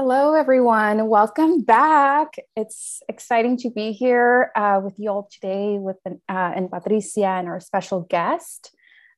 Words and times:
Hello, 0.00 0.34
everyone. 0.34 1.08
Welcome 1.08 1.62
back. 1.62 2.36
It's 2.54 3.02
exciting 3.08 3.56
to 3.56 3.68
be 3.68 3.90
here 3.90 4.52
uh, 4.54 4.80
with 4.80 4.94
you 4.96 5.10
all 5.10 5.28
today 5.28 5.76
with 5.76 5.96
uh, 6.06 6.12
and 6.28 6.70
Patricia 6.70 7.26
and 7.26 7.48
our 7.48 7.58
special 7.58 8.02
guest, 8.02 8.70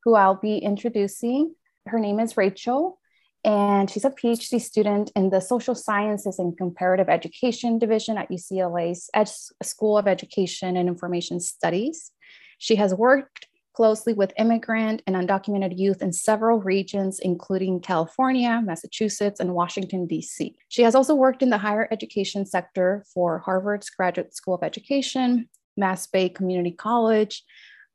who 0.05 0.15
I'll 0.15 0.41
be 0.41 0.57
introducing. 0.57 1.55
Her 1.85 1.99
name 1.99 2.19
is 2.19 2.39
Rachel, 2.39 2.99
and 3.45 3.91
she's 3.91 4.07
a 4.07 4.11
PhD 4.11 4.59
student 4.59 5.13
in 5.15 5.29
the 5.29 5.41
Social 5.41 5.75
Sciences 5.75 6.39
and 6.39 6.57
Comparative 6.57 7.11
Education 7.11 7.79
Division 7.79 8.17
at 8.17 8.31
UCLA's 8.31 9.11
Ed- 9.13 9.29
School 9.63 9.99
of 9.99 10.09
Education 10.09 10.79
and 10.79 10.89
Information 10.89 11.41
Studies. 11.41 12.11
She 12.57 12.77
has 12.77 12.95
worked 12.95 13.49
closely 13.73 14.13
with 14.13 14.33
immigrant 14.39 15.03
and 15.07 15.17
undocumented 15.17 15.79
youth 15.79 16.03
in 16.03 16.13
several 16.13 16.61
regions, 16.61 17.19
including 17.21 17.81
California, 17.81 18.61
Massachusetts, 18.65 19.41
and 19.41 19.55
Washington, 19.55 20.07
D.C. 20.07 20.57
She 20.69 20.83
has 20.83 20.95
also 20.95 21.15
worked 21.15 21.43
in 21.43 21.51
the 21.51 21.59
higher 21.59 21.89
education 21.91 22.45
sector 22.45 23.05
for 23.13 23.39
Harvard's 23.39 23.91
Graduate 23.91 24.35
School 24.35 24.55
of 24.55 24.63
Education, 24.63 25.49
Mass 25.77 26.07
Bay 26.07 26.29
Community 26.29 26.73
College, 26.73 27.45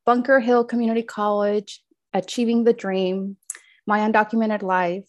Bunker 0.05 0.39
Hill 0.39 0.63
Community 0.63 1.03
College, 1.03 1.83
Achieving 2.13 2.63
the 2.63 2.73
Dream, 2.73 3.37
My 3.85 3.99
Undocumented 3.99 4.61
Life, 4.61 5.05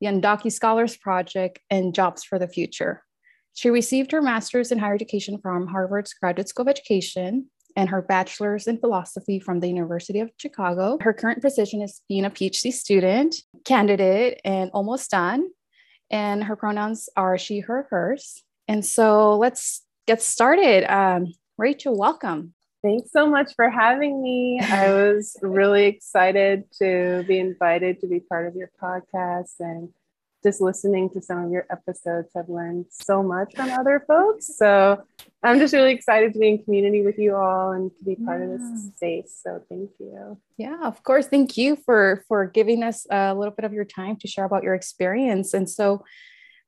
the 0.00 0.08
UndocuScholars 0.08 1.00
Project, 1.00 1.60
and 1.70 1.94
Jobs 1.94 2.24
for 2.24 2.38
the 2.38 2.48
Future. 2.48 3.02
She 3.54 3.70
received 3.70 4.12
her 4.12 4.22
master's 4.22 4.70
in 4.70 4.78
higher 4.78 4.94
education 4.94 5.38
from 5.38 5.66
Harvard's 5.66 6.14
Graduate 6.14 6.48
School 6.48 6.64
of 6.64 6.68
Education 6.68 7.50
and 7.76 7.88
her 7.88 8.02
bachelor's 8.02 8.66
in 8.66 8.78
philosophy 8.78 9.40
from 9.40 9.60
the 9.60 9.68
University 9.68 10.20
of 10.20 10.30
Chicago. 10.36 10.98
Her 11.00 11.12
current 11.12 11.42
position 11.42 11.82
is 11.82 12.02
being 12.08 12.24
a 12.24 12.30
PhD 12.30 12.72
student, 12.72 13.36
candidate, 13.64 14.40
and 14.44 14.70
almost 14.72 15.10
done. 15.10 15.48
And 16.10 16.44
her 16.44 16.56
pronouns 16.56 17.08
are 17.16 17.38
she, 17.38 17.60
her, 17.60 17.86
hers. 17.90 18.42
And 18.66 18.84
so 18.84 19.36
let's 19.36 19.82
get 20.06 20.22
started. 20.22 20.84
Um, 20.92 21.32
Rachel, 21.58 21.96
welcome. 21.96 22.54
Thanks 22.82 23.12
so 23.12 23.26
much 23.26 23.52
for 23.54 23.68
having 23.68 24.22
me. 24.22 24.58
I 24.60 24.92
was 24.92 25.36
really 25.42 25.84
excited 25.84 26.64
to 26.78 27.24
be 27.28 27.38
invited 27.38 28.00
to 28.00 28.06
be 28.06 28.20
part 28.20 28.48
of 28.48 28.56
your 28.56 28.70
podcast 28.82 29.60
and 29.60 29.90
just 30.42 30.60
listening 30.60 31.10
to 31.10 31.20
some 31.20 31.44
of 31.44 31.50
your 31.50 31.66
episodes, 31.70 32.28
I've 32.36 32.48
learned 32.48 32.86
so 32.90 33.22
much 33.22 33.54
from 33.54 33.70
other 33.70 34.02
folks. 34.06 34.56
So 34.56 35.02
I'm 35.42 35.58
just 35.58 35.74
really 35.74 35.92
excited 35.92 36.32
to 36.32 36.38
be 36.38 36.48
in 36.48 36.64
community 36.64 37.02
with 37.02 37.18
you 37.18 37.36
all 37.36 37.72
and 37.72 37.90
to 37.98 38.04
be 38.04 38.16
part 38.16 38.40
yeah. 38.40 38.54
of 38.54 38.60
this 38.60 38.90
space. 38.96 39.40
So 39.42 39.62
thank 39.68 39.90
you. 39.98 40.38
Yeah, 40.56 40.78
of 40.82 41.02
course. 41.02 41.26
Thank 41.26 41.56
you 41.56 41.76
for 41.76 42.24
for 42.28 42.46
giving 42.46 42.82
us 42.82 43.06
a 43.10 43.34
little 43.34 43.54
bit 43.54 43.64
of 43.64 43.72
your 43.72 43.84
time 43.84 44.16
to 44.16 44.28
share 44.28 44.44
about 44.44 44.62
your 44.62 44.74
experience. 44.74 45.54
And 45.54 45.68
so, 45.68 46.04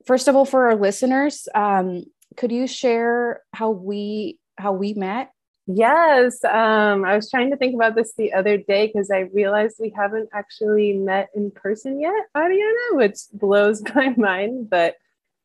first 0.07 0.29
of 0.29 0.37
all, 0.37 0.45
for 0.45 0.67
our 0.67 0.77
listeners, 0.77 1.49
um, 1.55 2.05
could 2.37 2.53
you 2.53 2.67
share 2.67 3.43
how 3.53 3.71
we 3.71 4.39
how 4.57 4.73
we 4.73 4.95
met 4.95 5.31
Yes, 5.67 6.43
um, 6.45 7.05
I 7.05 7.15
was 7.15 7.31
trying 7.31 7.51
to 7.51 7.57
think 7.57 7.75
about 7.75 7.95
this 7.95 8.15
the 8.15 8.33
other 8.33 8.57
day 8.57 8.89
because 8.89 9.11
I 9.11 9.21
realized 9.33 9.77
we 9.79 9.93
haven't 9.97 10.29
actually 10.33 10.93
met 10.95 11.29
in 11.37 11.53
person 11.53 12.01
yet, 12.01 12.27
Ariana, 12.37 12.97
which 12.97 13.19
blows 13.33 13.83
my 13.95 14.11
mind, 14.17 14.69
but 14.69 14.97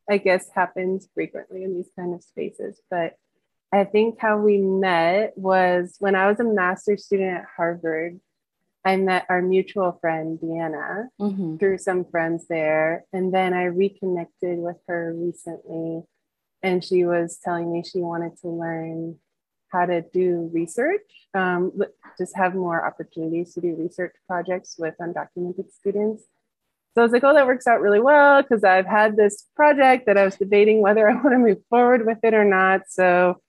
I 0.09 0.17
guess 0.17 0.49
happens 0.53 1.07
frequently 1.13 1.63
in 1.63 1.75
these 1.75 1.91
kind 1.95 2.15
of 2.15 2.23
spaces. 2.23 2.81
But 2.89 3.15
I 3.71 3.83
think 3.83 4.19
how 4.19 4.37
we 4.37 4.57
met 4.57 5.37
was 5.37 5.97
when 5.99 6.15
I 6.15 6.27
was 6.27 6.39
a 6.39 6.43
master's 6.43 7.05
student 7.05 7.37
at 7.37 7.45
Harvard. 7.55 8.19
I 8.85 8.95
met 8.95 9.25
our 9.27 9.41
mutual 9.41 9.97
friend, 9.99 10.39
Deanna, 10.39 11.07
mm-hmm. 11.19 11.57
through 11.57 11.77
some 11.79 12.05
friends 12.05 12.47
there. 12.47 13.03
And 13.11 13.33
then 13.33 13.53
I 13.53 13.65
reconnected 13.65 14.59
with 14.59 14.77
her 14.87 15.13
recently. 15.13 16.03
And 16.63 16.83
she 16.83 17.03
was 17.03 17.37
telling 17.43 17.71
me 17.71 17.83
she 17.83 17.99
wanted 17.99 18.37
to 18.41 18.47
learn 18.47 19.17
how 19.69 19.85
to 19.85 20.01
do 20.13 20.49
research, 20.53 21.01
um, 21.33 21.71
just 22.17 22.35
have 22.35 22.55
more 22.55 22.85
opportunities 22.85 23.53
to 23.53 23.61
do 23.61 23.75
research 23.75 24.15
projects 24.27 24.75
with 24.77 24.95
undocumented 25.01 25.71
students. 25.71 26.23
So 26.95 27.01
I 27.01 27.03
was 27.03 27.11
like, 27.11 27.23
oh, 27.23 27.33
that 27.33 27.45
works 27.45 27.67
out 27.67 27.81
really 27.81 27.99
well 27.99 28.41
because 28.41 28.63
I've 28.63 28.87
had 28.87 29.15
this 29.15 29.45
project 29.55 30.07
that 30.07 30.17
I 30.17 30.25
was 30.25 30.35
debating 30.35 30.81
whether 30.81 31.09
I 31.09 31.13
want 31.21 31.31
to 31.31 31.37
move 31.37 31.59
forward 31.69 32.05
with 32.05 32.17
it 32.23 32.33
or 32.33 32.45
not. 32.45 32.81
So 32.89 33.41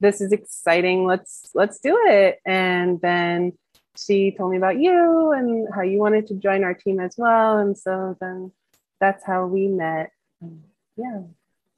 this 0.00 0.20
is 0.20 0.32
exciting. 0.32 1.06
Let's 1.06 1.50
let's 1.54 1.78
do 1.78 1.96
it. 2.06 2.38
And 2.44 3.00
then 3.00 3.52
she 3.96 4.32
told 4.32 4.50
me 4.50 4.56
about 4.56 4.78
you 4.78 5.32
and 5.32 5.68
how 5.74 5.82
you 5.82 5.98
wanted 5.98 6.26
to 6.28 6.34
join 6.34 6.64
our 6.64 6.74
team 6.74 7.00
as 7.00 7.14
well. 7.16 7.58
And 7.58 7.78
so 7.78 8.16
then 8.20 8.52
that's 9.00 9.24
how 9.24 9.46
we 9.46 9.68
met. 9.68 10.10
Yeah. 10.96 11.22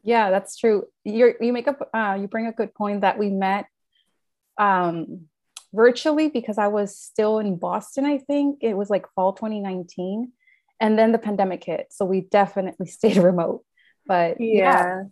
Yeah, 0.02 0.30
that's 0.30 0.56
true. 0.56 0.86
You 1.04 1.34
you 1.40 1.52
make 1.52 1.68
up 1.68 1.90
uh, 1.92 2.16
you 2.18 2.28
bring 2.28 2.46
a 2.46 2.52
good 2.52 2.74
point 2.74 3.02
that 3.02 3.18
we 3.18 3.30
met 3.30 3.66
um, 4.58 5.28
virtually 5.72 6.28
because 6.28 6.58
I 6.58 6.68
was 6.68 6.96
still 6.96 7.38
in 7.38 7.56
Boston, 7.56 8.04
I 8.04 8.18
think. 8.18 8.58
It 8.62 8.74
was 8.74 8.90
like 8.90 9.06
fall 9.14 9.32
2019. 9.32 10.32
And 10.80 10.98
then 10.98 11.12
the 11.12 11.18
pandemic 11.18 11.64
hit. 11.64 11.88
So 11.90 12.04
we 12.04 12.22
definitely 12.22 12.86
stayed 12.88 13.16
remote. 13.16 13.64
But 14.06 14.40
yeah. 14.40 14.54
yeah 14.54 15.02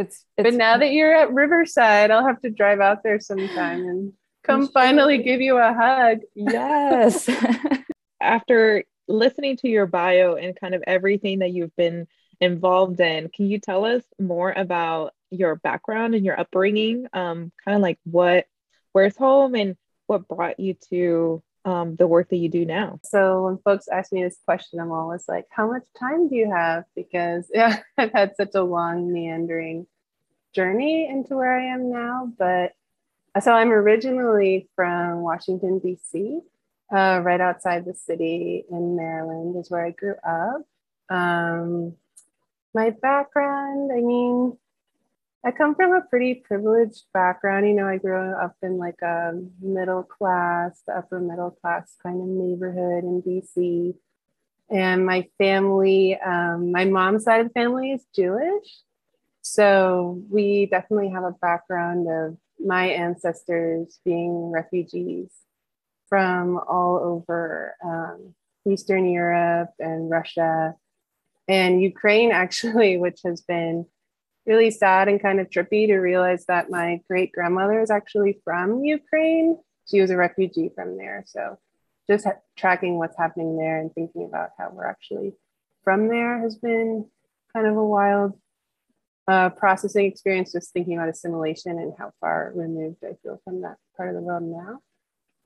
it's, 0.00 0.24
it's 0.36 0.44
but 0.44 0.54
now 0.54 0.78
that 0.78 0.92
you're 0.92 1.14
at 1.14 1.32
Riverside, 1.32 2.10
I'll 2.10 2.26
have 2.26 2.40
to 2.40 2.50
drive 2.50 2.80
out 2.80 3.02
there 3.02 3.20
sometime 3.20 3.80
and 3.80 4.12
come 4.42 4.68
finally 4.68 5.22
give 5.22 5.40
you 5.40 5.58
a 5.58 5.72
hug. 5.72 6.20
Yes. 6.34 7.28
After 8.20 8.84
listening 9.08 9.56
to 9.58 9.68
your 9.68 9.86
bio 9.86 10.34
and 10.34 10.58
kind 10.58 10.74
of 10.74 10.82
everything 10.86 11.40
that 11.40 11.52
you've 11.52 11.74
been 11.76 12.06
involved 12.40 13.00
in, 13.00 13.28
can 13.28 13.46
you 13.46 13.58
tell 13.58 13.84
us 13.84 14.02
more 14.18 14.52
about 14.52 15.12
your 15.30 15.56
background 15.56 16.14
and 16.14 16.24
your 16.24 16.38
upbringing? 16.38 17.06
Um, 17.12 17.52
kind 17.64 17.76
of 17.76 17.82
like 17.82 17.98
what 18.04 18.46
where's 18.92 19.16
home 19.16 19.54
and 19.54 19.76
what 20.06 20.28
brought 20.28 20.58
you 20.58 20.74
to 20.90 21.42
um, 21.64 21.96
the 21.96 22.06
work 22.06 22.28
that 22.30 22.36
you 22.36 22.48
do 22.48 22.64
now? 22.64 22.98
So 23.04 23.44
when 23.44 23.58
folks 23.58 23.88
ask 23.88 24.12
me 24.12 24.22
this 24.22 24.38
question, 24.44 24.80
I'm 24.80 24.92
always 24.92 25.28
like, 25.28 25.46
how 25.50 25.70
much 25.70 25.84
time 25.98 26.28
do 26.28 26.36
you 26.36 26.50
have? 26.50 26.84
Because 26.94 27.50
yeah, 27.54 27.80
I've 27.96 28.12
had 28.12 28.36
such 28.36 28.54
a 28.54 28.62
long 28.62 29.12
meandering 29.12 29.86
journey 30.54 31.08
into 31.08 31.36
where 31.36 31.58
I 31.58 31.66
am 31.66 31.90
now. 31.90 32.32
But 32.38 32.72
so 33.40 33.52
I'm 33.52 33.70
originally 33.70 34.68
from 34.74 35.20
Washington, 35.22 35.78
D.C., 35.78 36.40
uh, 36.92 37.20
right 37.22 37.40
outside 37.40 37.84
the 37.84 37.94
city 37.94 38.64
in 38.68 38.96
Maryland 38.96 39.56
is 39.56 39.70
where 39.70 39.86
I 39.86 39.92
grew 39.92 40.16
up. 40.26 40.62
Um, 41.08 41.94
my 42.74 42.90
background, 42.90 43.92
I 43.92 44.00
mean, 44.00 44.56
I 45.42 45.52
come 45.52 45.74
from 45.74 45.94
a 45.94 46.02
pretty 46.02 46.34
privileged 46.34 47.04
background. 47.14 47.66
You 47.66 47.74
know, 47.74 47.86
I 47.86 47.96
grew 47.96 48.34
up 48.34 48.56
in 48.62 48.76
like 48.76 49.00
a 49.02 49.32
middle 49.60 50.02
class, 50.02 50.82
upper 50.94 51.18
middle 51.18 51.50
class 51.50 51.96
kind 52.02 52.20
of 52.20 52.28
neighborhood 52.28 53.04
in 53.04 53.22
DC. 53.22 53.94
And 54.70 55.06
my 55.06 55.28
family, 55.38 56.18
um, 56.20 56.72
my 56.72 56.84
mom's 56.84 57.24
side 57.24 57.40
of 57.40 57.48
the 57.48 57.52
family 57.54 57.90
is 57.92 58.04
Jewish. 58.14 58.80
So 59.40 60.22
we 60.30 60.66
definitely 60.66 61.08
have 61.08 61.24
a 61.24 61.34
background 61.40 62.06
of 62.08 62.36
my 62.58 62.88
ancestors 62.88 63.98
being 64.04 64.50
refugees 64.50 65.30
from 66.10 66.60
all 66.68 66.98
over 66.98 67.76
um, 67.82 68.34
Eastern 68.68 69.10
Europe 69.10 69.70
and 69.78 70.10
Russia 70.10 70.74
and 71.48 71.82
Ukraine, 71.82 72.30
actually, 72.44 72.98
which 72.98 73.20
has 73.24 73.40
been 73.40 73.86
really 74.46 74.70
sad 74.70 75.08
and 75.08 75.22
kind 75.22 75.40
of 75.40 75.48
trippy 75.50 75.86
to 75.86 75.98
realize 75.98 76.46
that 76.46 76.70
my 76.70 77.00
great 77.08 77.32
grandmother 77.32 77.80
is 77.80 77.90
actually 77.90 78.40
from 78.44 78.84
Ukraine. 78.84 79.58
She 79.88 80.00
was 80.00 80.10
a 80.10 80.16
refugee 80.16 80.70
from 80.74 80.96
there. 80.96 81.24
So 81.26 81.58
just 82.08 82.24
ha- 82.24 82.40
tracking 82.56 82.98
what's 82.98 83.16
happening 83.16 83.56
there 83.56 83.78
and 83.78 83.92
thinking 83.94 84.24
about 84.24 84.50
how 84.58 84.70
we're 84.72 84.86
actually 84.86 85.34
from 85.84 86.08
there 86.08 86.40
has 86.40 86.56
been 86.56 87.06
kind 87.52 87.66
of 87.66 87.76
a 87.76 87.84
wild 87.84 88.38
uh, 89.28 89.50
processing 89.50 90.06
experience, 90.06 90.52
just 90.52 90.72
thinking 90.72 90.96
about 90.96 91.08
assimilation 91.08 91.78
and 91.78 91.92
how 91.98 92.12
far 92.20 92.52
removed 92.54 92.98
I 93.04 93.14
feel 93.22 93.40
from 93.44 93.62
that 93.62 93.76
part 93.96 94.08
of 94.08 94.14
the 94.14 94.20
world 94.20 94.42
now. 94.42 94.80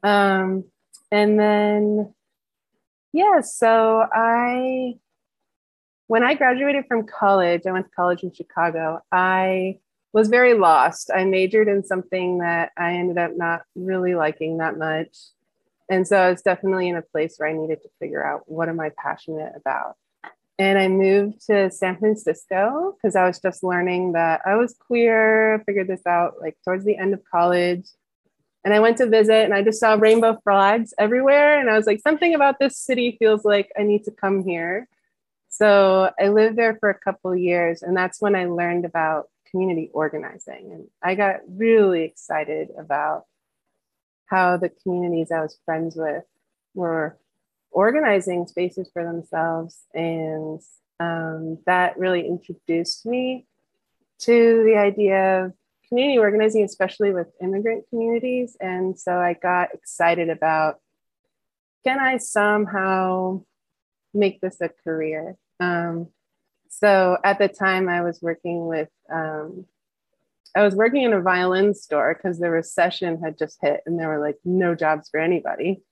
Um, 0.03 0.65
and 1.11 1.39
then, 1.39 2.15
yeah, 3.13 3.41
so 3.43 4.07
I 4.13 4.95
when 6.07 6.23
I 6.23 6.35
graduated 6.35 6.87
from 6.87 7.07
college, 7.07 7.63
I 7.67 7.73
went 7.73 7.87
to 7.87 7.93
college 7.95 8.23
in 8.23 8.33
Chicago. 8.33 9.01
I 9.11 9.79
was 10.13 10.29
very 10.29 10.55
lost. 10.55 11.11
I 11.15 11.25
majored 11.25 11.69
in 11.69 11.83
something 11.85 12.39
that 12.39 12.73
I 12.77 12.95
ended 12.95 13.19
up 13.19 13.33
not 13.37 13.63
really 13.75 14.15
liking 14.15 14.59
that 14.59 14.79
much. 14.79 15.17
And 15.89 16.07
so 16.07 16.17
I 16.17 16.31
was 16.31 16.43
definitely 16.43 16.89
in 16.89 16.97
a 16.97 17.03
place 17.03 17.37
where 17.37 17.49
I 17.49 17.53
needed 17.53 17.83
to 17.83 17.89
figure 17.99 18.25
out 18.25 18.43
what 18.47 18.69
am 18.69 18.81
I 18.81 18.91
passionate 18.97 19.53
about. 19.57 19.97
And 20.59 20.79
I 20.79 20.89
moved 20.89 21.47
to 21.47 21.71
San 21.71 21.99
Francisco 21.99 22.97
because 22.97 23.17
I 23.17 23.27
was 23.27 23.41
just 23.41 23.65
learning 23.65 24.13
that 24.13 24.41
I 24.47 24.55
was 24.55 24.75
queer, 24.75 25.63
figured 25.67 25.89
this 25.89 26.07
out 26.07 26.35
like 26.41 26.57
towards 26.65 26.85
the 26.85 26.97
end 26.97 27.13
of 27.13 27.23
college. 27.29 27.87
And 28.65 28.73
I 28.73 28.81
went 28.81 28.99
to 28.99 29.07
visit 29.07 29.45
and 29.45 29.53
I 29.53 29.63
just 29.63 29.81
saw 29.81 29.95
rainbow 29.95 30.39
flags 30.45 30.95
everywhere. 30.97 31.59
And 31.59 31.69
I 31.69 31.77
was 31.77 31.87
like, 31.87 32.01
something 32.01 32.35
about 32.35 32.59
this 32.61 32.79
city 32.79 33.17
feels 33.19 33.45
like 33.45 33.71
I 33.79 33.83
need 33.83 34.05
to 34.05 34.11
come 34.13 34.45
here. 34.45 34.89
So 35.57 36.11
I 36.19 36.31
lived 36.31 36.57
there 36.57 36.77
for 36.81 36.91
a 36.91 36.99
couple 36.99 37.35
years. 37.37 37.83
And 37.83 37.97
that's 37.97 38.21
when 38.21 38.35
I 38.35 38.47
learned 38.47 38.85
about 38.85 39.29
community 39.49 39.89
organizing. 39.93 40.73
And 40.73 40.89
I 41.01 41.15
got 41.15 41.43
really 41.49 42.03
excited 42.03 42.71
about 42.77 43.27
how 44.27 44.57
the 44.57 44.69
communities 44.83 45.31
I 45.31 45.43
was 45.43 45.57
friends 45.65 45.95
with 45.95 46.25
were 46.75 47.17
organizing 47.71 48.49
spaces 48.49 48.91
for 48.93 49.05
themselves. 49.05 49.85
And 49.95 50.61
um, 50.99 51.59
that 51.67 52.01
really 52.01 52.27
introduced 52.27 53.07
me 53.07 53.47
to 54.23 54.65
the 54.65 54.77
idea 54.77 55.45
of 55.45 55.53
community 55.89 56.19
organizing, 56.19 56.65
especially 56.65 57.13
with 57.13 57.29
immigrant 57.41 57.85
communities. 57.91 58.57
And 58.61 58.99
so 58.99 59.19
I 59.19 59.35
got 59.35 59.73
excited 59.73 60.31
about 60.31 60.81
can 61.85 62.01
I 62.01 62.17
somehow 62.17 63.45
make 64.13 64.41
this 64.41 64.61
a 64.61 64.69
career? 64.69 65.37
Um, 65.61 66.09
so 66.69 67.17
at 67.23 67.39
the 67.39 67.49
time, 67.49 67.89
I 67.89 68.03
was 68.03 68.21
working 68.21 68.67
with, 68.67 68.89
um, 69.13 69.67
I 70.57 70.63
was 70.63 70.75
working 70.75 71.03
in 71.03 71.13
a 71.13 71.21
violin 71.21 71.75
store 71.75 72.15
because 72.15 72.39
the 72.39 72.51
recession 72.51 73.21
had 73.21 73.39
just 73.39 73.59
hit 73.61 73.81
and 73.87 73.99
there 73.99 74.09
were 74.09 74.21
like 74.21 74.39
no 74.45 74.75
jobs 74.75 75.09
for 75.09 75.21
anybody. 75.21 75.83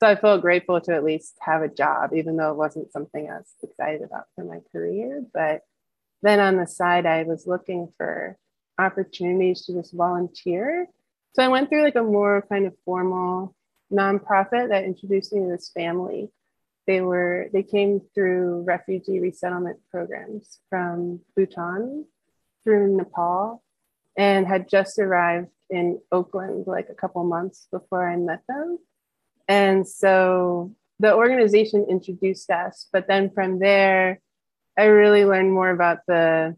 So 0.00 0.06
I 0.06 0.14
felt 0.14 0.42
grateful 0.42 0.80
to 0.80 0.94
at 0.94 1.04
least 1.04 1.34
have 1.40 1.62
a 1.62 1.68
job, 1.68 2.10
even 2.14 2.36
though 2.36 2.50
it 2.50 2.56
wasn't 2.56 2.92
something 2.92 3.28
I 3.28 3.38
was 3.38 3.52
excited 3.62 4.02
about 4.02 4.26
for 4.34 4.44
my 4.44 4.60
career. 4.70 5.24
But 5.34 5.62
then 6.22 6.38
on 6.40 6.56
the 6.56 6.66
side, 6.66 7.04
I 7.04 7.24
was 7.24 7.46
looking 7.46 7.92
for 7.96 8.36
opportunities 8.78 9.66
to 9.66 9.72
just 9.74 9.92
volunteer. 9.92 10.86
So 11.34 11.42
I 11.42 11.48
went 11.48 11.68
through 11.68 11.82
like 11.82 11.96
a 11.96 12.02
more 12.02 12.44
kind 12.48 12.66
of 12.66 12.74
formal 12.84 13.56
nonprofit 13.92 14.68
that 14.68 14.84
introduced 14.84 15.32
me 15.32 15.40
to 15.40 15.48
this 15.48 15.70
family 15.74 16.30
they 16.88 17.02
were 17.02 17.50
they 17.52 17.62
came 17.62 18.00
through 18.14 18.62
refugee 18.62 19.20
resettlement 19.20 19.78
programs 19.90 20.58
from 20.70 21.20
Bhutan 21.36 22.06
through 22.64 22.96
Nepal 22.96 23.62
and 24.16 24.46
had 24.46 24.70
just 24.70 24.98
arrived 24.98 25.50
in 25.68 26.00
Oakland 26.10 26.66
like 26.66 26.88
a 26.88 26.94
couple 26.94 27.22
months 27.24 27.68
before 27.70 28.08
I 28.08 28.16
met 28.16 28.40
them. 28.48 28.78
And 29.46 29.86
so 29.86 30.74
the 30.98 31.14
organization 31.14 31.86
introduced 31.90 32.50
us, 32.50 32.88
but 32.90 33.06
then 33.06 33.30
from 33.30 33.58
there, 33.58 34.20
I 34.78 34.84
really 34.84 35.26
learned 35.26 35.52
more 35.52 35.70
about 35.70 35.98
the 36.08 36.56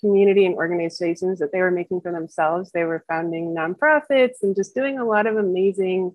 community 0.00 0.44
and 0.44 0.56
organizations 0.56 1.38
that 1.38 1.52
they 1.52 1.60
were 1.60 1.70
making 1.70 2.02
for 2.02 2.12
themselves. 2.12 2.70
They 2.70 2.84
were 2.84 3.02
founding 3.08 3.54
nonprofits 3.54 4.42
and 4.42 4.54
just 4.54 4.74
doing 4.74 4.98
a 4.98 5.06
lot 5.06 5.26
of 5.26 5.38
amazing 5.38 6.14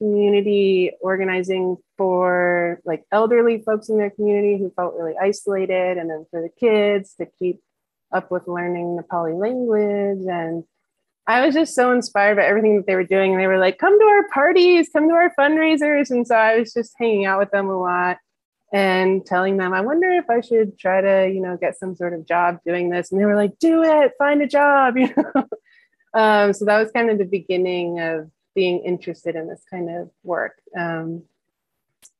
community 0.00 0.92
organizing 1.00 1.76
for 1.96 2.80
like 2.84 3.04
elderly 3.12 3.62
folks 3.62 3.90
in 3.90 3.98
their 3.98 4.10
community 4.10 4.58
who 4.58 4.72
felt 4.74 4.94
really 4.94 5.14
isolated, 5.20 5.98
and 5.98 6.08
then 6.08 6.26
for 6.30 6.40
the 6.40 6.48
kids 6.48 7.14
to 7.20 7.26
keep 7.38 7.60
up 8.12 8.30
with 8.30 8.48
learning 8.48 8.98
Nepali 8.98 9.38
language. 9.38 10.26
And 10.26 10.64
I 11.26 11.44
was 11.44 11.54
just 11.54 11.74
so 11.74 11.92
inspired 11.92 12.36
by 12.36 12.44
everything 12.44 12.76
that 12.76 12.86
they 12.86 12.96
were 12.96 13.04
doing. 13.04 13.32
And 13.32 13.40
they 13.40 13.46
were 13.46 13.58
like, 13.58 13.78
come 13.78 13.98
to 13.98 14.04
our 14.04 14.28
parties, 14.28 14.88
come 14.92 15.08
to 15.08 15.14
our 15.14 15.32
fundraisers. 15.38 16.10
And 16.10 16.26
so 16.26 16.34
I 16.34 16.58
was 16.58 16.72
just 16.72 16.94
hanging 16.98 17.26
out 17.26 17.38
with 17.38 17.50
them 17.50 17.68
a 17.68 17.78
lot 17.78 18.18
and 18.72 19.24
telling 19.26 19.56
them, 19.56 19.72
I 19.74 19.80
wonder 19.80 20.10
if 20.10 20.30
I 20.30 20.40
should 20.40 20.78
try 20.78 21.00
to, 21.00 21.30
you 21.32 21.40
know, 21.40 21.56
get 21.56 21.78
some 21.78 21.94
sort 21.94 22.14
of 22.14 22.26
job 22.26 22.58
doing 22.64 22.88
this. 22.88 23.10
And 23.10 23.20
they 23.20 23.26
were 23.26 23.36
like, 23.36 23.58
do 23.58 23.82
it, 23.82 24.12
find 24.18 24.42
a 24.42 24.46
job, 24.46 24.96
you 24.96 25.12
know. 25.16 25.48
um, 26.14 26.52
so 26.52 26.64
that 26.64 26.80
was 26.80 26.90
kind 26.92 27.10
of 27.10 27.18
the 27.18 27.24
beginning 27.24 28.00
of 28.00 28.30
being 28.54 28.80
interested 28.80 29.36
in 29.36 29.48
this 29.48 29.62
kind 29.70 29.90
of 29.90 30.10
work. 30.22 30.60
Um, 30.76 31.24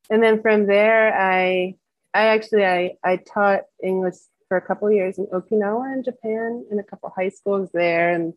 and 0.08 0.22
then 0.22 0.42
from 0.42 0.66
there, 0.66 1.14
I 1.14 1.76
I 2.12 2.26
actually 2.26 2.64
I, 2.64 2.96
I 3.04 3.16
taught 3.16 3.62
English 3.82 4.16
for 4.48 4.56
a 4.56 4.60
couple 4.60 4.90
years 4.90 5.16
in 5.16 5.26
Okinawa 5.26 5.94
in 5.94 6.02
Japan 6.02 6.66
in 6.70 6.78
a 6.80 6.82
couple 6.82 7.12
high 7.16 7.28
schools 7.28 7.70
there. 7.72 8.12
And 8.12 8.34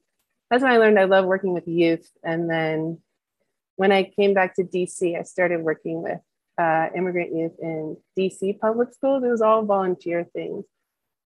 that's 0.50 0.62
when 0.62 0.72
I 0.72 0.78
learned 0.78 1.00
I 1.00 1.06
love 1.06 1.26
working 1.26 1.54
with 1.54 1.68
youth. 1.68 2.08
And 2.24 2.48
then 2.48 3.00
when 3.78 3.92
I 3.92 4.04
came 4.04 4.36
back 4.36 4.56
to 4.56 4.64
DC, 4.64 5.20
I 5.20 5.24
started 5.24 5.62
working 5.62 6.04
with 6.04 6.20
uh, 6.60 6.90
immigrant 6.96 7.36
youth 7.36 7.54
in 7.60 7.98
DC 8.16 8.60
public 8.60 8.94
schools. 8.94 9.24
It 9.24 9.30
was 9.30 9.42
all 9.42 9.66
volunteer 9.66 10.24
things. 10.24 10.66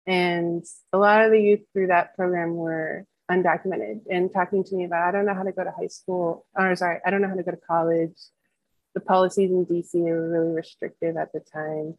And 0.06 0.64
a 0.94 1.00
lot 1.00 1.26
of 1.26 1.32
the 1.32 1.42
youth 1.42 1.62
through 1.74 1.88
that 1.88 2.16
program 2.16 2.54
were 2.54 3.08
undocumented 3.30 4.02
and 4.10 4.32
talking 4.32 4.64
to 4.64 4.76
me 4.76 4.86
about 4.86 5.08
I 5.08 5.12
don't 5.12 5.26
know 5.26 5.34
how 5.34 5.44
to 5.44 5.52
go 5.52 5.64
to 5.64 5.72
high 5.72 5.88
school 5.88 6.46
or 6.56 6.76
sorry, 6.76 7.00
I 7.06 7.10
don't 7.10 7.22
know 7.22 7.30
how 7.30 7.36
to 7.36 7.44
go 7.44 7.52
to 7.52 7.58
college. 7.58 8.18
The 8.94 9.02
policies 9.02 9.52
in 9.52 9.66
DC 9.66 9.94
were 9.96 10.30
really 10.30 10.54
restrictive 10.54 11.18
at 11.18 11.34
the 11.34 11.40
time. 11.40 11.98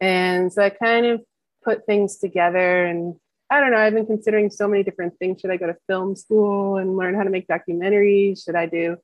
And 0.00 0.52
so 0.52 0.62
I 0.62 0.70
kind 0.70 1.06
of 1.06 1.22
put 1.62 1.86
things 1.86 2.18
together 2.18 2.84
and 2.84 3.14
I 3.50 3.60
don't 3.60 3.72
know, 3.72 3.78
I've 3.78 3.94
been 3.94 4.06
considering 4.06 4.48
so 4.50 4.68
many 4.68 4.82
different 4.82 5.18
things. 5.18 5.40
Should 5.40 5.50
I 5.50 5.56
go 5.56 5.66
to 5.66 5.76
film 5.88 6.14
school 6.14 6.76
and 6.76 6.96
learn 6.96 7.14
how 7.14 7.24
to 7.24 7.30
make 7.30 7.48
documentaries? 7.48 8.44
Should 8.44 8.54
I 8.54 8.66
do 8.66 8.96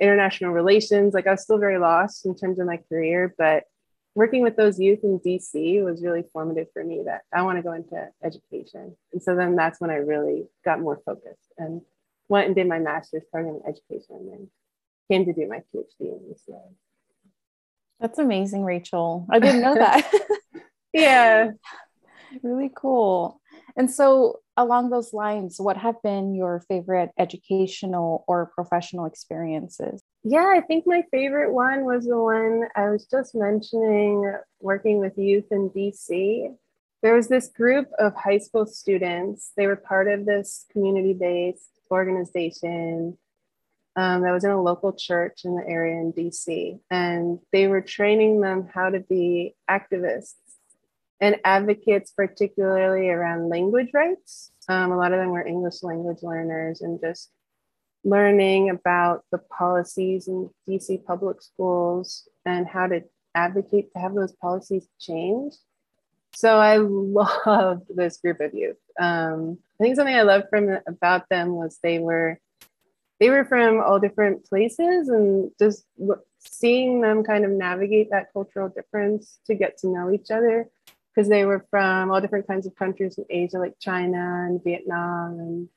international 0.00 0.52
relations? 0.52 1.14
Like 1.14 1.26
I 1.26 1.32
was 1.32 1.42
still 1.42 1.58
very 1.58 1.78
lost 1.78 2.24
in 2.24 2.36
terms 2.36 2.60
of 2.60 2.66
my 2.66 2.78
career, 2.88 3.34
but 3.36 3.64
working 4.18 4.42
with 4.42 4.56
those 4.56 4.80
youth 4.80 5.04
in 5.04 5.20
DC 5.20 5.80
was 5.84 6.02
really 6.02 6.24
formative 6.32 6.66
for 6.72 6.82
me 6.82 7.02
that 7.06 7.20
I 7.32 7.42
want 7.42 7.56
to 7.56 7.62
go 7.62 7.72
into 7.72 8.08
education. 8.24 8.96
And 9.12 9.22
so 9.22 9.36
then 9.36 9.54
that's 9.54 9.80
when 9.80 9.90
I 9.90 9.98
really 9.98 10.48
got 10.64 10.80
more 10.80 11.00
focused 11.06 11.52
and 11.56 11.82
went 12.28 12.48
and 12.48 12.56
did 12.56 12.66
my 12.66 12.80
master's 12.80 13.22
program 13.30 13.60
in 13.64 13.68
education 13.68 14.16
and 14.16 14.32
then 14.32 14.50
came 15.08 15.24
to 15.24 15.32
do 15.32 15.46
my 15.48 15.58
PhD 15.58 16.00
in 16.00 16.34
UCLA. 16.34 16.74
That's 18.00 18.18
amazing, 18.18 18.64
Rachel. 18.64 19.24
I 19.30 19.38
didn't 19.38 19.60
know 19.60 19.76
that. 19.76 20.12
yeah. 20.92 21.52
really 22.42 22.72
cool. 22.74 23.40
And 23.76 23.88
so, 23.88 24.40
along 24.56 24.90
those 24.90 25.12
lines, 25.12 25.60
what 25.60 25.76
have 25.76 26.02
been 26.02 26.34
your 26.34 26.64
favorite 26.66 27.10
educational 27.20 28.24
or 28.26 28.46
professional 28.52 29.04
experiences? 29.04 30.02
Yeah, 30.24 30.52
I 30.54 30.60
think 30.60 30.84
my 30.86 31.04
favorite 31.10 31.52
one 31.52 31.84
was 31.84 32.06
the 32.06 32.18
one 32.18 32.64
I 32.74 32.90
was 32.90 33.06
just 33.06 33.34
mentioning 33.34 34.34
working 34.60 34.98
with 34.98 35.16
youth 35.16 35.46
in 35.50 35.70
DC. 35.70 36.54
There 37.02 37.14
was 37.14 37.28
this 37.28 37.48
group 37.48 37.88
of 37.98 38.14
high 38.14 38.38
school 38.38 38.66
students. 38.66 39.52
They 39.56 39.66
were 39.66 39.76
part 39.76 40.08
of 40.08 40.26
this 40.26 40.66
community 40.72 41.12
based 41.12 41.70
organization 41.90 43.16
um, 43.96 44.22
that 44.22 44.32
was 44.32 44.44
in 44.44 44.50
a 44.50 44.62
local 44.62 44.92
church 44.92 45.44
in 45.44 45.56
the 45.56 45.66
area 45.66 46.00
in 46.00 46.12
DC. 46.12 46.78
And 46.90 47.38
they 47.52 47.68
were 47.68 47.80
training 47.80 48.40
them 48.40 48.68
how 48.72 48.90
to 48.90 49.00
be 49.00 49.54
activists 49.70 50.34
and 51.20 51.36
advocates, 51.44 52.12
particularly 52.12 53.08
around 53.08 53.48
language 53.48 53.90
rights. 53.94 54.52
Um, 54.68 54.92
a 54.92 54.96
lot 54.96 55.12
of 55.12 55.18
them 55.18 55.30
were 55.30 55.46
English 55.46 55.82
language 55.82 56.22
learners 56.22 56.80
and 56.80 57.00
just 57.00 57.30
learning 58.08 58.70
about 58.70 59.22
the 59.30 59.38
policies 59.38 60.28
in 60.28 60.50
DC 60.68 61.04
public 61.04 61.42
schools 61.42 62.28
and 62.44 62.66
how 62.66 62.86
to 62.86 63.02
advocate 63.34 63.92
to 63.92 63.98
have 63.98 64.14
those 64.14 64.32
policies 64.32 64.88
changed. 64.98 65.58
So 66.34 66.58
I 66.58 66.76
loved 66.80 67.86
this 67.94 68.18
group 68.18 68.40
of 68.40 68.54
youth. 68.54 68.76
Um, 68.98 69.58
I 69.80 69.84
think 69.84 69.96
something 69.96 70.14
I 70.14 70.22
loved 70.22 70.46
from 70.50 70.78
about 70.86 71.28
them 71.28 71.54
was 71.54 71.78
they 71.82 71.98
were 71.98 72.38
they 73.20 73.30
were 73.30 73.44
from 73.44 73.80
all 73.80 73.98
different 73.98 74.44
places 74.46 75.08
and 75.08 75.50
just 75.58 75.84
seeing 76.38 77.00
them 77.00 77.24
kind 77.24 77.44
of 77.44 77.50
navigate 77.50 78.10
that 78.10 78.32
cultural 78.32 78.68
difference 78.68 79.40
to 79.46 79.56
get 79.56 79.76
to 79.78 79.88
know 79.88 80.12
each 80.12 80.30
other 80.30 80.68
because 81.12 81.28
they 81.28 81.44
were 81.44 81.66
from 81.68 82.12
all 82.12 82.20
different 82.20 82.46
kinds 82.46 82.64
of 82.64 82.76
countries 82.76 83.18
in 83.18 83.24
Asia, 83.28 83.58
like 83.58 83.74
China 83.80 84.46
and 84.46 84.62
Vietnam, 84.62 85.40
and 85.40 85.68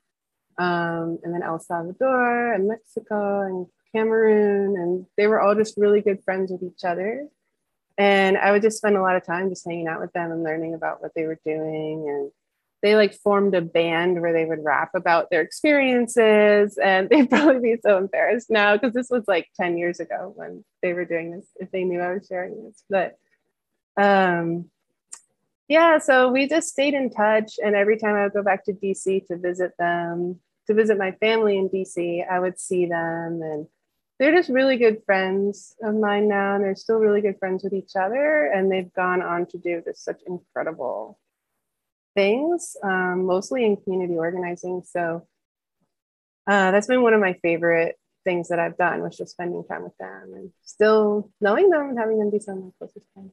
um, 0.58 1.18
and 1.22 1.34
then 1.34 1.42
El 1.42 1.58
Salvador 1.58 2.52
and 2.52 2.68
Mexico 2.68 3.40
and 3.42 3.66
Cameroon, 3.94 4.76
and 4.76 5.06
they 5.16 5.26
were 5.26 5.40
all 5.40 5.54
just 5.54 5.76
really 5.76 6.00
good 6.00 6.22
friends 6.24 6.50
with 6.50 6.62
each 6.62 6.84
other. 6.84 7.28
And 7.98 8.38
I 8.38 8.52
would 8.52 8.62
just 8.62 8.78
spend 8.78 8.96
a 8.96 9.02
lot 9.02 9.16
of 9.16 9.24
time 9.24 9.50
just 9.50 9.66
hanging 9.66 9.86
out 9.86 10.00
with 10.00 10.12
them 10.12 10.32
and 10.32 10.42
learning 10.42 10.74
about 10.74 11.02
what 11.02 11.12
they 11.14 11.26
were 11.26 11.38
doing. 11.44 12.08
And 12.08 12.30
they 12.82 12.96
like 12.96 13.14
formed 13.14 13.54
a 13.54 13.60
band 13.60 14.20
where 14.20 14.32
they 14.32 14.44
would 14.44 14.64
rap 14.64 14.90
about 14.94 15.30
their 15.30 15.42
experiences. 15.42 16.78
And 16.82 17.08
they'd 17.10 17.28
probably 17.28 17.74
be 17.74 17.80
so 17.82 17.98
embarrassed 17.98 18.50
now 18.50 18.76
because 18.76 18.94
this 18.94 19.10
was 19.10 19.24
like 19.28 19.48
10 19.60 19.76
years 19.76 20.00
ago 20.00 20.32
when 20.34 20.64
they 20.82 20.94
were 20.94 21.04
doing 21.04 21.30
this, 21.32 21.46
if 21.56 21.70
they 21.70 21.84
knew 21.84 22.00
I 22.00 22.14
was 22.14 22.26
sharing 22.26 22.64
this. 22.64 22.82
But 22.88 23.18
um, 23.96 24.70
yeah, 25.72 25.96
so 25.96 26.28
we 26.28 26.46
just 26.46 26.68
stayed 26.68 26.92
in 26.92 27.08
touch. 27.08 27.54
And 27.64 27.74
every 27.74 27.96
time 27.96 28.14
I 28.14 28.24
would 28.24 28.34
go 28.34 28.42
back 28.42 28.62
to 28.66 28.74
DC 28.74 29.26
to 29.28 29.38
visit 29.38 29.72
them, 29.78 30.38
to 30.66 30.74
visit 30.74 30.98
my 30.98 31.12
family 31.12 31.56
in 31.56 31.70
DC, 31.70 32.28
I 32.30 32.38
would 32.38 32.60
see 32.60 32.84
them. 32.84 33.40
And 33.42 33.66
they're 34.18 34.36
just 34.36 34.50
really 34.50 34.76
good 34.76 35.02
friends 35.06 35.74
of 35.82 35.94
mine 35.94 36.28
now. 36.28 36.56
And 36.56 36.62
they're 36.62 36.74
still 36.74 36.98
really 36.98 37.22
good 37.22 37.38
friends 37.38 37.64
with 37.64 37.72
each 37.72 37.92
other. 37.98 38.50
And 38.54 38.70
they've 38.70 38.92
gone 38.92 39.22
on 39.22 39.46
to 39.46 39.56
do 39.56 39.80
just 39.82 40.04
such 40.04 40.20
incredible 40.26 41.18
things, 42.14 42.76
um, 42.84 43.24
mostly 43.24 43.64
in 43.64 43.78
community 43.78 44.18
organizing. 44.18 44.82
So 44.84 45.26
uh, 46.46 46.70
that's 46.70 46.86
been 46.86 47.00
one 47.00 47.14
of 47.14 47.20
my 47.22 47.32
favorite 47.40 47.96
things 48.24 48.50
that 48.50 48.58
I've 48.58 48.76
done 48.76 49.00
was 49.00 49.16
just 49.16 49.32
spending 49.32 49.64
time 49.64 49.84
with 49.84 49.96
them 49.96 50.34
and 50.34 50.50
still 50.64 51.30
knowing 51.40 51.70
them 51.70 51.88
and 51.88 51.98
having 51.98 52.18
them 52.18 52.30
be 52.30 52.40
some 52.40 52.58
of 52.58 52.64
my 52.64 52.70
closest 52.78 53.06
friends. 53.14 53.32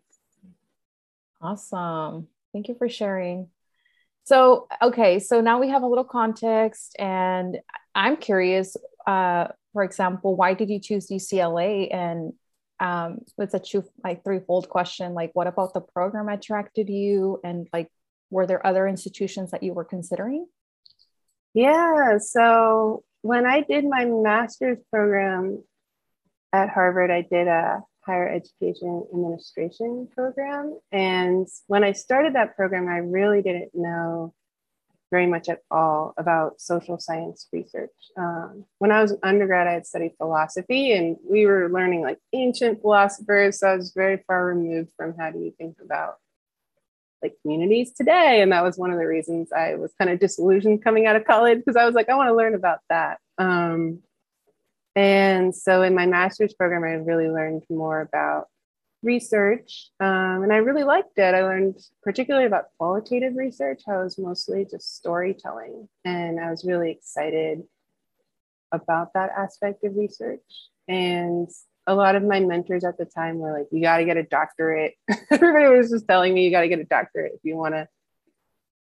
Awesome. 1.42 2.28
Thank 2.54 2.68
you 2.68 2.76
for 2.76 2.90
sharing. 2.90 3.48
So, 4.26 4.68
okay, 4.82 5.20
so 5.20 5.42
now 5.42 5.60
we 5.60 5.70
have 5.70 5.82
a 5.82 5.88
little 5.88 6.04
context, 6.04 6.96
and 7.00 7.58
I'm 7.96 8.18
curious. 8.18 8.78
Uh, 9.08 9.48
for 9.74 9.84
example, 9.84 10.36
why 10.36 10.54
did 10.54 10.70
you 10.70 10.80
choose 10.80 11.10
UCLA? 11.10 11.94
And 11.94 12.34
um, 12.80 13.20
it's 13.38 13.54
a 13.54 13.60
two, 13.60 13.84
like 14.04 14.24
threefold 14.24 14.70
question. 14.70 15.14
Like, 15.14 15.32
what 15.34 15.48
about 15.48 15.74
the 15.74 15.82
program 15.82 16.30
attracted 16.30 16.90
you? 16.90 17.40
And 17.44 17.68
like, 17.74 17.92
were 18.30 18.46
there 18.46 18.66
other 18.66 18.88
institutions 18.88 19.52
that 19.52 19.64
you 19.64 19.74
were 19.74 19.86
considering? 19.86 20.46
Yeah. 21.54 22.18
So 22.20 23.04
when 23.22 23.46
I 23.46 23.62
did 23.62 23.86
my 23.86 24.06
master's 24.06 24.78
program 24.92 25.64
at 26.54 26.70
Harvard, 26.70 27.12
I 27.12 27.22
did 27.22 27.48
a 27.48 27.82
higher 28.10 28.28
education 28.28 29.06
administration 29.14 30.08
program. 30.16 30.80
And 30.92 31.48
when 31.68 31.84
I 31.84 31.92
started 31.92 32.34
that 32.34 32.56
program, 32.56 32.88
I 32.88 32.98
really 32.98 33.42
didn't 33.42 33.72
know 33.76 34.34
very 35.12 35.28
much 35.28 35.50
at 35.50 35.62
all 35.72 36.14
about 36.18 36.60
social 36.60 37.00
science 37.00 37.48
research. 37.52 37.92
Um, 38.18 38.66
when 38.80 38.92
I 38.92 39.02
was 39.02 39.12
an 39.12 39.20
undergrad, 39.24 39.68
I 39.68 39.74
had 39.74 39.88
studied 39.88 40.14
philosophy 40.18 40.92
and 40.94 41.18
we 41.28 41.46
were 41.46 41.70
learning 41.70 42.02
like 42.02 42.20
ancient 42.34 42.82
philosophers. 42.82 43.60
So 43.60 43.68
I 43.68 43.76
was 43.76 43.94
very 43.96 44.24
far 44.28 44.46
removed 44.46 44.92
from 44.98 45.16
how 45.18 45.32
do 45.32 45.40
you 45.40 45.54
think 45.58 45.78
about 45.84 46.16
like 47.22 47.36
communities 47.42 47.92
today. 47.92 48.42
And 48.42 48.52
that 48.52 48.64
was 48.64 48.78
one 48.78 48.92
of 48.92 48.98
the 48.98 49.06
reasons 49.06 49.52
I 49.52 49.76
was 49.76 49.94
kind 50.00 50.10
of 50.10 50.20
disillusioned 50.20 50.84
coming 50.84 51.06
out 51.06 51.16
of 51.16 51.26
college 51.26 51.60
because 51.60 51.76
I 51.76 51.86
was 51.86 51.96
like, 51.96 52.10
I 52.10 52.16
want 52.16 52.30
to 52.30 52.36
learn 52.36 52.56
about 52.56 52.80
that. 52.90 53.20
Um, 53.38 54.02
and 55.00 55.56
so 55.56 55.82
in 55.82 55.96
my 55.96 56.06
master's 56.06 56.54
program, 56.54 56.84
I 56.84 56.96
really 57.10 57.30
learned 57.30 57.64
more 57.70 58.02
about 58.02 58.48
research 59.02 59.92
um, 60.02 60.44
and 60.44 60.52
I 60.52 60.58
really 60.58 60.84
liked 60.84 61.18
it. 61.18 61.34
I 61.34 61.42
learned 61.44 61.80
particularly 62.04 62.46
about 62.46 62.66
qualitative 62.78 63.38
research, 63.38 63.84
how 63.88 64.02
it 64.02 64.04
was 64.04 64.18
mostly 64.18 64.68
just 64.70 64.98
storytelling. 64.98 65.88
And 66.04 66.38
I 66.38 66.52
was 66.52 66.66
really 66.66 66.92
excited 66.92 67.64
about 68.74 69.14
that 69.14 69.30
aspect 69.38 69.86
of 69.86 69.96
research. 69.96 70.42
And 70.90 71.48
a 71.88 71.96
lot 71.96 72.18
of 72.18 72.24
my 72.24 72.42
mentors 72.42 72.84
at 72.84 72.98
the 72.98 73.06
time 73.06 73.38
were 73.38 73.58
like, 73.58 73.68
you 73.72 73.82
got 73.82 74.00
to 74.00 74.06
get 74.06 74.18
a 74.18 74.24
doctorate. 74.24 74.96
Everybody 75.32 75.78
was 75.78 75.92
just 75.92 76.10
telling 76.10 76.34
me 76.34 76.44
you 76.44 76.52
got 76.52 76.62
to 76.62 76.68
get 76.68 76.80
a 76.80 76.84
doctorate 76.84 77.36
if 77.36 77.40
you 77.44 77.56
want 77.56 77.74
to 77.74 77.88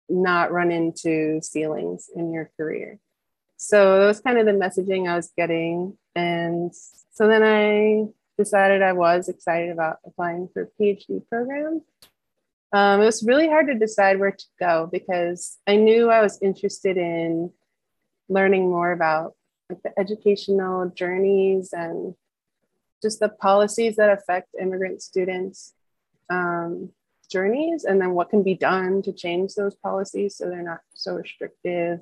not 0.08 0.50
run 0.50 0.72
into 0.72 1.40
ceilings 1.42 2.10
in 2.12 2.32
your 2.32 2.50
career. 2.56 2.98
So 3.58 3.98
that 3.98 4.06
was 4.06 4.20
kind 4.20 4.38
of 4.38 4.46
the 4.46 4.52
messaging 4.52 5.08
I 5.08 5.16
was 5.16 5.32
getting. 5.36 5.98
And 6.18 6.74
so 6.74 7.28
then 7.28 7.44
I 7.44 8.06
decided 8.36 8.82
I 8.82 8.92
was 8.92 9.28
excited 9.28 9.70
about 9.70 9.98
applying 10.04 10.48
for 10.52 10.62
a 10.62 10.82
PhD 10.82 11.22
program. 11.28 11.82
Um, 12.72 13.00
it 13.00 13.04
was 13.04 13.22
really 13.22 13.46
hard 13.46 13.68
to 13.68 13.74
decide 13.74 14.18
where 14.18 14.32
to 14.32 14.44
go 14.58 14.88
because 14.90 15.58
I 15.66 15.76
knew 15.76 16.10
I 16.10 16.20
was 16.20 16.42
interested 16.42 16.96
in 16.96 17.52
learning 18.28 18.68
more 18.68 18.92
about 18.92 19.34
like 19.70 19.82
the 19.82 19.98
educational 19.98 20.90
journeys 20.90 21.72
and 21.72 22.14
just 23.00 23.20
the 23.20 23.28
policies 23.28 23.96
that 23.96 24.10
affect 24.10 24.48
immigrant 24.60 25.02
students 25.02 25.72
um, 26.30 26.90
journeys 27.30 27.84
and 27.84 28.00
then 28.00 28.12
what 28.12 28.28
can 28.28 28.42
be 28.42 28.54
done 28.54 29.02
to 29.02 29.12
change 29.12 29.54
those 29.54 29.74
policies 29.76 30.36
so 30.36 30.48
they're 30.48 30.62
not 30.62 30.80
so 30.94 31.14
restrictive 31.14 32.00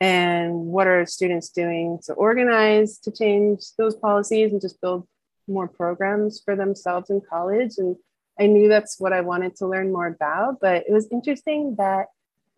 and 0.00 0.54
what 0.54 0.86
are 0.86 1.06
students 1.06 1.48
doing 1.50 1.98
to 2.04 2.12
organize 2.14 2.98
to 2.98 3.10
change 3.10 3.60
those 3.78 3.96
policies 3.96 4.52
and 4.52 4.60
just 4.60 4.80
build 4.80 5.06
more 5.48 5.68
programs 5.68 6.40
for 6.44 6.56
themselves 6.56 7.10
in 7.10 7.20
college? 7.20 7.72
And 7.78 7.96
i 8.38 8.46
knew 8.46 8.68
that's 8.68 9.00
what 9.00 9.12
i 9.12 9.20
wanted 9.20 9.56
to 9.56 9.66
learn 9.66 9.92
more 9.92 10.06
about 10.06 10.60
but 10.60 10.84
it 10.86 10.92
was 10.92 11.08
interesting 11.10 11.74
that 11.76 12.06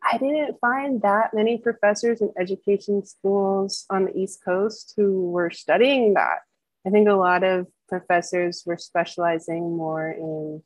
i 0.03 0.19
didn't 0.19 0.59
find 0.61 1.03
that 1.03 1.33
many 1.35 1.59
professors 1.59 2.21
in 2.21 2.33
education 2.39 3.05
schools 3.05 3.87
on 3.91 4.07
the 4.07 4.17
east 4.17 4.45
coast 4.45 4.95
who 4.97 5.31
were 5.31 5.51
studying 5.51 6.15
that. 6.15 6.39
I 6.87 6.91
think 6.91 7.09
a 7.09 7.15
lot 7.15 7.43
of 7.45 7.67
professors 7.89 8.63
were 8.65 8.79
specializing 8.79 9.77
more 9.77 10.11
in 10.11 10.63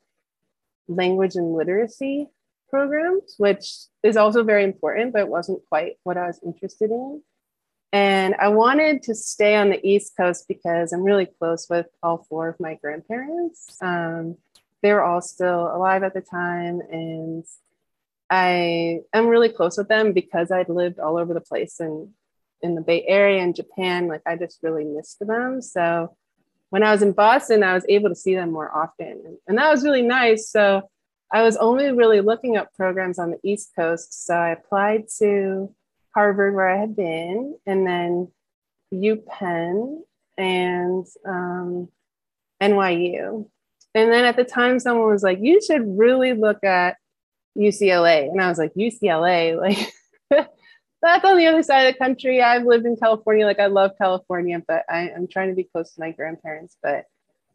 language 0.87 1.35
and 1.35 1.53
literacy 1.53 2.27
programs, 2.73 3.35
which 3.37 3.65
is 4.01 4.17
also 4.17 4.43
very 4.43 4.63
important, 4.63 5.13
but 5.13 5.21
it 5.21 5.27
wasn't 5.27 5.61
quite 5.69 5.93
what 6.01 6.17
I 6.17 6.25
was 6.25 6.39
interested 6.43 6.89
in. 6.89 7.21
And 7.91 8.33
I 8.39 8.47
wanted 8.47 9.03
to 9.03 9.13
stay 9.13 9.55
on 9.55 9.69
the 9.69 9.79
East 9.87 10.13
Coast 10.17 10.45
because 10.47 10.91
I'm 10.91 11.03
really 11.03 11.27
close 11.27 11.67
with 11.69 11.85
all 12.01 12.25
four 12.27 12.49
of 12.49 12.59
my 12.59 12.73
grandparents. 12.73 13.77
Um, 13.79 14.37
they 14.81 14.91
were 14.91 15.03
all 15.03 15.21
still 15.21 15.67
alive 15.71 16.01
at 16.01 16.15
the 16.15 16.21
time, 16.21 16.81
and 16.89 17.45
I 18.27 19.01
am 19.13 19.27
really 19.27 19.49
close 19.49 19.77
with 19.77 19.87
them 19.87 20.11
because 20.11 20.49
I'd 20.49 20.69
lived 20.69 20.99
all 20.99 21.19
over 21.19 21.35
the 21.35 21.41
place 21.41 21.79
and 21.79 22.09
in 22.63 22.73
the 22.73 22.81
Bay 22.81 23.05
Area 23.07 23.43
and 23.43 23.55
Japan. 23.55 24.07
Like 24.07 24.23
I 24.25 24.35
just 24.35 24.57
really 24.63 24.85
missed 24.85 25.19
them. 25.19 25.61
So 25.61 26.17
when 26.71 26.81
I 26.81 26.91
was 26.91 27.03
in 27.03 27.11
Boston, 27.11 27.61
I 27.61 27.75
was 27.75 27.85
able 27.87 28.09
to 28.09 28.15
see 28.15 28.33
them 28.33 28.51
more 28.51 28.75
often, 28.75 29.21
and, 29.25 29.37
and 29.47 29.57
that 29.59 29.69
was 29.69 29.83
really 29.83 30.01
nice. 30.01 30.49
So 30.49 30.89
I 31.33 31.41
was 31.41 31.57
only 31.57 31.91
really 31.91 32.21
looking 32.21 32.57
up 32.57 32.73
programs 32.75 33.17
on 33.17 33.31
the 33.31 33.39
East 33.43 33.71
Coast. 33.75 34.25
So 34.25 34.35
I 34.35 34.49
applied 34.51 35.05
to 35.17 35.73
Harvard, 36.13 36.53
where 36.53 36.69
I 36.69 36.79
had 36.79 36.95
been, 36.95 37.57
and 37.65 37.87
then 37.87 38.31
UPenn 38.93 40.01
and 40.37 41.05
um, 41.27 41.89
NYU. 42.61 43.49
And 43.95 44.11
then 44.11 44.25
at 44.25 44.35
the 44.35 44.43
time, 44.43 44.79
someone 44.79 45.09
was 45.09 45.23
like, 45.23 45.39
you 45.41 45.59
should 45.59 45.97
really 45.97 46.33
look 46.33 46.63
at 46.63 46.97
UCLA. 47.57 48.29
And 48.29 48.39
I 48.39 48.49
was 48.49 48.59
like, 48.59 48.73
UCLA? 48.75 49.59
Like, 50.29 50.49
that's 51.01 51.25
on 51.25 51.37
the 51.37 51.47
other 51.47 51.61
side 51.61 51.81
of 51.81 51.93
the 51.93 51.99
country. 51.99 52.41
I've 52.41 52.63
lived 52.63 52.85
in 52.85 52.95
California. 52.95 53.45
Like, 53.45 53.59
I 53.59 53.65
love 53.65 53.91
California, 53.97 54.63
but 54.65 54.83
I, 54.87 55.11
I'm 55.11 55.27
trying 55.27 55.49
to 55.49 55.53
be 55.53 55.65
close 55.65 55.93
to 55.93 55.99
my 55.99 56.11
grandparents. 56.11 56.77
But 56.81 57.03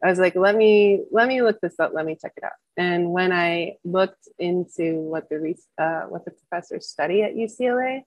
I 0.03 0.09
was 0.09 0.19
like, 0.19 0.35
let 0.35 0.55
me 0.55 1.03
let 1.11 1.27
me 1.27 1.41
look 1.41 1.59
this 1.59 1.79
up. 1.79 1.91
Let 1.93 2.05
me 2.05 2.17
check 2.19 2.33
it 2.37 2.43
out. 2.43 2.53
And 2.77 3.11
when 3.11 3.33
I 3.33 3.75
looked 3.83 4.29
into 4.37 5.01
what 5.01 5.29
the 5.29 5.55
uh, 5.77 6.03
what 6.03 6.23
the 6.25 6.31
professors 6.31 6.87
study 6.87 7.21
at 7.21 7.35
UCLA, 7.35 8.03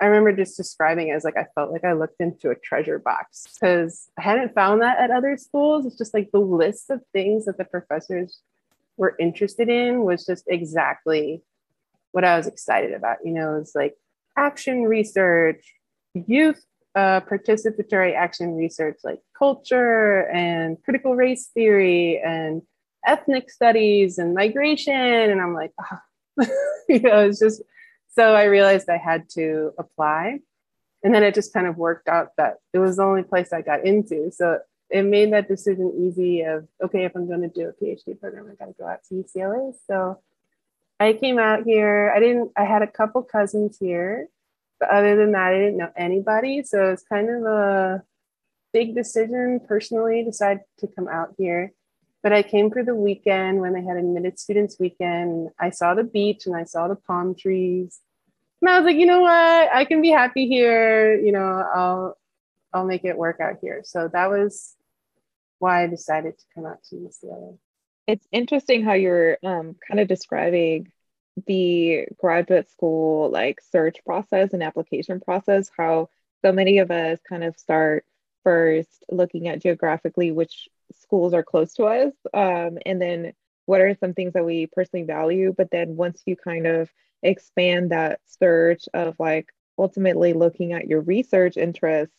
I 0.00 0.06
remember 0.06 0.32
just 0.32 0.56
describing 0.56 1.08
it 1.08 1.12
as 1.12 1.24
like 1.24 1.36
I 1.36 1.46
felt 1.54 1.72
like 1.72 1.84
I 1.84 1.92
looked 1.92 2.20
into 2.20 2.50
a 2.50 2.54
treasure 2.54 2.98
box 2.98 3.46
because 3.54 4.10
I 4.18 4.22
hadn't 4.22 4.54
found 4.54 4.82
that 4.82 4.98
at 4.98 5.10
other 5.10 5.36
schools. 5.38 5.86
It's 5.86 5.96
just 5.96 6.12
like 6.12 6.30
the 6.32 6.40
list 6.40 6.90
of 6.90 7.00
things 7.12 7.46
that 7.46 7.56
the 7.56 7.64
professors 7.64 8.40
were 8.96 9.16
interested 9.18 9.70
in 9.70 10.02
was 10.02 10.26
just 10.26 10.44
exactly 10.48 11.42
what 12.10 12.24
I 12.24 12.36
was 12.36 12.46
excited 12.46 12.92
about. 12.92 13.18
You 13.24 13.32
know, 13.32 13.56
it's 13.56 13.74
like 13.74 13.96
action 14.36 14.82
research, 14.82 15.74
youth 16.14 16.62
uh, 16.94 17.20
participatory 17.20 18.14
action 18.14 18.54
research 18.54 18.98
like 19.02 19.20
culture 19.36 20.28
and 20.30 20.82
critical 20.82 21.16
race 21.16 21.48
theory 21.54 22.20
and 22.20 22.62
ethnic 23.06 23.50
studies 23.50 24.18
and 24.18 24.34
migration. 24.34 24.94
And 24.94 25.40
I'm 25.40 25.54
like, 25.54 25.72
oh. 25.80 25.98
you 26.88 27.00
know, 27.00 27.26
it's 27.26 27.40
just 27.40 27.62
so 28.14 28.34
I 28.34 28.44
realized 28.44 28.88
I 28.88 28.98
had 28.98 29.28
to 29.30 29.72
apply. 29.78 30.40
And 31.02 31.14
then 31.14 31.22
it 31.22 31.34
just 31.34 31.52
kind 31.52 31.66
of 31.66 31.76
worked 31.76 32.08
out 32.08 32.30
that 32.36 32.58
it 32.72 32.78
was 32.78 32.96
the 32.96 33.02
only 33.02 33.22
place 33.22 33.52
I 33.52 33.62
got 33.62 33.84
into. 33.84 34.30
So 34.30 34.60
it 34.88 35.02
made 35.02 35.32
that 35.32 35.48
decision 35.48 35.92
easy 35.98 36.42
of 36.42 36.68
okay, 36.82 37.04
if 37.04 37.16
I'm 37.16 37.26
going 37.26 37.40
to 37.42 37.48
do 37.48 37.68
a 37.68 37.72
PhD 37.72 38.18
program, 38.20 38.48
I 38.50 38.54
got 38.54 38.66
to 38.66 38.74
go 38.78 38.86
out 38.86 39.00
to 39.08 39.14
UCLA. 39.14 39.74
So 39.86 40.20
I 41.00 41.14
came 41.14 41.38
out 41.38 41.64
here. 41.64 42.12
I 42.14 42.20
didn't, 42.20 42.52
I 42.56 42.64
had 42.64 42.82
a 42.82 42.86
couple 42.86 43.22
cousins 43.22 43.78
here 43.78 44.28
but 44.82 44.90
other 44.90 45.14
than 45.14 45.30
that, 45.30 45.52
I 45.52 45.58
didn't 45.58 45.76
know 45.76 45.92
anybody. 45.96 46.64
So 46.64 46.90
it's 46.90 47.04
kind 47.04 47.30
of 47.30 47.44
a 47.44 48.02
big 48.72 48.96
decision 48.96 49.60
personally, 49.60 50.24
decide 50.24 50.58
to 50.78 50.88
come 50.88 51.06
out 51.06 51.34
here. 51.38 51.72
But 52.20 52.32
I 52.32 52.42
came 52.42 52.68
for 52.68 52.82
the 52.82 52.96
weekend 52.96 53.60
when 53.60 53.74
they 53.74 53.84
had 53.84 53.96
admitted 53.96 54.40
students 54.40 54.80
weekend. 54.80 55.50
I 55.56 55.70
saw 55.70 55.94
the 55.94 56.02
beach 56.02 56.46
and 56.46 56.56
I 56.56 56.64
saw 56.64 56.88
the 56.88 56.96
palm 56.96 57.36
trees. 57.36 58.00
And 58.60 58.70
I 58.70 58.80
was 58.80 58.84
like, 58.84 58.96
you 58.96 59.06
know 59.06 59.20
what? 59.20 59.30
I 59.72 59.84
can 59.84 60.02
be 60.02 60.10
happy 60.10 60.48
here. 60.48 61.14
You 61.14 61.30
know, 61.30 61.64
I'll 61.72 62.18
I'll 62.72 62.84
make 62.84 63.04
it 63.04 63.16
work 63.16 63.38
out 63.40 63.58
here. 63.62 63.82
So 63.84 64.08
that 64.12 64.30
was 64.30 64.74
why 65.60 65.84
I 65.84 65.86
decided 65.86 66.36
to 66.38 66.44
come 66.56 66.66
out 66.66 66.82
to 66.90 66.96
UCLA. 66.96 67.56
It's 68.08 68.26
interesting 68.32 68.82
how 68.82 68.94
you're 68.94 69.38
um, 69.44 69.76
kind 69.86 70.00
of 70.00 70.08
describing 70.08 70.90
the 71.46 72.06
graduate 72.18 72.70
school 72.70 73.30
like 73.30 73.60
search 73.70 74.04
process 74.04 74.52
and 74.52 74.62
application 74.62 75.20
process, 75.20 75.70
how 75.76 76.08
so 76.44 76.52
many 76.52 76.78
of 76.78 76.90
us 76.90 77.18
kind 77.28 77.44
of 77.44 77.56
start 77.56 78.04
first 78.44 79.04
looking 79.10 79.48
at 79.48 79.60
geographically 79.62 80.32
which 80.32 80.68
schools 80.92 81.32
are 81.32 81.42
close 81.42 81.74
to 81.74 81.84
us 81.84 82.12
um, 82.34 82.78
and 82.84 83.00
then 83.00 83.32
what 83.66 83.80
are 83.80 83.96
some 84.00 84.14
things 84.14 84.32
that 84.32 84.44
we 84.44 84.66
personally 84.66 85.06
value 85.06 85.54
but 85.56 85.70
then 85.70 85.96
once 85.96 86.22
you 86.26 86.36
kind 86.36 86.66
of 86.66 86.90
expand 87.22 87.90
that 87.90 88.20
search 88.26 88.84
of 88.94 89.14
like 89.18 89.48
ultimately 89.78 90.32
looking 90.32 90.72
at 90.72 90.88
your 90.88 91.00
research 91.00 91.56
interest 91.56 92.12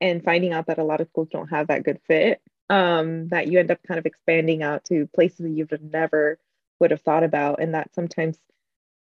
and 0.00 0.22
finding 0.22 0.52
out 0.52 0.66
that 0.66 0.78
a 0.78 0.84
lot 0.84 1.00
of 1.00 1.08
schools 1.08 1.28
don't 1.30 1.48
have 1.48 1.68
that 1.68 1.82
good 1.82 1.98
fit 2.06 2.40
um, 2.68 3.28
that 3.28 3.46
you 3.46 3.58
end 3.58 3.70
up 3.70 3.78
kind 3.86 3.98
of 3.98 4.06
expanding 4.06 4.62
out 4.62 4.84
to 4.84 5.08
places 5.14 5.38
that 5.38 5.50
you've 5.50 5.72
never 5.80 6.38
would 6.80 6.90
have 6.90 7.00
thought 7.02 7.24
about 7.24 7.60
and 7.60 7.74
that 7.74 7.94
sometimes 7.94 8.38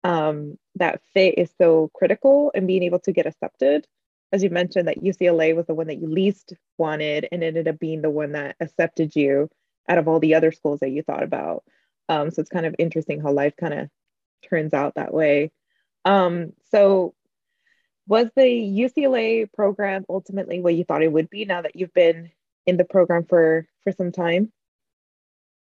um, 0.03 0.59
that 0.77 1.01
fit 1.13 1.39
is 1.39 1.51
so 1.59 1.91
critical 1.95 2.53
and 2.55 2.67
being 2.67 2.83
able 2.83 3.01
to 3.01 3.13
get 3.13 3.27
accepted. 3.27 3.87
As 4.33 4.43
you 4.43 4.51
mentioned 4.51 4.89
that 4.89 5.03
ucla 5.03 5.55
was 5.55 5.67
the 5.67 5.75
one 5.75 5.87
that 5.87 6.01
you 6.01 6.09
least 6.09 6.53
wanted 6.77 7.29
and 7.31 7.43
ended 7.43 7.69
up 7.69 7.79
being 7.79 8.03
the 8.03 8.11
one 8.11 8.33
that 8.33 8.57
accepted 8.61 9.15
you 9.17 9.49
out 9.89 9.99
of 9.99 10.09
all 10.09 10.21
the 10.21 10.35
other 10.35 10.53
schools 10.53 10.81
that 10.81 10.91
you 10.91 11.03
thought 11.03 11.23
about. 11.23 11.65
Um, 12.09 12.31
so 12.31 12.41
it's 12.41 12.51
kind 12.51 12.67
of 12.67 12.75
interesting 12.79 13.21
how 13.21 13.33
life 13.33 13.55
kind 13.57 13.75
of 13.75 13.89
turns 14.49 14.75
out 14.75 14.97
that 14.97 15.15
way. 15.15 15.53
Um, 16.05 16.53
so 16.71 17.15
was 18.07 18.29
the 18.37 18.43
ucla 18.43 19.51
program 19.53 20.05
ultimately 20.09 20.61
what 20.61 20.75
you 20.75 20.85
thought 20.85 21.03
it 21.03 21.13
would 21.13 21.31
be 21.31 21.45
now 21.45 21.63
that 21.63 21.77
you've 21.77 21.95
been 21.95 22.31
in 22.67 22.77
the 22.77 22.85
program 22.85 23.25
for 23.25 23.67
for 23.83 23.93
some 23.93 24.13
time 24.13 24.53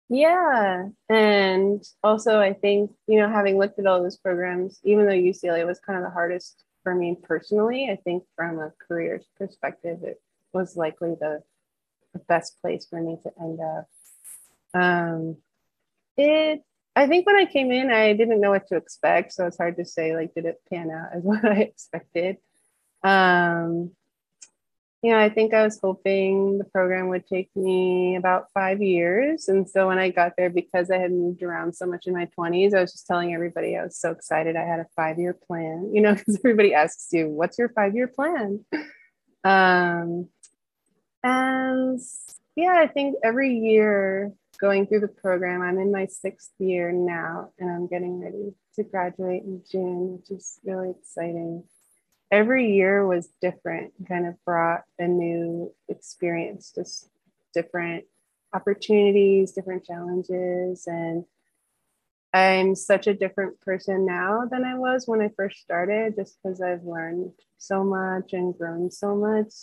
yeah 0.10 0.88
and 1.10 1.84
also 2.04 2.40
i 2.40 2.52
think 2.52 2.92
you 3.08 3.20
know 3.20 3.30
having 3.30 3.58
looked 3.58 3.78
at 3.78 3.86
all 3.86 4.02
those 4.02 4.18
programs 4.18 4.80
even 4.84 5.06
though 5.06 5.14
ucla 5.14 5.66
was 5.66 5.80
kind 5.80 5.98
of 5.98 6.04
the 6.04 6.10
hardest 6.10 6.64
for 6.84 6.96
me 6.96 7.16
personally 7.24 7.90
i 7.92 7.96
think 7.96 8.24
from 8.36 8.60
a 8.60 8.74
career 8.88 9.22
perspective 9.38 10.00
it 10.04 10.20
was 10.52 10.76
likely 10.76 11.16
the, 11.20 11.42
the 12.14 12.20
best 12.28 12.60
place 12.60 12.88
for 12.90 13.00
me 13.00 13.18
to 13.22 13.32
end 13.40 13.60
up. 13.62 13.88
Um 14.74 15.38
it 16.18 16.64
i 16.96 17.08
think 17.08 17.26
when 17.26 17.38
i 17.38 17.46
came 17.46 17.72
in 17.72 17.92
i 17.92 18.14
didn't 18.14 18.42
know 18.42 18.50
what 18.50 18.68
to 18.68 18.76
expect 18.76 19.32
so 19.32 19.46
it's 19.46 19.58
hard 19.58 19.78
to 19.78 19.86
say 19.86 20.16
like 20.16 20.34
did 20.34 20.46
it 20.46 20.62
pan 20.70 20.90
out 20.92 21.10
as 21.14 21.24
what 21.24 21.46
i 21.46 21.62
expected? 21.62 22.38
Um 23.04 23.92
know, 25.04 25.20
I 25.20 25.30
think 25.30 25.54
I 25.54 25.64
was 25.64 25.80
hoping 25.82 26.58
the 26.58 26.66
program 26.66 27.08
would 27.08 27.26
take 27.26 27.50
me 27.56 28.18
about 28.18 28.52
five 28.54 28.82
years. 28.82 29.48
And 29.48 29.68
so 29.70 29.88
when 29.88 29.98
I 29.98 30.10
got 30.10 30.34
there, 30.38 30.50
because 30.50 30.92
I 30.92 30.98
had 30.98 31.12
moved 31.12 31.42
around 31.42 31.74
so 31.74 31.86
much 31.86 32.06
in 32.06 32.14
my 32.14 32.28
20s, 32.38 32.74
I 32.74 32.82
was 32.82 32.92
just 32.92 33.08
telling 33.08 33.34
everybody 33.34 33.78
I 33.78 33.84
was 33.84 33.98
so 33.98 34.12
excited 34.12 34.58
I 34.58 34.66
had 34.66 34.82
a 34.82 34.88
five 34.98 35.18
year 35.18 35.34
plan, 35.34 35.92
you 35.94 36.02
know, 36.02 36.14
because 36.16 36.36
everybody 36.38 36.74
asks 36.74 37.08
you, 37.14 37.30
what's 37.30 37.58
your 37.58 37.70
five 37.70 37.96
year 37.96 38.08
plan? 38.08 38.66
Um, 39.46 40.28
and 41.24 42.02
yeah, 42.58 42.76
I 42.82 42.88
think 42.88 43.16
every 43.24 43.58
year 43.58 44.34
going 44.60 44.86
through 44.86 45.00
the 45.00 45.08
program, 45.08 45.62
I'm 45.62 45.80
in 45.80 45.94
my 45.94 46.08
sixth 46.08 46.52
year 46.60 46.92
now, 46.92 47.52
and 47.58 47.72
I'm 47.72 47.88
getting 47.88 48.20
ready 48.20 48.54
to 48.76 48.84
graduate 48.84 49.44
in 49.44 49.62
June, 49.72 50.18
which 50.18 50.30
is 50.30 50.60
really 50.66 50.90
exciting 50.90 51.64
every 52.32 52.74
year 52.74 53.06
was 53.06 53.30
different, 53.42 53.94
kind 54.08 54.28
of 54.28 54.36
brought 54.46 54.84
a 54.98 55.08
new 55.08 55.74
experience, 55.88 56.72
just 56.74 57.10
different 57.54 58.06
opportunities, 58.54 59.52
different 59.52 59.86
challenges. 59.86 60.86
And 60.88 61.26
I'm 62.34 62.76
such 62.76 63.08
a 63.08 63.14
different 63.14 63.60
person 63.62 64.06
now 64.06 64.46
than 64.50 64.64
I 64.64 64.76
was 64.76 65.08
when 65.08 65.22
I 65.22 65.30
first 65.36 65.60
started, 65.60 66.16
just 66.16 66.38
because 66.42 66.62
I've 66.62 66.84
learned 66.84 67.32
so 67.58 67.84
much 67.84 68.34
and 68.34 68.56
grown 68.56 68.92
so 68.92 69.16
much. 69.16 69.54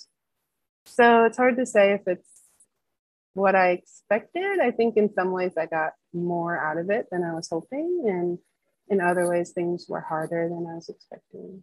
So 0.86 1.24
it's 1.24 1.36
hard 1.36 1.56
to 1.56 1.66
say 1.66 1.92
if 1.92 2.02
it's 2.06 2.28
what 3.34 3.54
I 3.54 3.70
expected. 3.70 4.60
I 4.60 4.70
think 4.70 4.96
in 4.96 5.12
some 5.12 5.30
ways 5.30 5.52
I 5.56 5.66
got 5.66 5.92
more 6.12 6.58
out 6.58 6.78
of 6.78 6.90
it 6.90 7.06
than 7.10 7.22
I 7.22 7.34
was 7.34 7.48
hoping. 7.48 8.04
And 8.06 8.38
in 8.88 9.00
other 9.00 9.28
ways, 9.28 9.50
things 9.50 9.86
were 9.88 10.00
harder 10.00 10.48
than 10.48 10.66
I 10.66 10.74
was 10.74 10.88
expecting 10.88 11.62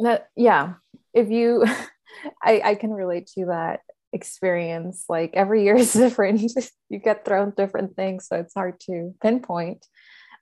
that 0.00 0.28
yeah. 0.36 0.74
If 1.12 1.30
you 1.30 1.64
I, 2.42 2.60
I 2.64 2.74
can 2.74 2.90
relate 2.90 3.28
to 3.34 3.46
that 3.46 3.80
experience. 4.12 5.04
Like 5.08 5.32
every 5.34 5.64
year 5.64 5.76
is 5.76 5.92
different. 6.04 6.52
You 6.88 6.98
get 6.98 7.24
thrown 7.24 7.52
different 7.56 7.96
things 7.96 8.26
so 8.26 8.36
it's 8.36 8.54
hard 8.54 8.80
to 8.80 9.14
pinpoint. 9.22 9.86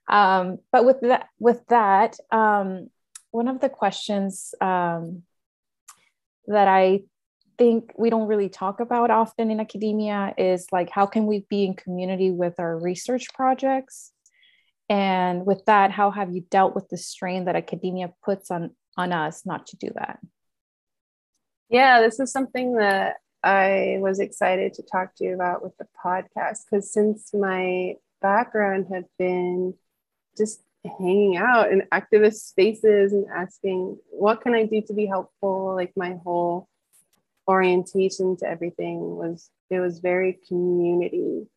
Um, 0.09 0.59
but 0.71 0.85
with 0.85 1.01
that 1.01 1.27
with 1.39 1.65
that 1.67 2.17
um, 2.31 2.89
one 3.31 3.47
of 3.47 3.59
the 3.59 3.69
questions 3.69 4.55
um, 4.61 5.23
that 6.47 6.67
i 6.69 7.01
think 7.57 7.91
we 7.97 8.09
don't 8.09 8.27
really 8.27 8.49
talk 8.49 8.79
about 8.79 9.11
often 9.11 9.51
in 9.51 9.59
academia 9.59 10.33
is 10.37 10.67
like 10.71 10.89
how 10.89 11.05
can 11.05 11.25
we 11.25 11.45
be 11.49 11.65
in 11.65 11.73
community 11.73 12.31
with 12.31 12.59
our 12.59 12.79
research 12.79 13.33
projects? 13.33 14.11
And 14.89 15.45
with 15.45 15.65
that 15.65 15.91
how 15.91 16.11
have 16.11 16.33
you 16.33 16.45
dealt 16.49 16.75
with 16.75 16.87
the 16.89 16.97
strain 16.97 17.45
that 17.45 17.55
academia 17.55 18.13
puts 18.23 18.51
on 18.51 18.75
on 18.97 19.13
us 19.13 19.45
not 19.45 19.67
to 19.67 19.77
do 19.77 19.89
that. 19.95 20.19
Yeah, 21.69 22.01
this 22.01 22.19
is 22.19 22.31
something 22.31 22.75
that 22.77 23.17
I 23.43 23.97
was 23.99 24.19
excited 24.19 24.73
to 24.75 24.83
talk 24.83 25.15
to 25.15 25.23
you 25.23 25.33
about 25.33 25.63
with 25.63 25.77
the 25.77 25.87
podcast 26.03 26.59
because 26.69 26.91
since 26.91 27.33
my 27.33 27.95
background 28.21 28.87
had 28.91 29.05
been 29.19 29.73
just 30.37 30.61
hanging 30.85 31.37
out 31.37 31.71
in 31.71 31.83
activist 31.93 32.47
spaces 32.47 33.13
and 33.13 33.27
asking, 33.33 33.97
what 34.09 34.41
can 34.41 34.53
I 34.53 34.65
do 34.65 34.81
to 34.81 34.93
be 34.93 35.05
helpful? 35.05 35.75
Like 35.75 35.91
my 35.95 36.17
whole 36.23 36.67
orientation 37.47 38.37
to 38.37 38.47
everything 38.47 39.15
was, 39.15 39.49
it 39.69 39.79
was 39.79 39.99
very 39.99 40.39
community 40.47 41.47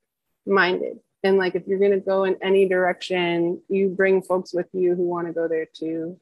minded. 0.46 0.98
And 1.22 1.37
like, 1.37 1.55
if 1.55 1.66
you're 1.66 1.79
going 1.79 1.90
to 1.92 2.00
go 2.00 2.24
in 2.24 2.37
any 2.42 2.66
direction, 2.68 3.61
you 3.68 3.88
bring 3.88 4.22
folks 4.22 4.55
with 4.55 4.68
you 4.72 4.94
who 4.94 5.05
want 5.05 5.26
to 5.26 5.33
go 5.33 5.48
there 5.48 5.66
too 5.72 6.18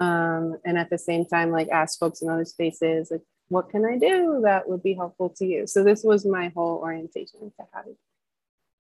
um, 0.00 0.58
and 0.64 0.78
at 0.78 0.90
the 0.90 0.98
same 0.98 1.24
time 1.24 1.50
like 1.50 1.68
ask 1.68 1.98
folks 1.98 2.22
in 2.22 2.28
other 2.28 2.44
spaces 2.44 3.10
like 3.10 3.22
what 3.48 3.70
can 3.70 3.84
i 3.84 3.96
do 3.96 4.40
that 4.44 4.68
would 4.68 4.82
be 4.82 4.94
helpful 4.94 5.30
to 5.30 5.46
you? 5.46 5.66
So 5.66 5.82
this 5.82 6.02
was 6.04 6.26
my 6.26 6.52
whole 6.54 6.78
orientation 6.78 7.40
to 7.40 7.66
how 7.72 7.82
to, 7.82 7.96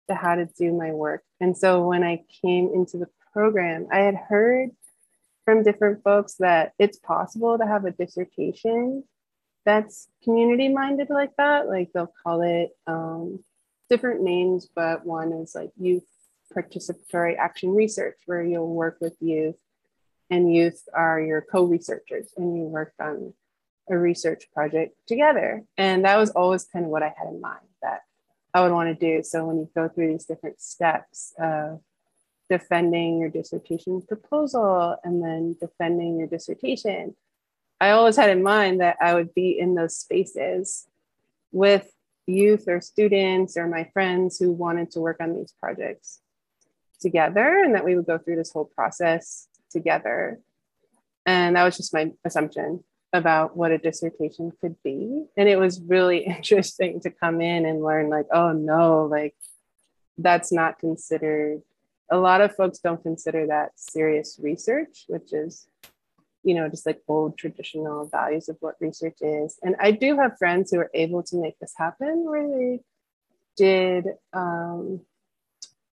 to 0.09 0.14
how 0.14 0.35
to 0.35 0.48
do 0.59 0.72
my 0.72 0.92
work. 0.92 1.22
And 1.40 1.57
so 1.57 1.87
when 1.87 2.02
i 2.02 2.24
came 2.42 2.70
into 2.74 2.98
the 2.98 3.09
program 3.33 3.87
i 3.92 3.98
had 4.00 4.16
heard 4.16 4.70
from 5.44 5.62
different 5.62 6.02
folks 6.02 6.35
that 6.40 6.72
it's 6.79 6.98
possible 6.98 7.57
to 7.57 7.66
have 7.66 7.85
a 7.85 7.92
dissertation 7.92 9.05
that's 9.66 10.09
community 10.22 10.68
minded 10.68 11.11
like 11.11 11.33
that. 11.37 11.68
Like 11.68 11.90
they'll 11.92 12.12
call 12.22 12.40
it 12.42 12.70
um, 12.87 13.44
different 13.90 14.22
names 14.22 14.68
but 14.74 15.05
one 15.05 15.33
is 15.33 15.55
like 15.55 15.70
youth 15.79 16.05
participatory 16.57 17.37
action 17.37 17.74
research 17.74 18.16
where 18.26 18.42
you'll 18.42 18.74
work 18.74 18.96
with 19.00 19.16
youth 19.20 19.57
and 20.31 20.55
youth 20.55 20.83
are 20.93 21.21
your 21.21 21.41
co-researchers 21.41 22.29
and 22.37 22.57
you 22.57 22.65
worked 22.65 23.01
on 23.01 23.35
a 23.89 23.97
research 23.97 24.45
project 24.53 24.97
together. 25.07 25.62
And 25.77 26.05
that 26.05 26.17
was 26.17 26.31
always 26.31 26.65
kind 26.65 26.85
of 26.85 26.91
what 26.91 27.03
i 27.03 27.15
had 27.17 27.29
in 27.29 27.41
mind 27.41 27.61
that 27.83 28.01
i 28.55 28.62
would 28.62 28.73
want 28.73 28.89
to 28.89 29.17
do. 29.17 29.23
So 29.23 29.47
when 29.47 29.59
you 29.59 29.71
go 29.75 29.89
through 29.89 30.09
these 30.12 30.27
different 30.27 30.61
steps 30.61 31.33
of 31.39 31.81
defending 32.49 33.19
your 33.19 33.31
dissertation 33.31 34.03
proposal 34.03 34.97
and 35.05 35.23
then 35.23 35.57
defending 35.61 36.19
your 36.19 36.29
dissertation 36.29 37.15
i 37.81 37.91
always 37.91 38.17
had 38.17 38.31
in 38.31 38.43
mind 38.43 38.81
that 38.81 38.97
i 39.01 39.15
would 39.15 39.35
be 39.35 39.59
in 39.59 39.75
those 39.75 39.97
spaces 39.97 40.87
with 41.53 41.91
youth 42.27 42.65
or 42.69 42.81
students 42.81 43.57
or 43.57 43.67
my 43.67 43.85
friends 43.93 44.39
who 44.39 44.51
wanted 44.51 44.91
to 44.91 45.01
work 45.01 45.17
on 45.21 45.35
these 45.35 45.53
projects 45.61 46.21
together 47.01 47.62
and 47.65 47.75
that 47.75 47.85
we 47.85 47.95
would 47.95 48.07
go 48.07 48.19
through 48.19 48.37
this 48.37 48.53
whole 48.53 48.65
process 48.65 49.49
together. 49.77 50.41
And 51.27 51.57
that 51.57 51.65
was 51.65 51.77
just 51.77 51.93
my 51.93 52.12
assumption 52.25 52.83
about 53.12 53.57
what 53.57 53.73
a 53.73 53.79
dissertation 53.79 54.53
could 54.61 54.77
be. 54.83 55.27
And 55.37 55.49
it 55.49 55.59
was 55.59 55.81
really 55.81 56.19
interesting 56.27 57.01
to 57.03 57.11
come 57.11 57.41
in 57.41 57.67
and 57.67 57.83
learn, 57.83 58.09
like, 58.09 58.27
oh 58.33 58.53
no, 58.53 59.05
like 59.05 59.35
that's 60.19 60.53
not 60.53 60.79
considered. 60.79 61.62
A 62.11 62.17
lot 62.17 62.41
of 62.41 62.55
folks 62.55 62.79
don't 62.79 63.03
consider 63.03 63.49
that 63.49 63.73
serious 63.77 64.39
research, 64.41 65.05
which 65.09 65.33
is, 65.33 65.67
you 66.45 66.55
know, 66.55 66.69
just 66.69 66.87
like 66.87 67.03
old 67.09 67.37
traditional 67.37 68.07
values 68.07 68.49
of 68.49 68.57
what 68.61 68.77
research 68.81 69.19
is. 69.21 69.59
And 69.62 69.75
I 69.81 69.91
do 69.91 70.17
have 70.17 70.39
friends 70.39 70.71
who 70.71 70.79
are 70.79 70.91
able 70.95 71.25
to 71.25 71.37
make 71.37 71.59
this 71.59 71.75
happen 71.77 72.25
where 72.25 72.49
they 72.49 72.81
did 73.57 74.07
um, 74.33 75.01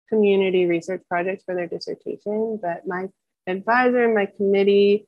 community 0.09 0.67
research 0.67 1.01
projects 1.09 1.43
for 1.43 1.55
their 1.55 1.67
dissertation, 1.67 2.59
but 2.61 2.85
my 2.85 3.07
advisor 3.47 4.03
and 4.05 4.15
my 4.15 4.25
committee 4.25 5.07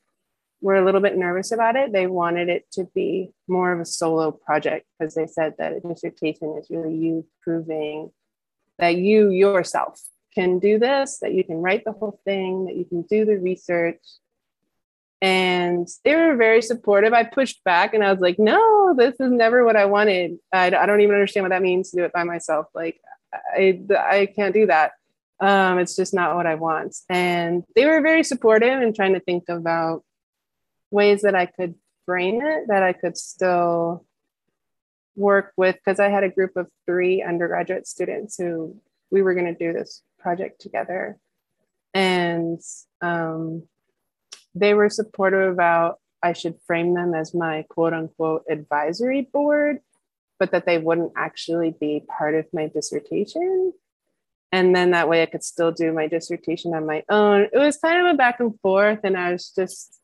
were 0.62 0.76
a 0.76 0.86
little 0.86 1.02
bit 1.02 1.17
nervous 1.17 1.52
about 1.52 1.76
it. 1.76 1.91
They 1.91 2.08
wanted 2.08 2.50
it 2.50 2.65
to 2.74 2.86
be 2.95 3.32
more 3.48 3.71
of 3.71 3.80
a 3.80 3.86
solo 3.86 4.32
project 4.32 4.88
because 4.98 5.13
they 5.15 5.28
said 5.28 5.56
that 5.58 5.74
a 5.74 5.80
dissertation 5.80 6.58
is 6.60 6.67
really 6.69 6.95
you 6.95 7.26
proving 7.41 8.12
that 8.78 8.98
you 8.98 9.30
yourself 9.30 10.02
can 10.34 10.60
do 10.60 10.78
this, 10.78 11.19
that 11.19 11.34
you 11.34 11.43
can 11.43 11.58
write 11.58 11.86
the 11.86 11.93
whole 11.93 12.19
thing, 12.26 12.65
that 12.65 12.76
you 12.76 12.86
can 12.86 13.04
do 13.04 13.26
the 13.26 13.38
research. 13.38 14.02
And 15.21 15.88
they 16.04 16.15
were 16.15 16.36
very 16.36 16.62
supportive. 16.62 17.13
I 17.13 17.24
pushed 17.24 17.63
back 17.63 17.93
and 17.93 18.04
I 18.04 18.12
was 18.12 18.19
like, 18.19 18.38
no, 18.38 18.93
this 18.98 19.15
is 19.19 19.32
never 19.32 19.63
what 19.63 19.78
I 19.78 19.86
wanted. 19.86 20.38
I, 20.52 20.67
I 20.67 20.86
don't 20.86 21.02
even 21.02 21.15
understand 21.15 21.45
what 21.45 21.52
that 21.52 21.62
means 21.62 21.91
to 21.91 21.98
do 21.98 22.04
it 22.04 22.13
by 22.13 22.24
myself. 22.24 22.67
Like, 22.76 23.00
I, 23.34 23.80
I 23.98 24.26
can't 24.36 24.54
do 24.54 24.67
that. 24.67 24.91
Um, 25.39 25.80
it's 25.80 25.95
just 25.95 26.13
not 26.13 26.36
what 26.36 26.48
I 26.48 26.56
want. 26.56 26.95
And 27.10 27.63
they 27.76 27.86
were 27.86 28.02
very 28.02 28.24
supportive 28.24 28.82
and 28.82 28.95
trying 28.95 29.13
to 29.13 29.19
think 29.19 29.50
about 29.50 30.04
ways 30.91 31.24
that 31.24 31.36
I 31.36 31.45
could 31.45 31.76
frame 32.06 32.41
it, 32.41 32.67
that 32.67 32.84
I 32.84 32.93
could 32.93 33.17
still 33.17 34.06
work 35.15 35.52
with, 35.58 35.76
because 35.76 36.00
I 36.00 36.10
had 36.10 36.24
a 36.24 36.30
group 36.30 36.56
of 36.56 36.67
three 36.86 37.21
undergraduate 37.21 37.88
students 37.88 38.38
who 38.38 38.78
we 39.12 39.21
were 39.21 39.34
going 39.34 39.54
to 39.54 39.54
do 39.54 39.74
this 39.74 40.02
project 40.19 40.62
together. 40.62 41.17
And 41.93 42.60
um, 43.02 43.63
they 44.54 44.74
were 44.74 44.89
supportive 44.89 45.54
about 45.54 46.00
I 46.24 46.34
should 46.34 46.56
frame 46.65 46.95
them 46.95 47.13
as 47.13 47.36
my 47.36 47.65
quote 47.69 47.93
unquote 47.93 48.45
advisory 48.50 49.30
board, 49.32 49.80
but 50.39 50.52
that 50.52 50.65
they 50.65 50.80
wouldn't 50.80 51.13
actually 51.15 51.76
be 51.80 52.04
part 52.08 52.34
of 52.34 52.48
my 52.52 52.67
dissertation. 52.67 53.74
And 54.56 54.74
then 54.74 54.91
that 54.91 55.10
way 55.10 55.22
I 55.22 55.26
could 55.26 55.44
still 55.44 55.74
do 55.74 55.91
my 55.91 56.08
dissertation 56.08 56.74
on 56.74 56.86
my 56.86 57.04
own. 57.10 57.50
It 57.52 57.58
was 57.58 57.76
kind 57.76 58.00
of 58.08 58.13
a 58.13 58.18
back 58.18 58.39
and 58.39 58.58
forth, 58.62 59.02
and 59.04 59.18
I 59.18 59.34
was 59.34 59.52
just 59.54 60.00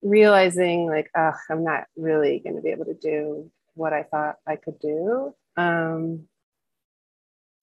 realizing 0.00 0.86
like, 0.86 1.10
ugh, 1.14 1.34
I'm 1.50 1.62
not 1.62 1.84
really 1.94 2.38
going 2.38 2.56
to 2.56 2.62
be 2.62 2.70
able 2.70 2.86
to 2.86 2.94
do 2.94 3.50
what 3.74 3.92
I 3.92 4.04
thought 4.04 4.36
I 4.46 4.56
could 4.56 4.78
do. 4.78 5.34
Um, 5.58 6.26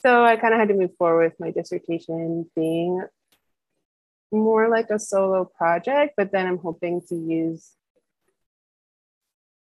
so 0.03 0.23
I 0.23 0.35
kind 0.35 0.53
of 0.53 0.59
had 0.59 0.67
to 0.67 0.75
move 0.75 0.95
forward 0.99 1.31
with 1.31 1.39
my 1.39 1.49
dissertation 1.49 2.47
being 2.55 3.03
more 4.31 4.69
like 4.69 4.91
a 4.91 4.99
solo 4.99 5.45
project, 5.45 6.13
but 6.15 6.31
then 6.31 6.45
I'm 6.45 6.59
hoping 6.59 7.01
to 7.09 7.15
use 7.15 7.71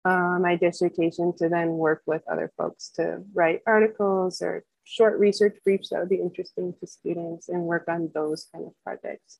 uh, 0.05 0.39
my 0.39 0.55
dissertation 0.55 1.35
to 1.39 1.49
then 1.49 1.71
work 1.71 2.03
with 2.05 2.23
other 2.31 2.53
folks 2.57 2.87
to 2.95 3.21
write 3.33 3.63
articles 3.67 4.41
or 4.41 4.63
short 4.91 5.17
research 5.19 5.57
briefs 5.63 5.89
that 5.89 5.99
would 5.99 6.09
be 6.09 6.17
interesting 6.17 6.73
to 6.79 6.87
students 6.87 7.47
and 7.47 7.61
work 7.63 7.85
on 7.87 8.11
those 8.13 8.47
kind 8.53 8.65
of 8.65 8.73
projects 8.83 9.39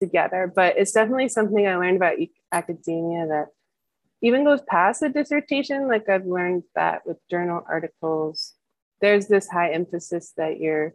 together. 0.00 0.50
But 0.54 0.78
it's 0.78 0.92
definitely 0.92 1.28
something 1.28 1.66
I 1.66 1.76
learned 1.76 1.96
about 1.96 2.16
academia 2.50 3.26
that 3.28 3.48
even 4.22 4.44
goes 4.44 4.62
past 4.62 5.00
the 5.00 5.10
dissertation. 5.10 5.88
Like 5.88 6.08
I've 6.08 6.26
learned 6.26 6.62
that 6.74 7.06
with 7.06 7.18
journal 7.30 7.62
articles, 7.68 8.54
there's 9.00 9.26
this 9.26 9.48
high 9.48 9.72
emphasis 9.72 10.32
that 10.36 10.58
you're 10.58 10.94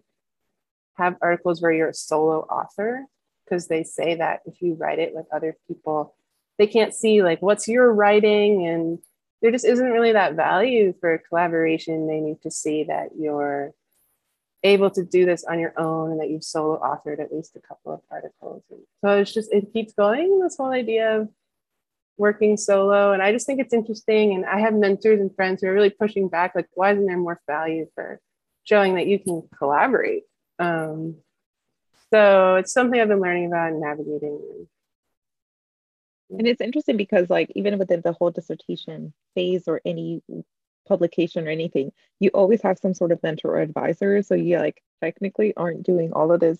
have 0.95 1.15
articles 1.21 1.61
where 1.61 1.71
you're 1.71 1.89
a 1.89 1.93
solo 1.93 2.39
author 2.49 3.05
because 3.45 3.67
they 3.67 3.83
say 3.83 4.15
that 4.15 4.41
if 4.47 4.59
you 4.63 4.73
write 4.73 4.97
it 4.97 5.13
with 5.13 5.27
other 5.31 5.55
people, 5.67 6.15
they 6.57 6.65
can't 6.65 6.93
see 6.93 7.21
like 7.21 7.39
what's 7.39 7.67
your 7.67 7.93
writing 7.93 8.65
and 8.65 8.97
there 9.41 9.51
just 9.51 9.65
isn't 9.65 9.91
really 9.91 10.13
that 10.13 10.35
value 10.35 10.93
for 10.99 11.21
collaboration. 11.29 12.07
They 12.07 12.19
need 12.19 12.41
to 12.41 12.51
see 12.51 12.85
that 12.85 13.09
you're 13.17 13.73
able 14.63 14.89
to 14.89 15.03
do 15.03 15.25
this 15.25 15.43
on 15.45 15.59
your 15.59 15.73
own 15.77 16.11
and 16.11 16.19
that 16.19 16.29
you've 16.29 16.43
solo 16.43 16.79
authored 16.79 17.19
at 17.19 17.31
least 17.31 17.55
a 17.55 17.59
couple 17.59 17.93
of 17.93 18.01
articles. 18.09 18.63
So 19.01 19.17
it's 19.19 19.33
just, 19.33 19.53
it 19.53 19.71
keeps 19.71 19.93
going, 19.93 20.39
this 20.39 20.57
whole 20.57 20.71
idea 20.71 21.19
of 21.19 21.29
working 22.17 22.57
solo. 22.57 23.11
And 23.11 23.21
I 23.21 23.31
just 23.31 23.45
think 23.45 23.59
it's 23.59 23.73
interesting. 23.73 24.33
And 24.33 24.45
I 24.45 24.59
have 24.59 24.73
mentors 24.73 25.19
and 25.19 25.33
friends 25.35 25.61
who 25.61 25.67
are 25.67 25.73
really 25.73 25.91
pushing 25.91 26.27
back, 26.27 26.55
like, 26.55 26.67
why 26.73 26.91
isn't 26.91 27.05
there 27.05 27.17
more 27.17 27.39
value 27.47 27.87
for 27.93 28.19
showing 28.63 28.95
that 28.95 29.07
you 29.07 29.19
can 29.19 29.47
collaborate? 29.57 30.23
Um, 30.57 31.17
so 32.11 32.55
it's 32.55 32.73
something 32.73 32.99
I've 32.99 33.07
been 33.07 33.21
learning 33.21 33.47
about 33.47 33.71
and 33.71 33.81
navigating. 33.81 34.67
And 36.29 36.47
it's 36.47 36.61
interesting 36.61 36.97
because, 36.97 37.29
like, 37.29 37.51
even 37.55 37.77
within 37.79 38.01
the 38.01 38.13
whole 38.13 38.31
dissertation 38.31 39.13
phase 39.35 39.67
or 39.67 39.81
any 39.85 40.21
publication 40.87 41.47
or 41.47 41.51
anything, 41.51 41.91
you 42.19 42.29
always 42.33 42.61
have 42.61 42.79
some 42.79 42.93
sort 42.93 43.11
of 43.11 43.21
mentor 43.21 43.51
or 43.51 43.59
advisor. 43.59 44.21
So 44.23 44.35
you 44.35 44.57
like 44.57 44.81
technically 45.01 45.53
aren't 45.55 45.83
doing 45.83 46.13
all 46.13 46.31
of 46.31 46.39
this 46.39 46.59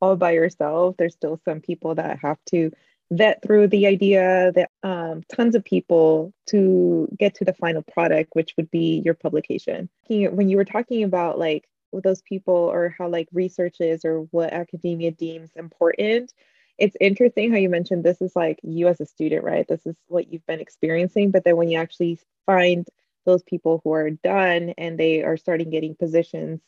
all 0.00 0.16
by 0.16 0.32
yourself. 0.32 0.96
There's 0.98 1.14
still 1.14 1.40
some 1.44 1.60
people 1.60 1.94
that 1.94 2.18
have 2.20 2.38
to 2.50 2.70
vet 3.10 3.42
through 3.42 3.68
the 3.68 3.86
idea 3.86 4.52
that 4.54 4.70
um, 4.82 5.22
tons 5.34 5.54
of 5.54 5.64
people 5.64 6.34
to 6.48 7.08
get 7.18 7.34
to 7.36 7.44
the 7.44 7.54
final 7.54 7.82
product, 7.82 8.30
which 8.34 8.54
would 8.56 8.70
be 8.70 9.00
your 9.04 9.14
publication. 9.14 9.88
When 10.08 10.48
you 10.48 10.56
were 10.56 10.64
talking 10.64 11.04
about 11.04 11.38
like 11.38 11.66
those 11.92 12.20
people 12.22 12.54
or 12.54 12.94
how 12.98 13.08
like 13.08 13.28
research 13.32 13.76
is 13.80 14.04
or 14.04 14.20
what 14.30 14.52
academia 14.52 15.10
deems 15.10 15.50
important, 15.56 16.34
it's 16.78 16.96
interesting 17.00 17.50
how 17.50 17.58
you 17.58 17.68
mentioned 17.68 18.04
this 18.04 18.22
is 18.22 18.34
like 18.36 18.60
you 18.62 18.88
as 18.88 19.00
a 19.00 19.06
student, 19.06 19.44
right? 19.44 19.66
This 19.66 19.84
is 19.84 19.96
what 20.06 20.32
you've 20.32 20.46
been 20.46 20.60
experiencing. 20.60 21.30
But 21.30 21.44
then 21.44 21.56
when 21.56 21.68
you 21.68 21.78
actually 21.78 22.18
find 22.46 22.86
those 23.26 23.42
people 23.42 23.80
who 23.82 23.92
are 23.92 24.10
done 24.10 24.74
and 24.78 24.98
they 24.98 25.22
are 25.22 25.36
starting 25.36 25.70
getting 25.70 25.96
positions 25.96 26.60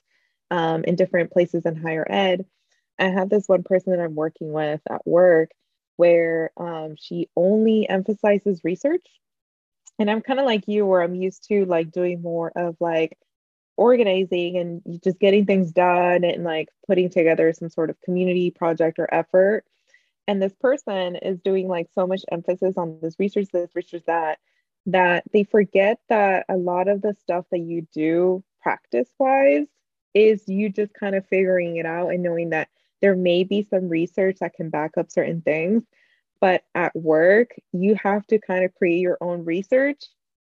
um, 0.50 0.84
in 0.84 0.96
different 0.96 1.30
places 1.30 1.64
in 1.64 1.76
higher 1.76 2.06
ed, 2.10 2.44
I 2.98 3.08
have 3.08 3.30
this 3.30 3.48
one 3.48 3.62
person 3.62 3.92
that 3.92 4.02
I'm 4.02 4.14
working 4.14 4.52
with 4.52 4.80
at 4.90 5.06
work 5.06 5.50
where 5.96 6.50
um, 6.56 6.96
she 6.98 7.28
only 7.36 7.88
emphasizes 7.88 8.62
research. 8.64 9.06
And 9.98 10.10
I'm 10.10 10.22
kind 10.22 10.40
of 10.40 10.46
like 10.46 10.66
you, 10.66 10.86
where 10.86 11.02
I'm 11.02 11.14
used 11.14 11.46
to 11.48 11.66
like 11.66 11.92
doing 11.92 12.22
more 12.22 12.52
of 12.56 12.76
like 12.80 13.16
organizing 13.76 14.56
and 14.56 14.82
just 15.04 15.20
getting 15.20 15.46
things 15.46 15.72
done 15.72 16.24
and 16.24 16.42
like 16.42 16.68
putting 16.86 17.10
together 17.10 17.52
some 17.52 17.68
sort 17.68 17.90
of 17.90 18.00
community 18.00 18.50
project 18.50 18.98
or 18.98 19.12
effort. 19.12 19.64
And 20.30 20.40
this 20.40 20.54
person 20.60 21.16
is 21.16 21.40
doing 21.40 21.66
like 21.66 21.88
so 21.92 22.06
much 22.06 22.22
emphasis 22.30 22.74
on 22.76 23.00
this 23.02 23.16
research, 23.18 23.48
this 23.52 23.74
research, 23.74 24.04
that, 24.06 24.38
that 24.86 25.24
they 25.32 25.42
forget 25.42 25.98
that 26.08 26.44
a 26.48 26.56
lot 26.56 26.86
of 26.86 27.02
the 27.02 27.16
stuff 27.20 27.46
that 27.50 27.58
you 27.58 27.88
do 27.92 28.44
practice 28.62 29.08
wise 29.18 29.66
is 30.14 30.44
you 30.46 30.68
just 30.68 30.94
kind 30.94 31.16
of 31.16 31.26
figuring 31.26 31.78
it 31.78 31.84
out 31.86 32.10
and 32.10 32.22
knowing 32.22 32.50
that 32.50 32.68
there 33.00 33.16
may 33.16 33.42
be 33.42 33.66
some 33.68 33.88
research 33.88 34.36
that 34.38 34.54
can 34.54 34.70
back 34.70 34.92
up 34.96 35.10
certain 35.10 35.42
things. 35.42 35.82
But 36.40 36.62
at 36.76 36.94
work 36.94 37.50
you 37.72 37.96
have 37.96 38.24
to 38.28 38.38
kind 38.38 38.64
of 38.64 38.72
create 38.76 39.00
your 39.00 39.18
own 39.20 39.44
research 39.44 40.04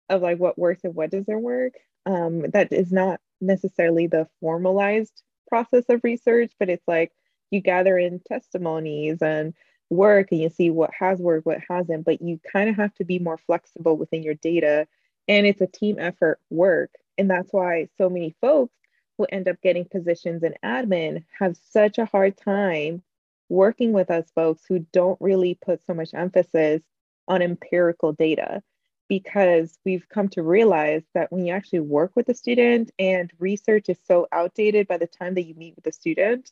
of 0.08 0.22
like 0.22 0.38
what 0.38 0.58
works 0.58 0.86
and 0.86 0.96
what 0.96 1.12
doesn't 1.12 1.42
work. 1.42 1.74
Um, 2.06 2.50
that 2.52 2.72
is 2.72 2.94
not 2.94 3.20
necessarily 3.42 4.08
the 4.08 4.30
formalized 4.40 5.22
process 5.50 5.84
of 5.90 6.00
research 6.06 6.54
but 6.60 6.70
it's 6.70 6.88
like 6.88 7.12
you 7.52 7.62
gather 7.62 7.98
in 7.98 8.20
testimonies 8.28 9.22
and 9.22 9.54
work 9.90 10.30
and 10.32 10.42
you 10.42 10.50
see 10.50 10.70
what 10.70 10.92
has 10.98 11.20
worked 11.20 11.46
what 11.46 11.60
hasn't 11.70 12.06
but 12.06 12.22
you 12.22 12.40
kind 12.52 12.70
of 12.70 12.76
have 12.76 12.94
to 12.96 13.04
be 13.04 13.20
more 13.20 13.38
flexible 13.38 13.98
within 13.98 14.24
your 14.24 14.34
data. 14.36 14.88
And 15.28 15.46
it's 15.46 15.62
a 15.62 15.68
team 15.68 15.98
effort 16.00 16.40
work. 16.50 16.92
And 17.18 17.30
that's 17.30 17.52
why 17.52 17.90
so 17.98 18.10
many 18.10 18.36
folks 18.42 18.76
who 19.18 19.26
end 19.26 19.48
up 19.48 19.62
getting 19.62 19.86
positions 19.86 20.44
in 20.44 20.54
admin 20.64 21.24
have 21.40 21.58
such 21.72 21.98
a 21.98 22.06
hard 22.06 22.38
time 22.38 23.02
working 23.48 23.94
with 23.94 24.12
us 24.12 24.30
folks 24.36 24.64
who 24.68 24.86
don't 24.92 25.20
really 25.22 25.56
put 25.56 25.86
so 25.86 25.94
much 25.94 26.14
emphasis 26.14 26.82
on 27.28 27.42
empirical 27.42 28.14
data. 28.14 28.62
Because 29.08 29.78
we've 29.86 30.10
come 30.10 30.30
to 30.30 30.42
realize 30.42 31.04
that 31.14 31.32
when 31.32 31.46
you 31.46 31.54
actually 31.54 31.82
work 31.82 32.16
with 32.16 32.28
a 32.28 32.34
student 32.34 32.90
and 32.98 33.32
research 33.38 33.88
is 33.88 34.00
so 34.08 34.28
outdated 34.32 34.88
by 34.88 34.98
the 34.98 35.06
time 35.06 35.36
that 35.36 35.44
you 35.44 35.54
meet 35.54 35.76
with 35.76 35.86
a 35.86 35.92
student 35.92 36.50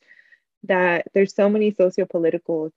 that 0.63 1.07
there's 1.13 1.35
so 1.35 1.49
many 1.49 1.71
sociopolitical 1.71 2.71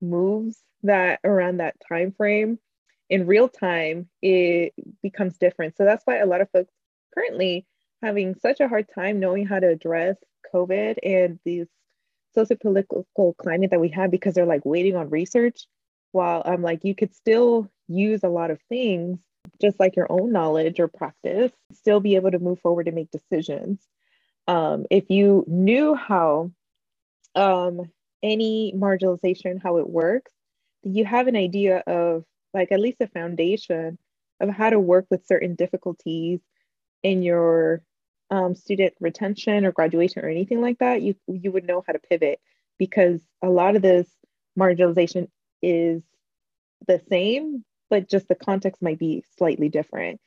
moves 0.00 0.62
that 0.82 1.20
around 1.24 1.58
that 1.58 1.76
time 1.88 2.12
frame 2.12 2.58
in 3.08 3.26
real 3.26 3.48
time 3.48 4.08
it 4.20 4.72
becomes 5.02 5.38
different 5.38 5.76
so 5.76 5.84
that's 5.84 6.04
why 6.06 6.16
a 6.18 6.26
lot 6.26 6.40
of 6.40 6.50
folks 6.50 6.72
currently 7.14 7.66
having 8.02 8.34
such 8.34 8.60
a 8.60 8.68
hard 8.68 8.86
time 8.94 9.20
knowing 9.20 9.46
how 9.46 9.60
to 9.60 9.68
address 9.68 10.16
COVID 10.52 10.98
and 11.02 11.38
these 11.44 11.68
sociopolitical 12.36 13.36
climate 13.36 13.70
that 13.70 13.80
we 13.80 13.88
have 13.90 14.10
because 14.10 14.34
they're 14.34 14.46
like 14.46 14.64
waiting 14.64 14.96
on 14.96 15.10
research. 15.10 15.66
While 16.10 16.42
I'm 16.44 16.62
like, 16.62 16.84
you 16.84 16.94
could 16.94 17.14
still 17.14 17.70
use 17.88 18.22
a 18.22 18.28
lot 18.28 18.50
of 18.50 18.60
things, 18.68 19.20
just 19.60 19.80
like 19.80 19.96
your 19.96 20.10
own 20.10 20.32
knowledge 20.32 20.78
or 20.78 20.88
practice, 20.88 21.52
still 21.72 22.00
be 22.00 22.16
able 22.16 22.30
to 22.30 22.38
move 22.38 22.60
forward 22.60 22.86
and 22.86 22.94
make 22.94 23.10
decisions. 23.10 23.80
Um, 24.46 24.84
if 24.90 25.08
you 25.08 25.44
knew 25.46 25.94
how 25.94 26.50
um, 27.34 27.90
any 28.22 28.72
marginalization, 28.76 29.62
how 29.62 29.78
it 29.78 29.88
works, 29.88 30.32
you 30.82 31.04
have 31.04 31.26
an 31.26 31.36
idea 31.36 31.82
of 31.86 32.24
like 32.54 32.72
at 32.72 32.80
least 32.80 33.00
a 33.00 33.06
foundation 33.06 33.98
of 34.40 34.50
how 34.50 34.70
to 34.70 34.80
work 34.80 35.06
with 35.10 35.26
certain 35.26 35.54
difficulties 35.54 36.40
in 37.02 37.22
your 37.22 37.82
um, 38.30 38.54
student 38.54 38.94
retention 39.00 39.66
or 39.66 39.72
graduation 39.72 40.24
or 40.24 40.28
anything 40.28 40.60
like 40.60 40.78
that, 40.78 41.02
you 41.02 41.14
you 41.26 41.52
would 41.52 41.66
know 41.66 41.84
how 41.86 41.92
to 41.92 41.98
pivot 41.98 42.40
because 42.78 43.20
a 43.42 43.48
lot 43.48 43.76
of 43.76 43.82
this 43.82 44.08
marginalization 44.58 45.28
is 45.60 46.02
the 46.86 47.00
same, 47.08 47.64
but 47.90 48.08
just 48.08 48.28
the 48.28 48.34
context 48.34 48.82
might 48.82 48.98
be 48.98 49.22
slightly 49.36 49.68
different. 49.68 50.20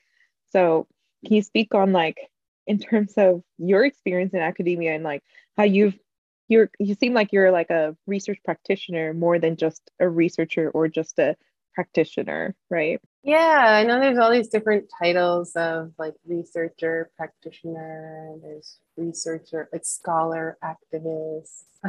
So 0.51 0.87
can 1.25 1.35
you 1.35 1.41
speak 1.41 1.73
on 1.73 1.91
like 1.93 2.29
in 2.67 2.79
terms 2.79 3.13
of 3.17 3.41
your 3.57 3.83
experience 3.83 4.33
in 4.33 4.39
academia 4.39 4.93
and 4.93 5.03
like 5.03 5.23
how 5.57 5.63
you've 5.63 5.97
you're 6.47 6.69
you 6.79 6.95
seem 6.95 7.13
like 7.13 7.31
you're 7.31 7.51
like 7.51 7.69
a 7.69 7.95
research 8.05 8.39
practitioner 8.43 9.13
more 9.13 9.39
than 9.39 9.55
just 9.55 9.91
a 9.99 10.07
researcher 10.07 10.69
or 10.69 10.87
just 10.87 11.17
a 11.19 11.35
practitioner, 11.73 12.55
right? 12.69 13.01
Yeah, 13.23 13.65
I 13.67 13.83
know 13.83 13.99
there's 13.99 14.17
all 14.17 14.31
these 14.31 14.47
different 14.47 14.85
titles 14.99 15.55
of 15.55 15.91
like 15.99 16.13
researcher, 16.25 17.11
practitioner, 17.17 18.35
there's 18.41 18.79
researcher, 18.97 19.67
like 19.73 19.85
scholar, 19.85 20.57
activist. 20.63 21.63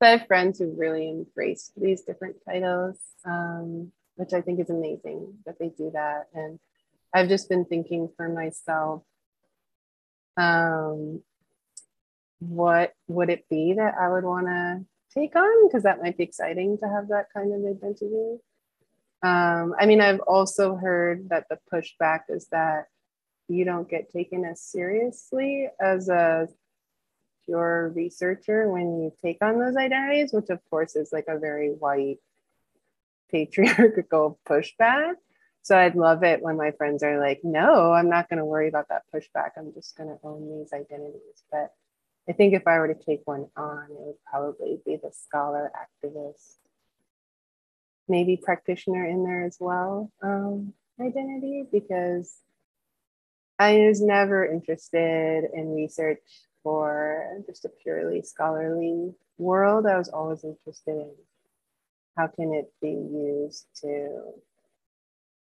I 0.00 0.10
have 0.10 0.26
friends 0.26 0.60
who 0.60 0.72
really 0.76 1.08
embrace 1.08 1.72
these 1.76 2.02
different 2.02 2.36
titles, 2.46 2.98
um, 3.24 3.90
which 4.14 4.32
I 4.32 4.40
think 4.40 4.60
is 4.60 4.70
amazing 4.70 5.34
that 5.44 5.58
they 5.58 5.70
do 5.70 5.90
that. 5.92 6.28
And 6.32 6.60
I've 7.12 7.28
just 7.28 7.48
been 7.48 7.64
thinking 7.64 8.08
for 8.16 8.28
myself, 8.28 9.02
um, 10.36 11.22
what 12.40 12.92
would 13.08 13.30
it 13.30 13.48
be 13.48 13.74
that 13.74 13.94
I 14.00 14.08
would 14.08 14.24
want 14.24 14.46
to 14.46 14.84
take 15.12 15.34
on? 15.36 15.68
Because 15.68 15.82
that 15.82 16.00
might 16.02 16.16
be 16.16 16.24
exciting 16.24 16.78
to 16.78 16.88
have 16.88 17.08
that 17.08 17.26
kind 17.34 17.52
of 17.52 17.60
identity. 17.60 18.38
Um, 19.22 19.74
I 19.78 19.86
mean, 19.86 20.00
I've 20.00 20.20
also 20.20 20.76
heard 20.76 21.28
that 21.30 21.46
the 21.48 21.58
pushback 21.72 22.22
is 22.28 22.46
that 22.48 22.86
you 23.48 23.64
don't 23.64 23.88
get 23.88 24.12
taken 24.12 24.44
as 24.44 24.60
seriously 24.60 25.68
as 25.80 26.08
a 26.08 26.48
pure 27.46 27.92
researcher 27.94 28.70
when 28.70 29.00
you 29.00 29.12
take 29.22 29.38
on 29.40 29.58
those 29.58 29.76
identities, 29.76 30.32
which 30.32 30.50
of 30.50 30.60
course 30.70 30.94
is 30.94 31.12
like 31.12 31.26
a 31.28 31.38
very 31.38 31.70
white 31.70 32.18
patriarchal 33.30 34.38
pushback. 34.48 35.14
So 35.62 35.76
I'd 35.76 35.96
love 35.96 36.22
it 36.22 36.42
when 36.42 36.56
my 36.56 36.70
friends 36.72 37.02
are 37.02 37.18
like, 37.18 37.40
no, 37.42 37.92
I'm 37.92 38.08
not 38.08 38.28
going 38.28 38.38
to 38.38 38.44
worry 38.44 38.68
about 38.68 38.88
that 38.88 39.02
pushback. 39.12 39.50
I'm 39.56 39.72
just 39.74 39.96
going 39.96 40.08
to 40.08 40.18
own 40.22 40.48
these 40.58 40.72
identities. 40.72 41.42
But 41.50 41.72
I 42.28 42.32
think 42.32 42.54
if 42.54 42.66
I 42.66 42.78
were 42.78 42.88
to 42.88 43.04
take 43.06 43.22
one 43.24 43.46
on, 43.56 43.84
it 43.90 43.96
would 43.98 44.22
probably 44.30 44.80
be 44.84 44.96
the 45.02 45.10
scholar 45.12 45.72
activist, 45.74 46.56
maybe 48.06 48.36
practitioner 48.36 49.06
in 49.06 49.24
there 49.24 49.44
as 49.44 49.56
well, 49.58 50.12
um, 50.22 50.74
identity, 51.00 51.64
because 51.72 52.36
I 53.58 53.78
was 53.78 54.02
never 54.02 54.44
interested 54.44 55.44
in 55.54 55.74
research 55.74 56.20
for 56.62 57.42
just 57.46 57.64
a 57.64 57.70
purely 57.82 58.22
scholarly 58.22 59.14
world. 59.38 59.86
I 59.86 59.96
was 59.96 60.08
always 60.08 60.44
interested 60.44 60.96
in 60.96 61.10
how 62.16 62.26
can 62.26 62.52
it 62.52 62.70
be 62.82 62.90
used 62.90 63.66
to 63.80 64.32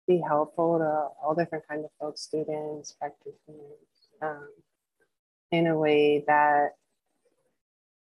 be 0.06 0.19
helpful 0.19 0.80
to 0.80 1.26
all 1.26 1.34
different 1.34 1.67
kinds 1.67 1.86
of 1.86 1.91
folks, 2.00 2.22
students, 2.22 2.93
practitioners. 3.00 3.80
Um, 4.22 4.50
in 5.54 5.68
a 5.68 5.78
way 5.78 6.24
that 6.26 6.72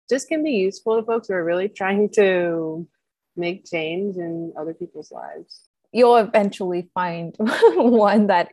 just 0.09 0.27
can 0.27 0.43
be 0.43 0.51
useful 0.51 0.95
to 0.95 1.05
folks 1.05 1.27
who 1.27 1.35
are 1.35 1.43
really 1.43 1.69
trying 1.69 2.09
to 2.09 2.87
make 3.35 3.69
change 3.69 4.17
in 4.17 4.53
other 4.57 4.73
people's 4.73 5.11
lives. 5.11 5.61
You'll 5.91 6.17
eventually 6.17 6.89
find 6.95 7.35
one 7.39 8.27
that 8.27 8.49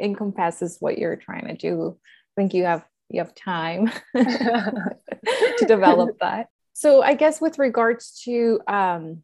encompasses 0.00 0.76
what 0.78 0.98
you're 0.98 1.16
trying 1.16 1.46
to 1.46 1.54
do. 1.54 1.96
I 2.04 2.40
think 2.40 2.52
you 2.52 2.64
have 2.64 2.84
you 3.08 3.20
have 3.20 3.34
time 3.34 3.90
to 4.14 4.94
develop 5.66 6.18
that. 6.20 6.48
So 6.74 7.02
I 7.02 7.14
guess 7.14 7.40
with 7.40 7.58
regards 7.58 8.20
to 8.24 8.60
um 8.68 9.22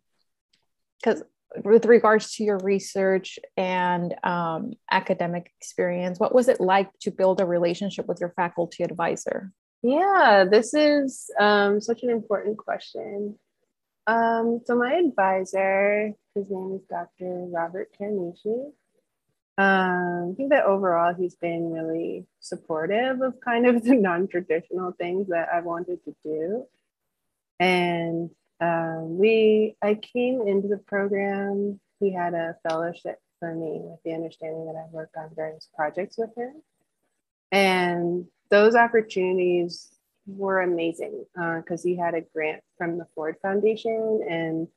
because 1.02 1.22
with 1.62 1.86
regards 1.86 2.34
to 2.34 2.44
your 2.44 2.58
research 2.58 3.38
and 3.56 4.14
um, 4.24 4.72
academic 4.90 5.52
experience, 5.60 6.18
what 6.18 6.34
was 6.34 6.48
it 6.48 6.60
like 6.60 6.90
to 7.00 7.10
build 7.10 7.40
a 7.40 7.46
relationship 7.46 8.06
with 8.06 8.18
your 8.20 8.32
faculty 8.36 8.82
advisor? 8.82 9.52
Yeah, 9.82 10.44
this 10.50 10.74
is 10.74 11.30
um, 11.38 11.80
such 11.80 12.02
an 12.02 12.10
important 12.10 12.58
question. 12.58 13.38
Um, 14.06 14.60
so 14.64 14.76
my 14.76 14.94
advisor, 14.94 16.12
his 16.34 16.50
name 16.50 16.80
is 16.80 16.86
Dr. 16.88 17.46
Robert 17.50 17.90
Teranishi. 17.98 18.72
Um, 19.56 20.32
I 20.32 20.34
think 20.36 20.50
that 20.50 20.64
overall 20.64 21.14
he's 21.14 21.36
been 21.36 21.70
really 21.70 22.26
supportive 22.40 23.20
of 23.20 23.34
kind 23.44 23.66
of 23.66 23.84
the 23.84 23.94
non-traditional 23.94 24.92
things 24.98 25.28
that 25.28 25.48
I 25.52 25.60
wanted 25.60 26.02
to 26.04 26.16
do. 26.24 26.66
And 27.60 28.30
um, 28.60 29.18
we 29.18 29.76
I 29.82 29.94
came 29.94 30.46
into 30.46 30.68
the 30.68 30.78
program. 30.78 31.80
He 32.00 32.12
had 32.12 32.34
a 32.34 32.56
fellowship 32.68 33.18
for 33.40 33.54
me 33.54 33.80
with 33.82 34.00
the 34.04 34.12
understanding 34.12 34.66
that 34.66 34.76
I 34.76 34.86
worked 34.90 35.16
on 35.16 35.30
various 35.34 35.68
projects 35.74 36.16
with 36.18 36.30
him, 36.36 36.62
and 37.52 38.26
those 38.50 38.74
opportunities 38.74 39.94
were 40.26 40.62
amazing 40.62 41.24
because 41.34 41.84
uh, 41.84 41.88
he 41.88 41.96
had 41.96 42.14
a 42.14 42.22
grant 42.34 42.62
from 42.78 42.98
the 42.98 43.06
Ford 43.14 43.36
Foundation 43.42 44.24
and 44.28 44.68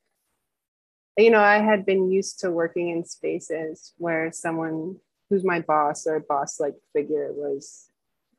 you 1.17 1.31
know 1.31 1.39
I 1.39 1.59
had 1.59 1.85
been 1.85 2.11
used 2.11 2.39
to 2.39 2.51
working 2.51 2.89
in 2.89 3.05
spaces 3.05 3.93
where 3.97 4.31
someone 4.31 4.97
who's 5.29 5.45
my 5.45 5.61
boss 5.61 6.05
or 6.05 6.19
boss 6.19 6.59
like 6.59 6.75
figure 6.93 7.31
was 7.31 7.89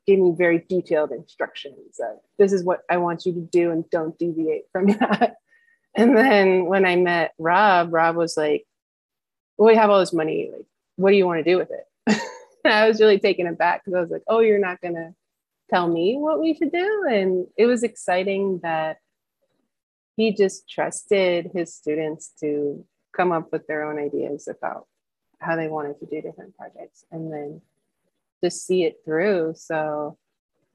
gave 0.09 0.19
me 0.19 0.33
very 0.35 0.65
detailed 0.67 1.11
instructions 1.11 1.99
of 1.99 2.17
this 2.39 2.51
is 2.51 2.63
what 2.63 2.81
I 2.89 2.97
want 2.97 3.27
you 3.27 3.33
to 3.33 3.41
do 3.41 3.69
and 3.69 3.87
don't 3.91 4.17
deviate 4.17 4.63
from 4.71 4.87
that. 4.99 5.35
And 5.95 6.17
then 6.17 6.65
when 6.65 6.83
I 6.83 6.95
met 6.95 7.33
Rob, 7.37 7.93
Rob 7.93 8.15
was 8.15 8.35
like, 8.35 8.65
well, 9.57 9.67
we 9.67 9.75
have 9.75 9.91
all 9.91 9.99
this 9.99 10.13
money. 10.13 10.49
Like, 10.51 10.65
what 10.95 11.11
do 11.11 11.17
you 11.17 11.27
want 11.27 11.45
to 11.45 11.51
do 11.51 11.57
with 11.57 11.69
it? 11.69 12.21
I 12.65 12.87
was 12.87 12.99
really 12.99 13.19
taken 13.19 13.45
aback 13.45 13.83
because 13.85 13.95
I 13.95 14.01
was 14.01 14.09
like, 14.09 14.23
oh, 14.27 14.39
you're 14.39 14.57
not 14.57 14.81
going 14.81 14.95
to 14.95 15.13
tell 15.69 15.87
me 15.87 16.17
what 16.17 16.39
we 16.39 16.55
should 16.55 16.71
do. 16.71 17.05
And 17.07 17.45
it 17.55 17.67
was 17.67 17.83
exciting 17.83 18.61
that 18.63 18.97
he 20.15 20.33
just 20.33 20.67
trusted 20.67 21.51
his 21.53 21.75
students 21.75 22.31
to 22.39 22.83
come 23.15 23.31
up 23.31 23.51
with 23.51 23.67
their 23.67 23.83
own 23.83 23.99
ideas 23.99 24.47
about 24.47 24.87
how 25.39 25.55
they 25.55 25.67
wanted 25.67 25.99
to 25.99 26.07
do 26.07 26.21
different 26.21 26.57
projects. 26.57 27.05
And 27.11 27.31
then 27.31 27.61
to 28.43 28.51
see 28.51 28.83
it 28.83 28.97
through. 29.05 29.53
So 29.55 30.17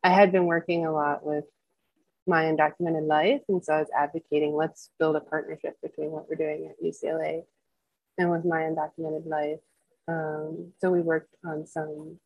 I 0.03 0.11
had 0.11 0.33
been 0.33 0.47
working 0.47 0.87
a 0.87 0.93
lot 0.93 1.25
with 1.25 1.45
my 2.27 2.45
undocumented 2.45 3.07
life. 3.07 3.43
And 3.49 3.65
so 3.65 3.75
I 3.75 3.79
was 3.81 3.91
advocating 3.97 4.55
let's 4.55 4.91
build 4.99 5.17
a 5.17 5.21
partnership 5.21 5.77
between 5.83 6.11
what 6.11 6.29
we're 6.29 6.37
doing 6.37 6.71
at 6.71 6.85
UCLA 6.85 7.43
and 8.19 8.31
with 8.31 8.45
my 8.45 8.63
undocumented 8.63 9.27
life. 9.27 9.61
Um, 10.09 10.73
so 10.81 10.91
we 10.91 11.01
worked 11.01 11.35
on 11.45 11.67
some 11.67 12.19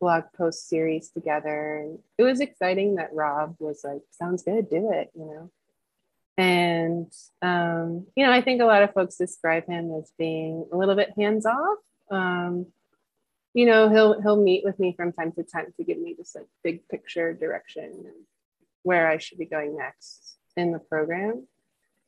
blog 0.00 0.24
post 0.36 0.68
series 0.68 1.10
together. 1.10 1.78
And 1.78 1.98
it 2.18 2.22
was 2.22 2.40
exciting 2.40 2.96
that 2.96 3.14
Rob 3.14 3.56
was 3.58 3.82
like, 3.84 4.00
sounds 4.10 4.42
good, 4.42 4.70
do 4.70 4.90
it, 4.92 5.10
you 5.14 5.26
know. 5.26 5.50
And, 6.38 7.12
um, 7.42 8.06
you 8.16 8.24
know, 8.24 8.32
I 8.32 8.40
think 8.40 8.62
a 8.62 8.64
lot 8.64 8.82
of 8.82 8.94
folks 8.94 9.16
describe 9.16 9.66
him 9.66 9.92
as 9.92 10.10
being 10.18 10.66
a 10.72 10.76
little 10.76 10.94
bit 10.94 11.12
hands 11.16 11.44
off. 11.44 11.78
Um, 12.10 12.66
you 13.54 13.66
know 13.66 13.88
he'll 13.88 14.20
he'll 14.20 14.42
meet 14.42 14.64
with 14.64 14.78
me 14.78 14.94
from 14.96 15.12
time 15.12 15.32
to 15.32 15.42
time 15.42 15.72
to 15.76 15.84
give 15.84 15.98
me 15.98 16.14
just 16.14 16.34
like 16.36 16.46
big 16.62 16.86
picture 16.88 17.32
direction 17.32 17.84
and 17.84 18.24
where 18.82 19.08
I 19.08 19.18
should 19.18 19.38
be 19.38 19.46
going 19.46 19.76
next 19.76 20.36
in 20.56 20.72
the 20.72 20.78
program. 20.78 21.46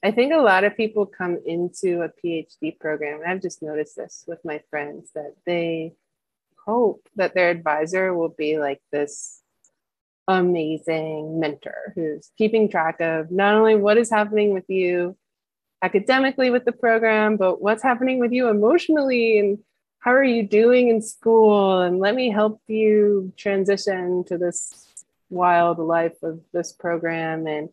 I 0.02 0.10
think 0.10 0.32
a 0.32 0.38
lot 0.38 0.64
of 0.64 0.76
people 0.76 1.06
come 1.06 1.38
into 1.46 2.02
a 2.02 2.08
PhD 2.08 2.78
program, 2.78 3.20
and 3.20 3.30
I've 3.30 3.42
just 3.42 3.62
noticed 3.62 3.96
this 3.96 4.24
with 4.26 4.44
my 4.44 4.60
friends 4.70 5.10
that 5.14 5.34
they 5.46 5.94
hope 6.64 7.08
that 7.16 7.34
their 7.34 7.50
advisor 7.50 8.14
will 8.14 8.28
be 8.28 8.58
like 8.58 8.80
this 8.90 9.40
amazing 10.28 11.40
mentor 11.40 11.92
who's 11.94 12.30
keeping 12.38 12.68
track 12.68 13.00
of 13.00 13.30
not 13.30 13.54
only 13.54 13.74
what 13.74 13.98
is 13.98 14.10
happening 14.10 14.54
with 14.54 14.68
you 14.68 15.16
academically 15.82 16.50
with 16.50 16.64
the 16.64 16.72
program, 16.72 17.36
but 17.36 17.60
what's 17.60 17.82
happening 17.82 18.18
with 18.18 18.32
you 18.32 18.48
emotionally 18.48 19.38
and 19.38 19.58
how 20.02 20.12
are 20.12 20.24
you 20.24 20.42
doing 20.42 20.88
in 20.88 21.00
school? 21.00 21.80
And 21.80 22.00
let 22.00 22.14
me 22.14 22.30
help 22.30 22.60
you 22.66 23.32
transition 23.36 24.24
to 24.24 24.36
this 24.36 25.04
wild 25.30 25.78
life 25.78 26.22
of 26.22 26.40
this 26.52 26.72
program. 26.72 27.46
And 27.46 27.70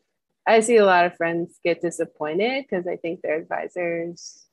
i 0.50 0.60
see 0.62 0.78
a 0.78 0.86
lot 0.86 1.06
of 1.06 1.16
friends 1.16 1.60
get 1.64 1.82
disappointed 1.82 2.64
because 2.64 2.88
i 2.88 2.96
think 2.96 3.22
their 3.22 3.38
advisors 3.38 4.46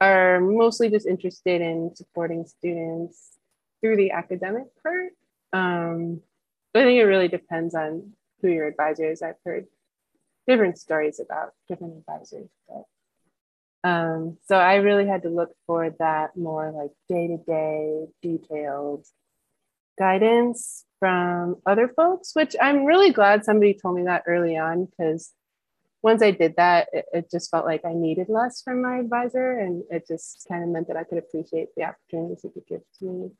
are 0.00 0.40
mostly 0.40 0.90
just 0.90 1.06
interested 1.06 1.60
in 1.60 1.94
supporting 1.94 2.46
students 2.46 3.38
through 3.80 3.96
the 3.96 4.10
academic 4.12 4.66
part. 4.82 5.12
Um, 5.52 6.20
i 6.74 6.82
think 6.82 6.98
it 6.98 7.04
really 7.04 7.28
depends 7.28 7.74
on 7.74 8.12
who 8.40 8.48
your 8.48 8.66
advisor 8.66 9.10
is 9.10 9.22
i've 9.22 9.42
heard 9.44 9.66
different 10.46 10.78
stories 10.78 11.20
about 11.20 11.52
different 11.68 11.96
advisors 11.98 12.50
but 12.68 12.84
um, 13.82 14.38
so 14.46 14.56
I 14.56 14.76
really 14.76 15.06
had 15.06 15.22
to 15.22 15.30
look 15.30 15.50
for 15.66 15.90
that 15.98 16.36
more 16.36 16.72
like 16.72 16.90
day 17.08 17.28
to 17.28 17.38
day 17.38 18.06
detailed 18.22 19.06
guidance 19.98 20.84
from 20.98 21.56
other 21.66 21.88
folks, 21.88 22.34
which 22.34 22.54
I'm 22.60 22.84
really 22.84 23.10
glad 23.10 23.44
somebody 23.44 23.74
told 23.74 23.96
me 23.96 24.04
that 24.04 24.24
early 24.26 24.56
on 24.56 24.86
because 24.86 25.32
once 26.02 26.22
I 26.22 26.30
did 26.30 26.56
that, 26.56 26.88
it, 26.92 27.04
it, 27.12 27.30
just 27.30 27.50
felt 27.50 27.66
like 27.66 27.84
I 27.84 27.92
needed 27.92 28.28
less 28.30 28.62
from 28.62 28.80
my 28.80 28.98
advisor. 28.98 29.58
And 29.58 29.82
it 29.90 30.06
just 30.08 30.46
kind 30.48 30.62
of 30.62 30.70
meant 30.70 30.88
that 30.88 30.96
I 30.96 31.04
could 31.04 31.18
appreciate 31.18 31.68
the 31.76 31.84
opportunities 31.84 32.40
he 32.42 32.48
could 32.48 32.66
give 32.66 32.80
to 32.98 33.04
me 33.04 33.30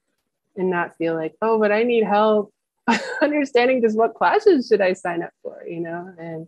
and 0.57 0.71
not 0.71 0.97
feel 0.97 1.15
like, 1.15 1.35
oh, 1.41 1.59
but 1.59 1.73
I 1.73 1.85
need 1.85 2.05
help. 2.05 2.53
understanding 3.23 3.83
just 3.83 3.97
what 3.97 4.15
classes 4.15 4.67
should 4.67 4.81
I 4.81 4.93
sign 4.95 5.23
up 5.23 5.33
for, 5.43 5.65
you 5.67 5.81
know? 5.81 6.13
And 6.19 6.47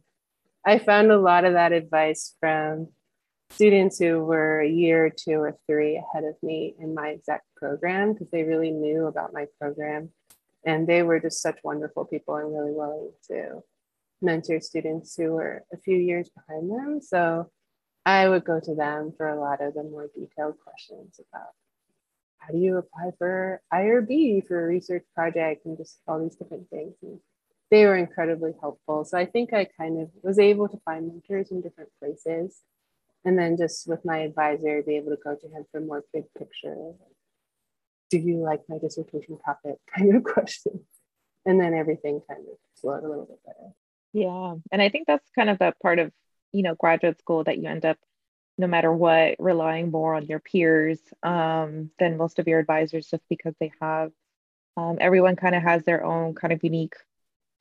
I 0.67 0.79
found 0.79 1.11
a 1.11 1.19
lot 1.19 1.45
of 1.45 1.55
that 1.55 1.73
advice 1.73 2.35
from 2.41 2.89
students 3.55 3.99
who 3.99 4.25
were 4.25 4.61
a 4.61 4.69
year, 4.69 5.11
two, 5.11 5.41
or 5.41 5.57
three 5.67 5.97
ahead 5.97 6.25
of 6.25 6.35
me 6.43 6.75
in 6.79 6.95
my 6.95 7.09
exact 7.09 7.45
program 7.57 8.13
because 8.13 8.31
they 8.31 8.45
really 8.45 8.71
knew 8.71 9.07
about 9.07 9.33
my 9.33 9.47
program. 9.61 10.11
And 10.65 10.87
they 10.87 11.03
were 11.03 11.21
just 11.21 11.43
such 11.43 11.59
wonderful 11.65 12.05
people 12.05 12.37
and 12.37 12.53
really 12.53 12.73
willing 12.73 13.11
to 13.29 13.63
mentor 14.21 14.61
students 14.61 15.17
who 15.17 15.33
were 15.33 15.65
a 15.73 15.77
few 15.77 15.97
years 15.97 16.31
behind 16.31 16.71
them. 16.71 17.01
So 17.03 17.51
I 18.07 18.29
would 18.29 18.45
go 18.45 18.61
to 18.61 18.75
them 18.75 19.13
for 19.17 19.29
a 19.29 19.41
lot 19.41 19.61
of 19.61 19.75
the 19.75 19.83
more 19.83 20.09
detailed 20.15 20.57
questions 20.65 21.21
about 21.29 21.51
how 22.39 22.53
do 22.53 22.59
you 22.59 22.77
apply 22.77 23.11
for 23.19 23.61
IRB 23.73 24.47
for 24.47 24.65
a 24.65 24.67
research 24.67 25.05
project 25.15 25.65
and 25.67 25.77
just 25.77 25.99
all 26.09 26.21
these 26.21 26.37
different 26.37 26.69
things. 26.71 26.95
And 27.03 27.21
they 27.71 27.87
were 27.87 27.97
incredibly 27.97 28.53
helpful. 28.61 29.05
So 29.05 29.17
I 29.17 29.27
think 29.27 29.53
I 29.53 29.67
kind 29.79 30.01
of 30.01 30.11
was 30.23 30.39
able 30.39 30.69
to 30.69 30.79
find 30.85 31.07
mentors 31.07 31.51
in 31.51 31.61
different 31.61 31.91
places. 32.01 32.61
And 33.25 33.39
then 33.39 33.57
just 33.57 33.87
with 33.87 34.05
my 34.05 34.19
advisor, 34.19 34.83
be 34.83 34.97
able 34.97 35.11
to 35.11 35.19
go 35.23 35.35
to 35.35 35.47
him 35.49 35.65
for 35.71 35.81
more 35.81 36.05
big 36.13 36.25
picture. 36.37 36.93
Do 38.11 38.19
you 38.19 38.39
like 38.39 38.61
my 38.69 38.79
dissertation 38.79 39.39
topic 39.45 39.77
kind 39.97 40.17
of 40.17 40.25
question 40.25 40.85
And 41.47 41.61
then 41.61 41.75
everything 41.75 42.21
kind 42.29 42.41
of 42.41 42.57
flowed 42.81 43.05
a 43.05 43.09
little 43.09 43.27
bit 43.27 43.39
better. 43.47 43.71
Yeah. 44.13 44.55
And 44.71 44.83
I 44.83 44.89
think 44.89 45.07
that's 45.07 45.29
kind 45.35 45.49
of 45.49 45.59
that 45.61 45.81
part 45.81 45.99
of, 45.99 46.13
you 46.53 46.63
know, 46.63 46.75
graduate 46.75 47.19
school 47.19 47.45
that 47.45 47.59
you 47.59 47.69
end 47.69 47.85
up, 47.85 47.97
no 48.59 48.67
matter 48.67 48.93
what, 48.93 49.37
relying 49.39 49.91
more 49.91 50.15
on 50.15 50.27
your 50.27 50.41
peers 50.41 50.99
um, 51.23 51.91
than 51.99 52.19
most 52.19 52.39
of 52.39 52.47
your 52.47 52.59
advisors 52.59 53.09
just 53.09 53.23
because 53.31 53.55
they 53.59 53.73
have, 53.81 54.13
um, 54.77 54.99
everyone 55.01 55.37
kind 55.37 55.55
of 55.55 55.63
has 55.63 55.83
their 55.85 56.05
own 56.05 56.35
kind 56.35 56.53
of 56.53 56.63
unique 56.63 56.95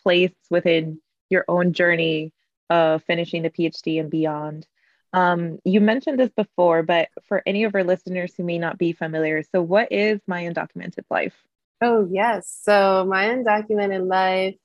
place 0.01 0.33
within 0.49 0.99
your 1.29 1.45
own 1.47 1.73
journey 1.73 2.33
of 2.69 3.03
finishing 3.03 3.43
the 3.43 3.49
PhD 3.49 3.99
and 3.99 4.09
beyond. 4.09 4.67
Um, 5.13 5.59
you 5.65 5.81
mentioned 5.81 6.19
this 6.19 6.31
before, 6.35 6.83
but 6.83 7.09
for 7.27 7.43
any 7.45 7.63
of 7.65 7.75
our 7.75 7.83
listeners 7.83 8.33
who 8.35 8.43
may 8.43 8.57
not 8.57 8.77
be 8.77 8.93
familiar, 8.93 9.43
so 9.53 9.61
what 9.61 9.91
is 9.91 10.19
my 10.27 10.43
undocumented 10.43 11.03
life? 11.09 11.35
Oh, 11.81 12.07
yes. 12.09 12.59
So, 12.63 13.05
my 13.07 13.25
undocumented 13.25 14.07
life 14.07 14.55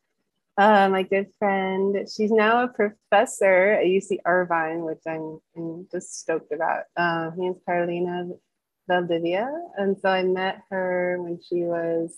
uh, 0.59 0.89
my 0.89 1.03
good 1.03 1.29
friend. 1.39 2.09
She's 2.09 2.31
now 2.31 2.65
a 2.65 2.69
professor 2.69 3.73
at 3.73 3.85
UC 3.85 4.19
Irvine, 4.25 4.83
which 4.83 5.03
I'm, 5.07 5.39
I'm 5.57 5.87
just 5.93 6.19
stoked 6.19 6.53
about. 6.53 6.85
Uh, 6.97 7.31
her 7.31 7.35
name's 7.37 7.61
Carolina 7.67 8.29
Valdivia. 8.89 9.51
And 9.77 9.99
so 9.99 10.09
I 10.09 10.23
met 10.23 10.63
her 10.71 11.19
when 11.21 11.41
she 11.43 11.65
was 11.65 12.17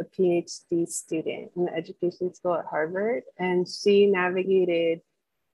a 0.00 0.04
PhD 0.04 0.88
student 0.88 1.52
in 1.54 1.66
the 1.66 1.74
education 1.74 2.34
school 2.34 2.54
at 2.54 2.64
Harvard. 2.64 3.22
And 3.38 3.68
she 3.68 4.06
navigated 4.06 5.00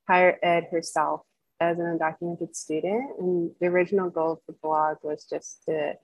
higher 0.08 0.38
ed 0.42 0.68
herself 0.70 1.22
as 1.60 1.78
an 1.78 1.98
undocumented 1.98 2.54
student. 2.54 3.18
And 3.18 3.50
the 3.60 3.66
original 3.66 4.10
goal 4.10 4.32
of 4.32 4.38
the 4.46 4.54
blog 4.62 4.98
was 5.02 5.24
just 5.24 5.64
to 5.66 5.94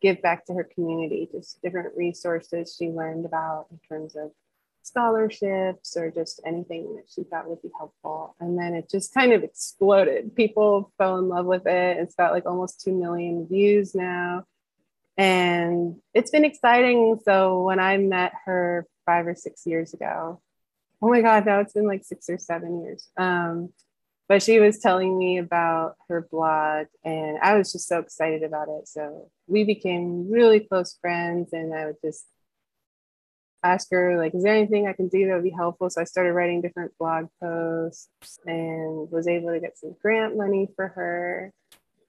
give 0.00 0.20
back 0.22 0.44
to 0.46 0.54
her 0.54 0.64
community, 0.64 1.28
just 1.32 1.62
different 1.62 1.96
resources 1.96 2.76
she 2.78 2.88
learned 2.88 3.24
about 3.24 3.66
in 3.70 3.78
terms 3.88 4.16
of 4.16 4.32
scholarships 4.82 5.96
or 5.96 6.10
just 6.10 6.40
anything 6.44 6.96
that 6.96 7.04
she 7.08 7.22
thought 7.22 7.48
would 7.48 7.62
be 7.62 7.70
helpful. 7.76 8.34
And 8.40 8.58
then 8.58 8.74
it 8.74 8.90
just 8.90 9.14
kind 9.14 9.32
of 9.32 9.44
exploded. 9.44 10.34
People 10.34 10.92
fell 10.98 11.18
in 11.18 11.28
love 11.28 11.46
with 11.46 11.66
it. 11.66 11.98
It's 11.98 12.16
got 12.16 12.32
like 12.32 12.46
almost 12.46 12.80
2 12.82 12.92
million 12.92 13.46
views 13.46 13.94
now. 13.94 14.44
And 15.16 15.96
it's 16.14 16.30
been 16.30 16.44
exciting. 16.44 17.20
So 17.24 17.62
when 17.62 17.78
I 17.78 17.96
met 17.98 18.32
her 18.44 18.86
five 19.06 19.26
or 19.26 19.34
six 19.34 19.66
years 19.66 19.94
ago, 19.94 20.40
oh 21.00 21.08
my 21.08 21.20
God, 21.20 21.46
now 21.46 21.60
it's 21.60 21.74
been 21.74 21.86
like 21.86 22.04
six 22.04 22.28
or 22.28 22.38
seven 22.38 22.82
years. 22.82 23.08
Um, 23.16 23.72
but 24.32 24.42
she 24.42 24.60
was 24.60 24.78
telling 24.78 25.18
me 25.18 25.36
about 25.36 25.96
her 26.08 26.26
blog 26.30 26.86
and 27.04 27.36
I 27.42 27.54
was 27.54 27.70
just 27.70 27.86
so 27.86 27.98
excited 27.98 28.42
about 28.42 28.68
it. 28.70 28.88
So 28.88 29.30
we 29.46 29.62
became 29.64 30.30
really 30.30 30.60
close 30.60 30.96
friends 31.02 31.50
and 31.52 31.74
I 31.74 31.84
would 31.84 31.96
just 32.02 32.24
ask 33.62 33.88
her 33.90 34.16
like 34.16 34.34
is 34.34 34.42
there 34.42 34.54
anything 34.54 34.88
i 34.88 34.94
can 34.94 35.08
do 35.08 35.26
that 35.26 35.34
would 35.34 35.44
be 35.44 35.50
helpful? 35.50 35.90
So 35.90 36.00
i 36.00 36.04
started 36.04 36.32
writing 36.32 36.62
different 36.62 36.96
blog 36.98 37.26
posts 37.42 38.08
and 38.46 39.10
was 39.10 39.28
able 39.28 39.50
to 39.50 39.60
get 39.60 39.76
some 39.76 39.94
grant 40.00 40.34
money 40.34 40.66
for 40.76 40.88
her. 40.88 41.52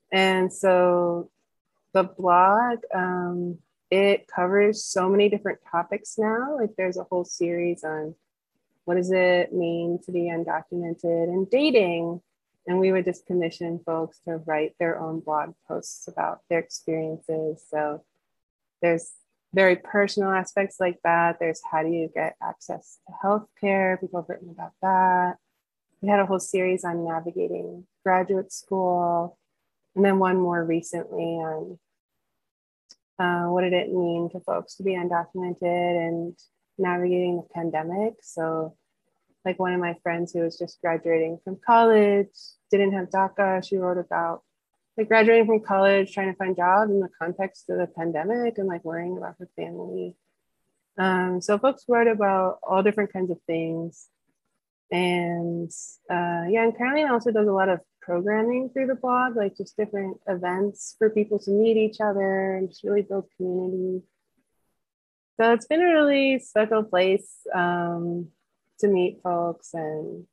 And 0.09 0.53
so 0.53 1.29
the 1.93 2.03
blog 2.03 2.79
um, 2.95 3.57
it 3.91 4.27
covers 4.33 4.85
so 4.85 5.09
many 5.09 5.27
different 5.27 5.59
topics 5.69 6.15
now. 6.17 6.55
Like 6.57 6.69
there's 6.77 6.97
a 6.97 7.03
whole 7.03 7.25
series 7.25 7.83
on 7.83 8.15
what 8.85 8.95
does 8.95 9.11
it 9.11 9.53
mean 9.53 9.99
to 10.05 10.11
be 10.11 10.31
undocumented 10.31 11.23
and 11.25 11.49
dating 11.49 12.21
and 12.65 12.79
we 12.79 12.91
would 12.91 13.05
just 13.05 13.25
commission 13.25 13.79
folks 13.85 14.19
to 14.25 14.37
write 14.45 14.73
their 14.79 14.99
own 14.99 15.19
blog 15.19 15.53
posts 15.67 16.07
about 16.07 16.39
their 16.49 16.59
experiences 16.59 17.63
so 17.69 18.03
there's 18.81 19.11
very 19.53 19.75
personal 19.75 20.31
aspects 20.31 20.77
like 20.79 20.99
that. 21.03 21.37
There's 21.39 21.61
how 21.69 21.83
do 21.83 21.89
you 21.89 22.09
get 22.13 22.35
access 22.41 22.97
to 23.07 23.13
healthcare? 23.23 23.99
People 23.99 24.21
have 24.21 24.29
written 24.29 24.49
about 24.49 24.73
that. 24.81 25.37
We 26.01 26.09
had 26.09 26.19
a 26.19 26.25
whole 26.25 26.39
series 26.39 26.83
on 26.83 27.05
navigating 27.05 27.85
graduate 28.03 28.51
school, 28.51 29.37
and 29.95 30.03
then 30.03 30.19
one 30.19 30.37
more 30.37 30.63
recently 30.65 31.23
on 31.23 31.79
uh, 33.19 33.45
what 33.51 33.61
did 33.61 33.73
it 33.73 33.93
mean 33.93 34.29
to 34.31 34.39
folks 34.39 34.75
to 34.75 34.83
be 34.83 34.95
undocumented 34.95 36.07
and 36.07 36.35
navigating 36.77 37.37
the 37.37 37.47
pandemic. 37.53 38.15
So, 38.21 38.75
like 39.45 39.59
one 39.59 39.73
of 39.73 39.79
my 39.79 39.95
friends 40.03 40.31
who 40.31 40.39
was 40.41 40.57
just 40.57 40.79
graduating 40.81 41.39
from 41.43 41.59
college 41.65 42.29
didn't 42.71 42.93
have 42.93 43.09
DACA. 43.09 43.67
She 43.67 43.77
wrote 43.77 43.97
about 43.97 44.43
like 44.97 45.07
graduating 45.07 45.47
from 45.47 45.59
college, 45.61 46.13
trying 46.13 46.31
to 46.31 46.37
find 46.37 46.55
jobs 46.55 46.91
in 46.91 46.99
the 46.99 47.09
context 47.19 47.69
of 47.69 47.77
the 47.77 47.87
pandemic 47.87 48.57
and 48.57 48.67
like 48.67 48.85
worrying 48.85 49.17
about 49.17 49.35
her 49.39 49.49
family. 49.55 50.15
Um, 50.97 51.41
so 51.41 51.57
folks 51.57 51.85
wrote 51.87 52.07
about 52.07 52.59
all 52.63 52.83
different 52.83 53.11
kinds 53.11 53.31
of 53.31 53.41
things. 53.47 54.07
And 54.91 55.71
uh, 56.09 56.45
yeah, 56.49 56.63
and 56.63 56.77
Carolina 56.77 57.11
also 57.11 57.31
does 57.31 57.47
a 57.47 57.51
lot 57.51 57.69
of 57.69 57.79
programming 58.01 58.69
through 58.69 58.87
the 58.87 58.95
blog, 58.95 59.35
like 59.35 59.57
just 59.57 59.75
different 59.75 60.17
events 60.27 60.95
for 60.99 61.09
people 61.09 61.39
to 61.39 61.51
meet 61.51 61.77
each 61.77 61.99
other 61.99 62.55
and 62.57 62.69
just 62.69 62.83
really 62.83 63.01
build 63.01 63.25
community. 63.37 64.03
So 65.39 65.51
it's 65.53 65.65
been 65.65 65.81
a 65.81 65.93
really 65.93 66.39
special 66.39 66.83
place 66.83 67.27
um, 67.53 68.27
to 68.79 68.87
meet 68.87 69.19
folks. 69.23 69.73
And 69.73 70.25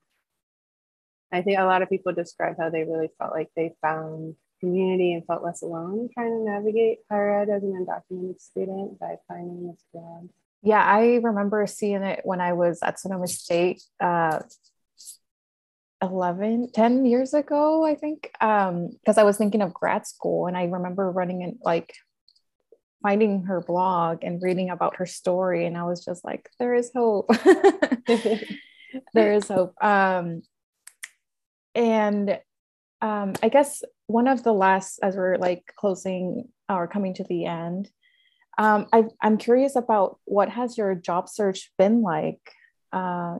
I 1.32 1.42
think 1.42 1.58
a 1.58 1.64
lot 1.64 1.82
of 1.82 1.88
people 1.88 2.12
describe 2.12 2.56
how 2.58 2.70
they 2.70 2.84
really 2.84 3.08
felt 3.18 3.32
like 3.32 3.48
they 3.56 3.72
found 3.80 4.34
community 4.60 5.14
and 5.14 5.26
felt 5.26 5.42
less 5.42 5.62
alone 5.62 6.10
trying 6.12 6.30
to 6.30 6.44
navigate 6.44 6.98
higher 7.10 7.40
ed 7.40 7.48
as 7.48 7.62
an 7.62 7.86
undocumented 7.86 8.40
student 8.40 8.98
by 9.00 9.16
finding 9.26 9.68
this 9.68 9.82
job. 9.92 10.28
Yeah, 10.62 10.84
I 10.84 11.20
remember 11.22 11.66
seeing 11.66 12.02
it 12.02 12.20
when 12.24 12.42
I 12.42 12.52
was 12.52 12.80
at 12.82 13.00
Sonoma 13.00 13.26
State 13.26 13.82
uh, 14.00 14.40
11, 16.02 16.72
10 16.72 17.06
years 17.06 17.32
ago, 17.32 17.86
I 17.86 17.94
think, 17.94 18.30
because 18.32 18.68
um, 18.68 19.18
I 19.18 19.22
was 19.22 19.38
thinking 19.38 19.62
of 19.62 19.72
grad 19.72 20.06
school 20.06 20.46
and 20.46 20.56
I 20.56 20.64
remember 20.64 21.10
running 21.10 21.40
in 21.40 21.58
like 21.62 21.94
finding 23.02 23.44
her 23.44 23.60
blog 23.60 24.22
and 24.22 24.42
reading 24.42 24.70
about 24.70 24.96
her 24.96 25.06
story. 25.06 25.66
And 25.66 25.76
I 25.76 25.84
was 25.84 26.04
just 26.04 26.24
like, 26.24 26.50
there 26.58 26.74
is 26.74 26.90
hope. 26.94 27.30
there 29.14 29.32
is 29.32 29.48
hope. 29.48 29.74
Um, 29.82 30.42
and 31.74 32.38
um, 33.00 33.34
I 33.42 33.48
guess 33.48 33.82
one 34.06 34.28
of 34.28 34.42
the 34.42 34.52
last, 34.52 34.98
as 35.02 35.16
we're 35.16 35.36
like 35.36 35.72
closing 35.76 36.48
or 36.68 36.86
coming 36.86 37.14
to 37.14 37.24
the 37.24 37.46
end, 37.46 37.90
um, 38.58 38.86
I, 38.92 39.04
am 39.22 39.38
curious 39.38 39.76
about 39.76 40.18
what 40.24 40.50
has 40.50 40.76
your 40.76 40.94
job 40.94 41.28
search 41.28 41.72
been 41.78 42.02
like 42.02 42.40
uh, 42.92 43.38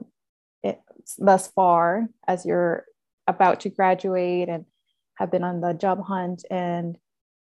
it, 0.63 0.81
thus 1.19 1.49
far 1.49 2.09
as 2.27 2.47
you're 2.47 2.87
about 3.27 3.61
to 3.61 3.69
graduate 3.69 4.49
and 4.49 4.65
have 5.17 5.31
been 5.31 5.45
on 5.45 5.61
the 5.61 5.75
job 5.75 6.03
hunt, 6.03 6.45
and 6.51 6.97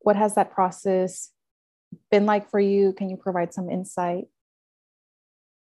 what 0.00 0.16
has 0.16 0.34
that 0.34 0.52
process 0.52 1.30
been 2.10 2.26
like 2.26 2.50
for 2.50 2.60
you? 2.60 2.92
Can 2.92 3.10
you 3.10 3.16
provide 3.16 3.52
some 3.54 3.70
insight? 3.70 4.26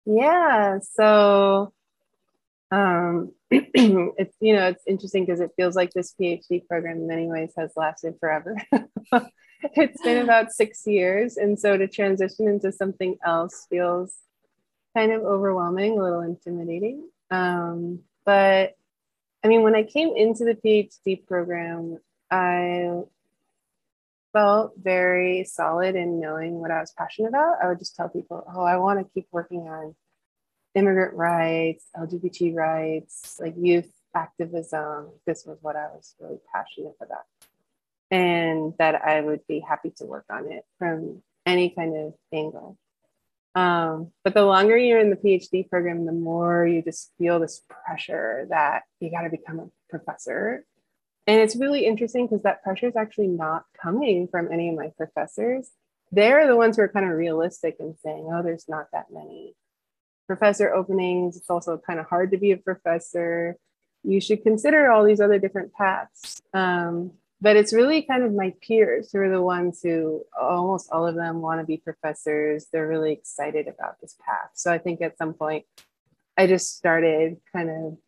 Yeah, 0.07 0.79
so 0.81 1.73
um, 2.71 3.33
it's 3.51 4.37
you 4.41 4.55
know 4.55 4.69
it's 4.69 4.83
interesting 4.87 5.25
because 5.25 5.41
it 5.41 5.53
feels 5.57 5.75
like 5.75 5.91
this 5.93 6.15
phd 6.21 6.67
program 6.69 6.99
in 6.99 7.07
many 7.07 7.27
ways 7.27 7.53
has 7.57 7.73
lasted 7.77 8.15
forever 8.21 8.57
it's 9.63 10.03
been 10.03 10.23
about 10.23 10.53
six 10.53 10.87
years 10.87 11.39
and 11.39 11.59
so 11.59 11.79
to 11.79 11.89
transition 11.89 12.47
into 12.47 12.71
something 12.71 13.17
else 13.25 13.67
feels 13.71 14.17
kind 14.95 15.13
of 15.13 15.23
overwhelming 15.23 15.99
a 15.99 16.03
little 16.03 16.21
intimidating 16.21 17.09
um, 17.31 18.01
but 18.27 18.77
i 19.43 19.49
mean 19.49 19.63
when 19.63 19.75
i 19.75 19.83
came 19.83 20.15
into 20.15 20.45
the 20.45 20.55
phd 20.55 21.27
program 21.27 21.97
i 22.31 22.87
felt 24.33 24.73
very 24.77 25.45
solid 25.45 25.97
in 25.97 26.21
knowing 26.21 26.55
what 26.55 26.71
i 26.71 26.81
was 26.81 26.93
passionate 26.97 27.29
about 27.29 27.57
i 27.63 27.69
would 27.69 27.79
just 27.79 27.97
tell 27.97 28.09
people 28.09 28.45
oh 28.55 28.63
i 28.63 28.77
want 28.77 28.99
to 28.99 29.13
keep 29.15 29.27
working 29.33 29.69
on 29.69 29.95
immigrant 30.79 31.15
rights, 31.15 31.87
LGBT 31.97 32.55
rights, 32.55 33.39
like 33.41 33.55
youth 33.59 33.91
activism. 34.15 35.11
This 35.27 35.45
was 35.47 35.59
what 35.61 35.77
I 35.77 35.87
was 35.89 36.15
really 36.21 36.39
passionate 36.55 36.95
about. 37.03 37.25
And 38.11 38.73
that 38.79 38.95
I 38.95 39.21
would 39.21 39.41
be 39.47 39.61
happy 39.61 39.93
to 39.99 40.07
work 40.07 40.25
on 40.31 40.51
it 40.51 40.65
from 40.79 41.23
any 41.45 41.71
kind 41.71 41.97
of 41.97 42.15
angle. 42.33 42.79
Um, 43.55 44.13
but 44.25 44.35
the 44.35 44.45
longer 44.45 44.79
you're 44.79 45.01
in 45.01 45.11
the 45.11 45.17
PhD 45.17 45.69
program, 45.69 46.07
the 46.07 46.13
more 46.13 46.67
you 46.67 46.83
just 46.83 47.11
feel 47.19 47.41
this 47.41 47.63
pressure 47.69 48.47
that 48.51 48.85
you 49.01 49.11
got 49.11 49.23
to 49.23 49.31
become 49.31 49.59
a 49.59 49.69
professor. 49.91 50.65
And 51.29 51.43
it's 51.43 51.57
really 51.57 51.85
interesting 51.85 52.27
because 52.27 52.43
that 52.45 52.63
pressure 52.63 52.87
is 52.87 52.97
actually 52.97 53.27
not 53.29 53.67
coming 53.81 54.29
from 54.29 54.51
any 54.51 54.71
of 54.71 54.77
my 54.77 54.89
professors. 54.97 55.71
They're 56.11 56.47
the 56.47 56.57
ones 56.57 56.77
who 56.77 56.83
are 56.83 56.89
kind 56.89 57.05
of 57.05 57.13
realistic 57.13 57.77
and 57.81 57.95
saying, 58.03 58.31
oh, 58.33 58.43
there's 58.43 58.67
not 58.67 58.87
that 58.95 59.13
many 59.13 59.55
professor 60.27 60.73
openings. 60.73 61.37
It's 61.37 61.51
also 61.51 61.77
kind 61.77 62.01
of 62.01 62.07
hard 62.07 62.31
to 62.31 62.39
be 62.39 62.53
a 62.53 62.57
professor. 62.57 63.57
You 64.03 64.23
should 64.23 64.43
consider 64.43 64.91
all 64.91 65.05
these 65.05 65.21
other 65.21 65.39
different 65.39 65.75
paths. 65.75 66.41
Um, 66.55 67.13
but 67.43 67.57
it's 67.57 67.75
really 67.75 68.01
kind 68.01 68.23
of 68.23 68.33
my 68.33 68.55
peers 68.67 69.11
who 69.13 69.21
are 69.21 69.31
the 69.31 69.43
ones 69.43 69.81
who 69.83 70.25
almost 70.41 70.89
all 70.91 71.07
of 71.07 71.15
them 71.15 71.43
want 71.43 71.61
to 71.61 71.67
be 71.67 71.77
professors. 71.77 72.69
They're 72.73 72.89
really 72.89 73.13
excited 73.13 73.69
about 73.69 74.01
this 74.01 74.17
path. 74.25 74.53
So 74.55 74.73
I 74.73 74.79
think 74.79 75.03
at 75.03 75.19
some 75.19 75.35
point 75.35 75.67
I 76.39 76.47
just 76.47 76.79
started 76.79 77.37
kind 77.53 77.69
of 77.69 77.99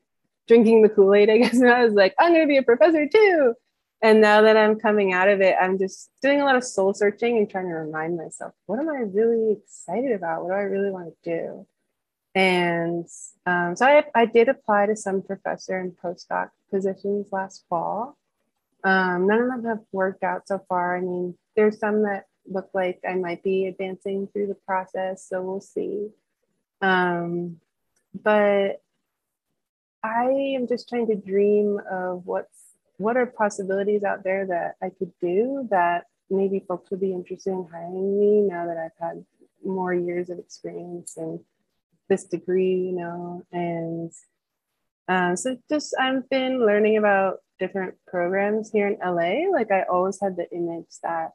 drinking 0.46 0.82
the 0.82 0.88
Kool 0.88 1.14
Aid, 1.14 1.30
I 1.30 1.38
guess. 1.38 1.54
And 1.60 1.70
I 1.70 1.84
was 1.84 1.94
like, 1.94 2.14
I'm 2.18 2.32
going 2.32 2.42
to 2.42 2.48
be 2.48 2.56
a 2.56 2.62
professor 2.62 3.06
too. 3.06 3.54
And 4.02 4.20
now 4.20 4.42
that 4.42 4.56
I'm 4.56 4.80
coming 4.80 5.12
out 5.12 5.28
of 5.28 5.40
it, 5.40 5.56
I'm 5.60 5.78
just 5.78 6.10
doing 6.22 6.40
a 6.40 6.44
lot 6.44 6.56
of 6.56 6.64
soul 6.64 6.94
searching 6.94 7.36
and 7.36 7.50
trying 7.50 7.68
to 7.68 7.74
remind 7.74 8.16
myself, 8.16 8.54
what 8.66 8.78
am 8.78 8.88
I 8.88 9.00
really 9.00 9.52
excited 9.52 10.12
about? 10.12 10.42
What 10.42 10.50
do 10.50 10.54
I 10.54 10.62
really 10.62 10.90
want 10.90 11.12
to 11.22 11.30
do? 11.30 11.66
And 12.34 13.06
um, 13.44 13.76
so 13.76 13.86
I, 13.86 14.04
I 14.14 14.24
did 14.24 14.48
apply 14.48 14.86
to 14.86 14.96
some 14.96 15.20
professor 15.20 15.78
and 15.78 15.92
postdoc 16.02 16.50
positions 16.70 17.26
last 17.30 17.64
fall. 17.68 18.16
Um, 18.84 19.26
none 19.26 19.40
of 19.40 19.48
them 19.48 19.64
have 19.64 19.80
worked 19.92 20.22
out 20.22 20.48
so 20.48 20.64
far. 20.68 20.96
I 20.96 21.00
mean, 21.00 21.36
there's 21.54 21.78
some 21.78 22.04
that 22.04 22.24
look 22.46 22.70
like 22.72 23.00
I 23.06 23.14
might 23.14 23.42
be 23.42 23.66
advancing 23.66 24.28
through 24.28 24.46
the 24.46 24.54
process, 24.54 25.26
so 25.28 25.42
we'll 25.42 25.60
see. 25.60 26.08
Um, 26.80 27.60
but 28.14 28.80
I 30.02 30.54
am 30.56 30.66
just 30.66 30.88
trying 30.88 31.06
to 31.08 31.16
dream 31.16 31.80
of 31.90 32.26
what's 32.26 32.56
what 32.96 33.16
are 33.16 33.26
possibilities 33.26 34.04
out 34.04 34.24
there 34.24 34.46
that 34.46 34.74
I 34.82 34.90
could 34.90 35.12
do 35.22 35.66
that 35.70 36.04
maybe 36.28 36.64
folks 36.66 36.90
would 36.90 37.00
be 37.00 37.12
interested 37.12 37.50
in 37.50 37.66
hiring 37.70 38.18
me 38.20 38.42
now 38.42 38.66
that 38.66 38.76
I've 38.76 39.06
had 39.06 39.24
more 39.64 39.92
years 39.92 40.30
of 40.30 40.38
experience 40.38 41.16
and 41.16 41.40
this 42.08 42.24
degree, 42.24 42.74
you 42.74 42.92
know, 42.92 43.42
and 43.52 44.12
um, 45.08 45.36
so 45.36 45.56
just 45.68 45.94
I've 45.98 46.28
been 46.28 46.64
learning 46.64 46.96
about 46.96 47.38
different 47.58 47.94
programs 48.06 48.70
here 48.70 48.86
in 48.88 48.98
LA. 49.04 49.50
Like 49.50 49.70
I 49.70 49.82
always 49.82 50.18
had 50.20 50.36
the 50.36 50.50
image 50.52 50.86
that 51.02 51.32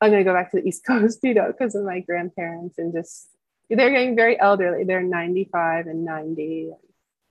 I'm 0.00 0.10
gonna 0.10 0.24
go 0.24 0.34
back 0.34 0.50
to 0.50 0.60
the 0.60 0.68
East 0.68 0.84
Coast, 0.86 1.20
you 1.22 1.34
know, 1.34 1.48
because 1.48 1.74
of 1.74 1.84
my 1.84 2.00
grandparents 2.00 2.78
and 2.78 2.92
just 2.92 3.28
they're 3.70 3.90
getting 3.90 4.16
very 4.16 4.38
elderly. 4.40 4.84
They're 4.84 5.02
95 5.02 5.86
and 5.86 6.04
90. 6.04 6.72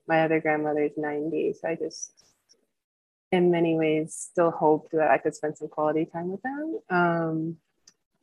My 0.08 0.24
other 0.24 0.40
grandmother's 0.40 0.94
90. 0.98 1.54
So 1.54 1.68
I 1.70 1.76
just 1.76 2.12
in 3.32 3.52
many 3.52 3.76
ways 3.76 4.16
still 4.16 4.52
hoped 4.52 4.94
that 4.94 5.12
I 5.12 5.18
could 5.18 5.36
spend 5.36 5.58
some 5.58 5.68
quality 5.68 6.06
time 6.06 6.32
with 6.32 6.42
them. 6.42 6.80
Um, 6.90 7.58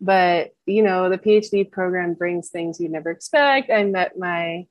but 0.01 0.53
you 0.67 0.83
know, 0.83 1.09
the 1.09 1.19
PhD 1.19 1.71
program 1.71 2.15
brings 2.15 2.49
things 2.51 2.81
you 2.81 2.89
never 2.89 3.11
expect. 3.11 3.71
I 3.71 3.85
met 3.85 4.19
my 4.19 4.67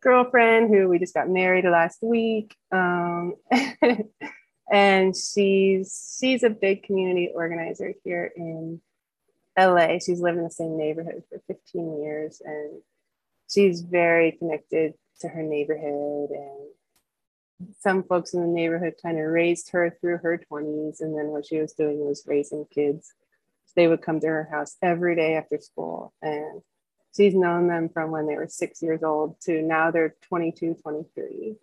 girlfriend 0.00 0.68
who 0.70 0.88
we 0.88 0.98
just 0.98 1.14
got 1.14 1.28
married 1.28 1.64
last 1.64 2.02
week. 2.02 2.54
Um, 2.72 3.34
and 4.70 5.16
she's 5.16 6.18
she's 6.18 6.42
a 6.42 6.50
big 6.50 6.82
community 6.82 7.30
organizer 7.34 7.94
here 8.04 8.32
in 8.34 8.80
LA. 9.58 9.98
She's 9.98 10.20
lived 10.20 10.38
in 10.38 10.44
the 10.44 10.50
same 10.50 10.76
neighborhood 10.76 11.22
for 11.28 11.40
15 11.46 12.02
years 12.02 12.42
and 12.44 12.82
she's 13.48 13.80
very 13.82 14.32
connected 14.32 14.94
to 15.20 15.28
her 15.28 15.42
neighborhood 15.42 16.30
and 16.30 17.70
some 17.80 18.02
folks 18.02 18.34
in 18.34 18.40
the 18.40 18.46
neighborhood 18.46 18.94
kind 19.02 19.18
of 19.18 19.26
raised 19.26 19.70
her 19.70 19.96
through 20.00 20.18
her 20.18 20.40
20s 20.50 21.00
and 21.00 21.16
then 21.16 21.28
what 21.28 21.46
she 21.46 21.58
was 21.58 21.72
doing 21.72 21.98
was 22.00 22.24
raising 22.26 22.66
kids. 22.66 23.14
they 23.74 23.88
would 23.88 24.02
come 24.02 24.20
to 24.20 24.26
her 24.26 24.48
house 24.50 24.76
every 24.82 25.16
day 25.16 25.36
after 25.36 25.58
school 25.58 26.12
and 26.22 26.62
she's 27.16 27.34
known 27.34 27.66
them 27.66 27.88
from 27.88 28.10
when 28.10 28.26
they 28.26 28.36
were 28.36 28.48
six 28.48 28.82
years 28.82 29.02
old 29.02 29.40
to 29.40 29.62
now 29.62 29.90
they're 29.90 30.14
22, 30.28 30.74
23. 30.74 31.56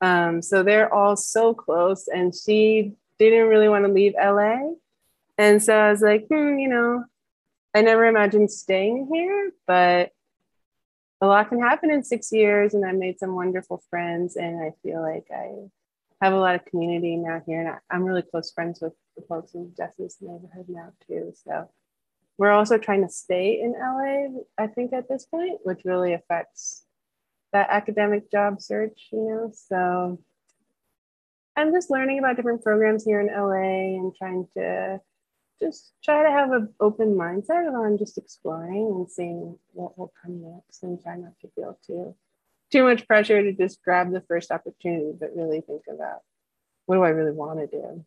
Um, 0.00 0.42
so 0.42 0.62
they're 0.62 0.92
all 0.92 1.16
so 1.16 1.54
close, 1.54 2.08
and 2.08 2.34
she 2.34 2.92
didn't 3.18 3.48
really 3.48 3.68
want 3.68 3.86
to 3.86 3.92
leave 3.92 4.14
LA. 4.22 4.74
And 5.38 5.62
so 5.62 5.76
I 5.76 5.90
was 5.90 6.02
like, 6.02 6.26
hmm, 6.28 6.58
you 6.58 6.68
know, 6.68 7.04
I 7.74 7.80
never 7.80 8.06
imagined 8.06 8.50
staying 8.50 9.08
here, 9.12 9.52
but 9.66 10.12
a 11.24 11.26
lot 11.26 11.48
can 11.48 11.60
happen 11.60 11.90
in 11.90 12.02
six 12.02 12.32
years. 12.32 12.74
And 12.74 12.84
I 12.84 12.92
made 12.92 13.18
some 13.18 13.34
wonderful 13.34 13.82
friends, 13.90 14.36
and 14.36 14.62
I 14.62 14.72
feel 14.82 15.00
like 15.00 15.26
I 15.34 15.68
have 16.20 16.32
a 16.32 16.38
lot 16.38 16.54
of 16.54 16.64
community 16.66 17.16
now 17.16 17.42
here. 17.46 17.60
And 17.60 17.68
I, 17.68 17.96
am 17.96 18.04
really 18.04 18.22
close 18.22 18.52
friends 18.52 18.80
with 18.80 18.92
the 19.16 19.22
folks 19.22 19.54
in 19.54 19.72
Jesse's 19.76 20.18
neighborhood 20.20 20.66
now, 20.68 20.92
too. 21.06 21.32
So 21.44 21.70
we're 22.36 22.50
also 22.50 22.78
trying 22.78 23.02
to 23.02 23.08
stay 23.08 23.60
in 23.60 23.72
LA, 23.72 24.42
I 24.62 24.66
think, 24.66 24.92
at 24.92 25.08
this 25.08 25.24
point, 25.24 25.60
which 25.62 25.82
really 25.84 26.12
affects 26.12 26.84
that 27.52 27.70
academic 27.70 28.30
job 28.30 28.60
search, 28.60 29.08
you 29.12 29.18
know. 29.20 29.52
So 29.54 30.18
I'm 31.56 31.72
just 31.72 31.90
learning 31.90 32.18
about 32.18 32.36
different 32.36 32.62
programs 32.62 33.04
here 33.04 33.20
in 33.20 33.28
LA 33.28 33.96
and 33.98 34.14
trying 34.14 34.46
to 34.56 35.00
just 35.60 35.92
try 36.02 36.22
to 36.22 36.30
have 36.30 36.52
an 36.52 36.72
open 36.80 37.14
mindset 37.14 37.72
on 37.72 37.98
just 37.98 38.18
exploring 38.18 38.86
and 38.86 39.10
seeing 39.10 39.58
what 39.72 39.96
will 39.98 40.12
come 40.22 40.42
next 40.42 40.82
and 40.82 41.00
try 41.02 41.16
not 41.16 41.32
to 41.40 41.48
feel 41.54 41.78
too 41.86 42.14
too 42.74 42.82
much 42.82 43.06
pressure 43.06 43.40
to 43.40 43.52
just 43.52 43.82
grab 43.84 44.10
the 44.10 44.20
first 44.22 44.50
opportunity, 44.50 45.12
but 45.18 45.36
really 45.36 45.60
think 45.60 45.82
about 45.88 46.22
what 46.86 46.96
do 46.96 47.02
I 47.02 47.10
really 47.10 47.30
want 47.30 47.60
to 47.60 47.66
do. 47.68 48.04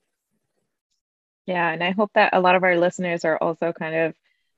Yeah, 1.46 1.72
and 1.72 1.82
I 1.82 1.92
hope 1.92 2.12
that 2.16 2.36
a 2.36 2.42
lot 2.42 2.56
of 2.56 2.64
our 2.64 2.78
listeners 2.78 3.24
are 3.24 3.38
also 3.38 3.72
kind 3.72 3.96
of 3.96 4.16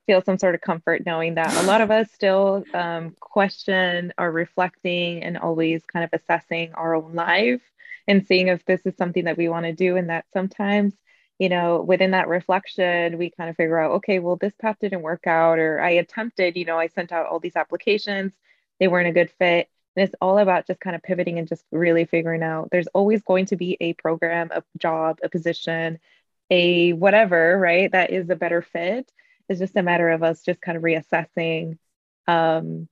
feel 0.07 0.23
some 0.23 0.39
sort 0.39 0.55
of 0.55 0.61
comfort 0.61 1.05
knowing 1.05 1.35
that 1.35 1.55
a 1.63 1.67
lot 1.67 1.81
of 1.81 1.91
us 1.91 2.11
still 2.11 2.63
um, 2.73 3.15
question 3.19 4.11
or 4.17 4.31
reflecting 4.31 5.23
and 5.23 5.37
always 5.37 5.83
kind 5.85 6.03
of 6.03 6.19
assessing 6.19 6.73
our 6.73 6.95
own 6.95 7.13
life 7.13 7.61
and 8.07 8.25
seeing 8.25 8.47
if 8.47 8.65
this 8.65 8.81
is 8.87 8.95
something 8.97 9.25
that 9.25 9.37
we 9.37 9.47
want 9.47 9.67
to 9.67 9.73
do 9.73 9.95
and 9.95 10.09
that 10.09 10.25
sometimes 10.33 10.95
you 11.39 11.49
know 11.49 11.81
within 11.81 12.11
that 12.11 12.27
reflection 12.27 13.17
we 13.17 13.31
kind 13.31 13.49
of 13.49 13.55
figure 13.55 13.79
out 13.79 13.91
okay 13.91 14.19
well 14.19 14.35
this 14.35 14.53
path 14.61 14.77
didn't 14.79 15.01
work 15.01 15.25
out 15.27 15.57
or 15.59 15.81
i 15.81 15.91
attempted 15.91 16.55
you 16.57 16.65
know 16.65 16.77
i 16.77 16.87
sent 16.87 17.11
out 17.11 17.25
all 17.25 17.39
these 17.39 17.55
applications 17.55 18.33
they 18.79 18.87
weren't 18.87 19.07
a 19.07 19.13
good 19.13 19.31
fit. 19.37 19.69
And 19.95 20.05
it's 20.05 20.15
all 20.21 20.37
about 20.37 20.67
just 20.67 20.79
kind 20.79 20.95
of 20.95 21.03
pivoting 21.03 21.39
and 21.39 21.47
just 21.47 21.65
really 21.71 22.05
figuring 22.05 22.43
out 22.43 22.69
there's 22.71 22.87
always 22.87 23.21
going 23.21 23.47
to 23.47 23.57
be 23.57 23.75
a 23.81 23.93
program 23.93 24.49
a 24.51 24.63
job 24.77 25.19
a 25.23 25.29
position 25.29 25.99
a 26.49 26.93
whatever 26.93 27.57
right 27.59 27.91
that 27.91 28.11
is 28.11 28.29
a 28.29 28.35
better 28.35 28.61
fit. 28.61 29.11
It's 29.49 29.59
just 29.59 29.75
a 29.75 29.83
matter 29.83 30.09
of 30.09 30.23
us 30.23 30.43
just 30.43 30.61
kind 30.61 30.77
of 30.77 30.83
reassessing 30.83 31.77
um, 32.27 32.87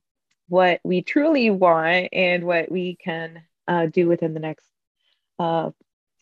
what 0.48 0.80
we 0.84 1.02
truly 1.02 1.50
want 1.50 2.08
and 2.12 2.44
what 2.44 2.70
we 2.70 2.96
can 2.96 3.42
uh, 3.68 3.86
do 3.86 4.08
within 4.08 4.34
the 4.34 4.40
next 4.40 4.66
uh, 5.38 5.70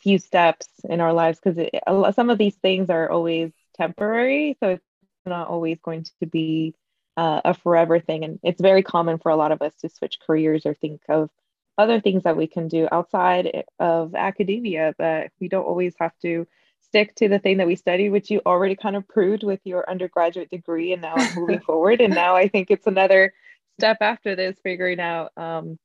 few 0.06 0.18
steps 0.20 0.68
in 0.88 1.00
our 1.00 1.12
lives 1.12 1.40
because 1.42 1.68
some 2.14 2.30
of 2.30 2.38
these 2.38 2.54
things 2.54 2.90
are 2.90 3.10
always 3.10 3.50
temporary 3.74 4.56
so 4.60 4.68
it's 4.68 4.84
not 5.26 5.48
always 5.48 5.80
going 5.80 6.04
to 6.20 6.26
be 6.26 6.72
uh, 7.16 7.40
a 7.44 7.52
forever 7.52 7.98
thing 7.98 8.22
and 8.22 8.38
it's 8.44 8.60
very 8.60 8.84
common 8.84 9.18
for 9.18 9.32
a 9.32 9.36
lot 9.36 9.50
of 9.50 9.60
us 9.62 9.74
to 9.80 9.88
switch 9.88 10.18
careers 10.24 10.64
or 10.64 10.74
think 10.74 11.00
of 11.08 11.28
other 11.76 12.00
things 12.00 12.22
that 12.22 12.36
we 12.36 12.46
can 12.46 12.68
do 12.68 12.86
outside 12.92 13.64
of 13.80 14.14
academia 14.14 14.94
that 14.96 15.32
we 15.40 15.48
don't 15.48 15.64
always 15.64 15.94
have 15.98 16.12
to 16.22 16.46
stick 16.82 17.12
to 17.16 17.28
the 17.28 17.40
thing 17.40 17.56
that 17.56 17.66
we 17.66 17.74
studied, 17.74 18.10
which 18.10 18.30
you 18.30 18.40
already 18.46 18.76
kind 18.76 18.94
of 18.94 19.08
proved 19.08 19.42
with 19.42 19.60
your 19.64 19.90
undergraduate 19.90 20.50
degree. 20.50 20.92
And 20.92 21.02
now 21.02 21.14
I'm 21.16 21.34
moving 21.34 21.60
forward. 21.66 22.00
And 22.00 22.14
now 22.14 22.36
I 22.36 22.48
think 22.48 22.70
it's 22.70 22.86
another 22.86 23.34
step 23.78 23.98
after 24.00 24.36
this, 24.36 24.56
figuring 24.62 25.00
out 25.00 25.32
um, 25.36 25.78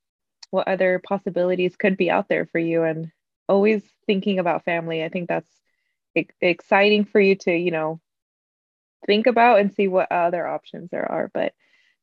what 0.50 0.68
other 0.68 1.02
possibilities 1.06 1.76
could 1.76 1.96
be 1.96 2.10
out 2.10 2.28
there 2.28 2.46
for 2.46 2.58
you 2.58 2.84
and 2.84 3.10
always 3.48 3.82
thinking 4.06 4.38
about 4.38 4.64
family. 4.64 5.02
I 5.04 5.08
think 5.08 5.28
that's 5.28 5.50
exciting 6.40 7.04
for 7.04 7.20
you 7.20 7.36
to, 7.36 7.52
you 7.52 7.70
know, 7.70 8.00
think 9.06 9.26
about 9.26 9.60
and 9.60 9.72
see 9.72 9.88
what 9.88 10.12
other 10.12 10.46
options 10.46 10.90
there 10.90 11.10
are. 11.10 11.30
But 11.32 11.52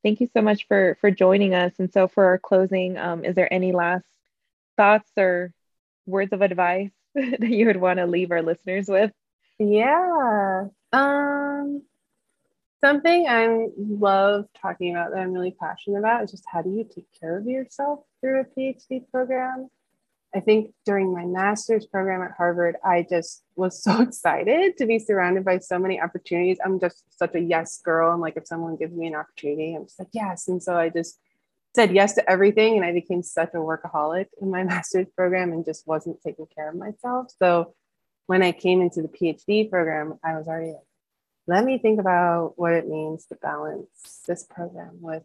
thank 0.03 0.21
you 0.21 0.27
so 0.33 0.41
much 0.41 0.67
for 0.67 0.97
for 1.01 1.11
joining 1.11 1.53
us. 1.53 1.73
And 1.79 1.91
so 1.91 2.07
for 2.07 2.25
our 2.25 2.39
closing, 2.39 2.97
um, 2.97 3.23
is 3.23 3.35
there 3.35 3.51
any 3.51 3.71
last 3.71 4.05
thoughts 4.77 5.11
or 5.17 5.53
words 6.05 6.33
of 6.33 6.41
advice 6.41 6.91
that 7.15 7.41
you 7.41 7.67
would 7.67 7.77
want 7.77 7.99
to 7.99 8.05
leave 8.05 8.31
our 8.31 8.41
listeners 8.41 8.87
with? 8.87 9.11
Yeah. 9.59 10.67
Um 10.91 11.83
Something 12.81 13.27
I 13.27 13.67
love 13.77 14.45
talking 14.61 14.95
about 14.95 15.11
that 15.11 15.19
I'm 15.19 15.33
really 15.33 15.51
passionate 15.59 15.99
about 15.99 16.23
is 16.23 16.31
just 16.31 16.45
how 16.49 16.61
do 16.61 16.69
you 16.69 16.85
take 16.85 17.07
care 17.19 17.37
of 17.37 17.45
yourself 17.45 17.99
through 18.21 18.39
a 18.39 18.45
PhD 18.45 19.03
program? 19.11 19.69
I 20.33 20.39
think 20.39 20.73
during 20.85 21.11
my 21.13 21.25
master's 21.25 21.85
program 21.85 22.21
at 22.21 22.31
Harvard, 22.37 22.75
I 22.83 23.05
just 23.09 23.43
was 23.55 23.81
so 23.81 24.01
excited 24.03 24.77
to 24.77 24.85
be 24.85 24.99
surrounded 24.99 25.43
by 25.43 25.59
so 25.59 25.79
many 25.79 25.99
opportunities. 25.99 26.59
I'm 26.63 26.79
just 26.79 27.03
such 27.17 27.35
a 27.35 27.39
yes 27.39 27.81
girl. 27.83 28.11
And 28.11 28.21
like, 28.21 28.37
if 28.37 28.47
someone 28.47 28.75
gives 28.75 28.93
me 28.93 29.07
an 29.07 29.15
opportunity, 29.15 29.75
I'm 29.75 29.85
just 29.85 29.99
like, 29.99 30.09
yes. 30.11 30.47
And 30.47 30.61
so 30.61 30.77
I 30.77 30.89
just 30.89 31.19
said 31.75 31.93
yes 31.93 32.13
to 32.13 32.29
everything. 32.29 32.75
And 32.75 32.85
I 32.85 32.93
became 32.93 33.23
such 33.23 33.53
a 33.53 33.57
workaholic 33.57 34.27
in 34.41 34.51
my 34.51 34.63
master's 34.71 35.07
program 35.15 35.51
and 35.51 35.65
just 35.65 35.87
wasn't 35.87 36.21
taking 36.21 36.47
care 36.53 36.69
of 36.69 36.75
myself. 36.75 37.31
So 37.39 37.73
when 38.27 38.43
I 38.43 38.51
came 38.51 38.81
into 38.81 39.01
the 39.01 39.07
PhD 39.07 39.69
program, 39.69 40.19
I 40.23 40.37
was 40.37 40.47
already 40.47 40.73
like, 40.73 40.83
let 41.47 41.65
me 41.65 41.79
think 41.79 41.99
about 41.99 42.53
what 42.57 42.73
it 42.73 42.87
means 42.87 43.25
to 43.25 43.35
balance 43.35 44.21
this 44.27 44.43
program 44.43 44.99
with 45.01 45.23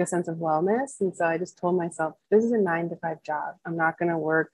a 0.00 0.06
sense 0.06 0.28
of 0.28 0.36
wellness. 0.36 1.00
And 1.00 1.14
so 1.14 1.26
I 1.26 1.38
just 1.38 1.58
told 1.58 1.76
myself, 1.76 2.14
this 2.30 2.44
is 2.44 2.52
a 2.52 2.58
nine 2.58 2.88
to 2.88 2.96
five 2.96 3.22
job. 3.22 3.56
I'm 3.66 3.76
not 3.76 3.98
going 3.98 4.10
to 4.10 4.18
work 4.18 4.52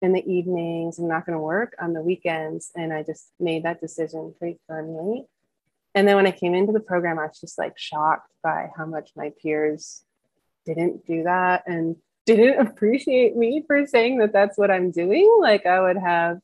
in 0.00 0.12
the 0.12 0.24
evenings. 0.30 0.98
I'm 0.98 1.08
not 1.08 1.26
going 1.26 1.36
to 1.36 1.42
work 1.42 1.74
on 1.80 1.92
the 1.92 2.02
weekends. 2.02 2.70
And 2.76 2.92
I 2.92 3.02
just 3.02 3.30
made 3.40 3.64
that 3.64 3.80
decision 3.80 4.34
pretty 4.38 4.58
firmly. 4.68 5.26
And 5.94 6.06
then 6.08 6.16
when 6.16 6.26
I 6.26 6.32
came 6.32 6.54
into 6.54 6.72
the 6.72 6.80
program, 6.80 7.18
I 7.18 7.26
was 7.26 7.40
just 7.40 7.58
like 7.58 7.78
shocked 7.78 8.30
by 8.42 8.70
how 8.76 8.86
much 8.86 9.10
my 9.16 9.32
peers 9.42 10.04
didn't 10.64 11.06
do 11.06 11.24
that 11.24 11.64
and 11.66 11.96
didn't 12.24 12.66
appreciate 12.66 13.36
me 13.36 13.64
for 13.66 13.86
saying 13.86 14.18
that 14.18 14.32
that's 14.32 14.56
what 14.56 14.70
I'm 14.70 14.90
doing. 14.90 15.38
Like 15.40 15.66
I 15.66 15.80
would 15.80 15.98
have 15.98 16.38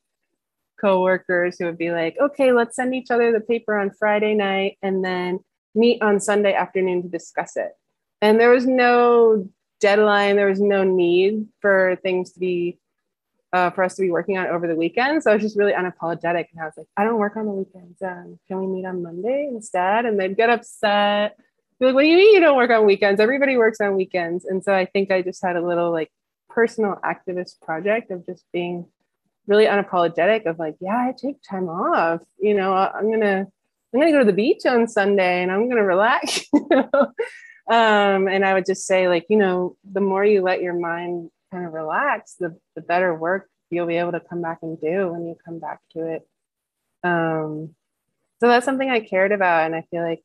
coworkers 0.81 1.59
who 1.59 1.67
would 1.67 1.79
be 1.79 1.91
like, 1.91 2.17
okay, 2.21 2.53
let's 2.53 2.77
send 2.77 2.95
each 2.95 3.11
other 3.11 3.33
the 3.33 3.41
paper 3.41 3.77
on 3.77 3.91
Friday 3.91 4.35
night 4.35 4.79
and 4.83 5.05
then 5.05 5.41
meet 5.75 6.03
on 6.03 6.21
Sunday 6.21 6.55
afternoon 6.55 7.03
to 7.03 7.09
discuss 7.09 7.57
it. 7.57 7.73
And 8.21 8.41
there 8.41 8.51
was 8.51 8.67
no 8.67 9.49
deadline, 9.81 10.37
there 10.37 10.49
was 10.49 10.61
no 10.61 10.85
need 10.85 11.47
for 11.61 11.99
things 12.03 12.33
to 12.33 12.41
be 12.41 12.79
uh, 13.53 13.71
for 13.71 13.83
us 13.83 13.95
to 13.97 14.03
be 14.03 14.11
working 14.11 14.37
on 14.37 14.47
over 14.47 14.67
the 14.67 14.75
weekend. 14.75 15.23
So 15.23 15.31
I 15.31 15.35
was 15.35 15.43
just 15.43 15.57
really 15.57 15.73
unapologetic. 15.73 16.47
And 16.53 16.61
I 16.61 16.65
was 16.65 16.75
like, 16.77 16.87
I 16.97 17.05
don't 17.05 17.19
work 17.19 17.37
on 17.37 17.47
the 17.47 17.53
weekends. 17.53 18.03
Um, 18.03 18.39
can 18.47 18.61
we 18.61 18.67
meet 18.67 18.85
on 18.85 19.03
Monday 19.03 19.49
instead? 19.51 20.05
And 20.05 20.21
they'd 20.21 20.37
get 20.37 20.51
upset. 20.51 21.39
Be 21.81 21.87
like, 21.87 21.95
what 21.95 22.03
do 22.03 22.09
you 22.09 22.17
mean 22.17 22.35
you 22.35 22.41
don't 22.41 22.57
work 22.57 22.71
on 22.71 22.85
weekends? 22.85 23.21
Everybody 23.21 23.57
works 23.57 23.81
on 23.81 23.97
weekends. 23.97 24.45
And 24.45 24.63
so 24.63 24.75
I 24.75 24.85
think 24.85 25.11
I 25.11 25.23
just 25.23 25.43
had 25.43 25.57
a 25.57 25.67
little 25.67 25.91
like 25.91 26.11
personal 26.51 26.97
activist 27.05 27.61
project 27.63 28.11
of 28.11 28.27
just 28.27 28.45
being 28.53 28.87
really 29.47 29.65
unapologetic 29.65 30.47
of 30.47 30.59
like, 30.59 30.77
yeah, 30.81 30.97
I 30.97 31.15
take 31.17 31.37
time 31.43 31.69
off. 31.69 32.21
You 32.39 32.55
know, 32.55 32.75
I'm 32.75 33.11
gonna 33.11 33.47
I'm 33.95 34.01
gonna 34.01 34.13
go 34.13 34.19
to 34.19 34.25
the 34.25 34.33
beach 34.33 34.67
on 34.67 34.87
Sunday 34.87 35.43
and 35.43 35.51
I'm 35.51 35.69
gonna 35.69 35.85
relax. 35.85 36.45
um, 37.71 38.29
and 38.29 38.45
I 38.45 38.55
would 38.55 38.67
just 38.67 38.87
say 38.87 39.09
like, 39.09 39.27
you 39.29 39.37
know, 39.37 39.77
the 39.91 40.01
more 40.01 40.25
you 40.25 40.43
let 40.43 40.63
your 40.63 40.75
mind 40.75 41.31
kind 41.53 41.67
of 41.67 41.73
relax, 41.73 42.35
the 42.35 42.59
the 42.75 42.83
better 42.83 43.15
work 43.15 43.49
you'll 43.71 43.87
be 43.87 43.97
able 43.97 44.13
to 44.13 44.21
come 44.21 44.41
back 44.41 44.59
and 44.63 44.81
do 44.81 45.13
when 45.13 45.27
you 45.27 45.37
come 45.45 45.59
back 45.59 45.81
to 45.93 46.07
it. 46.07 46.29
Um, 47.05 47.75
so 48.41 48.49
that's 48.49 48.65
something 48.65 48.89
I 48.89 49.01
cared 49.01 49.33
about, 49.33 49.67
and 49.67 49.75
I 49.75 49.85
feel 49.91 50.03
like 50.03 50.23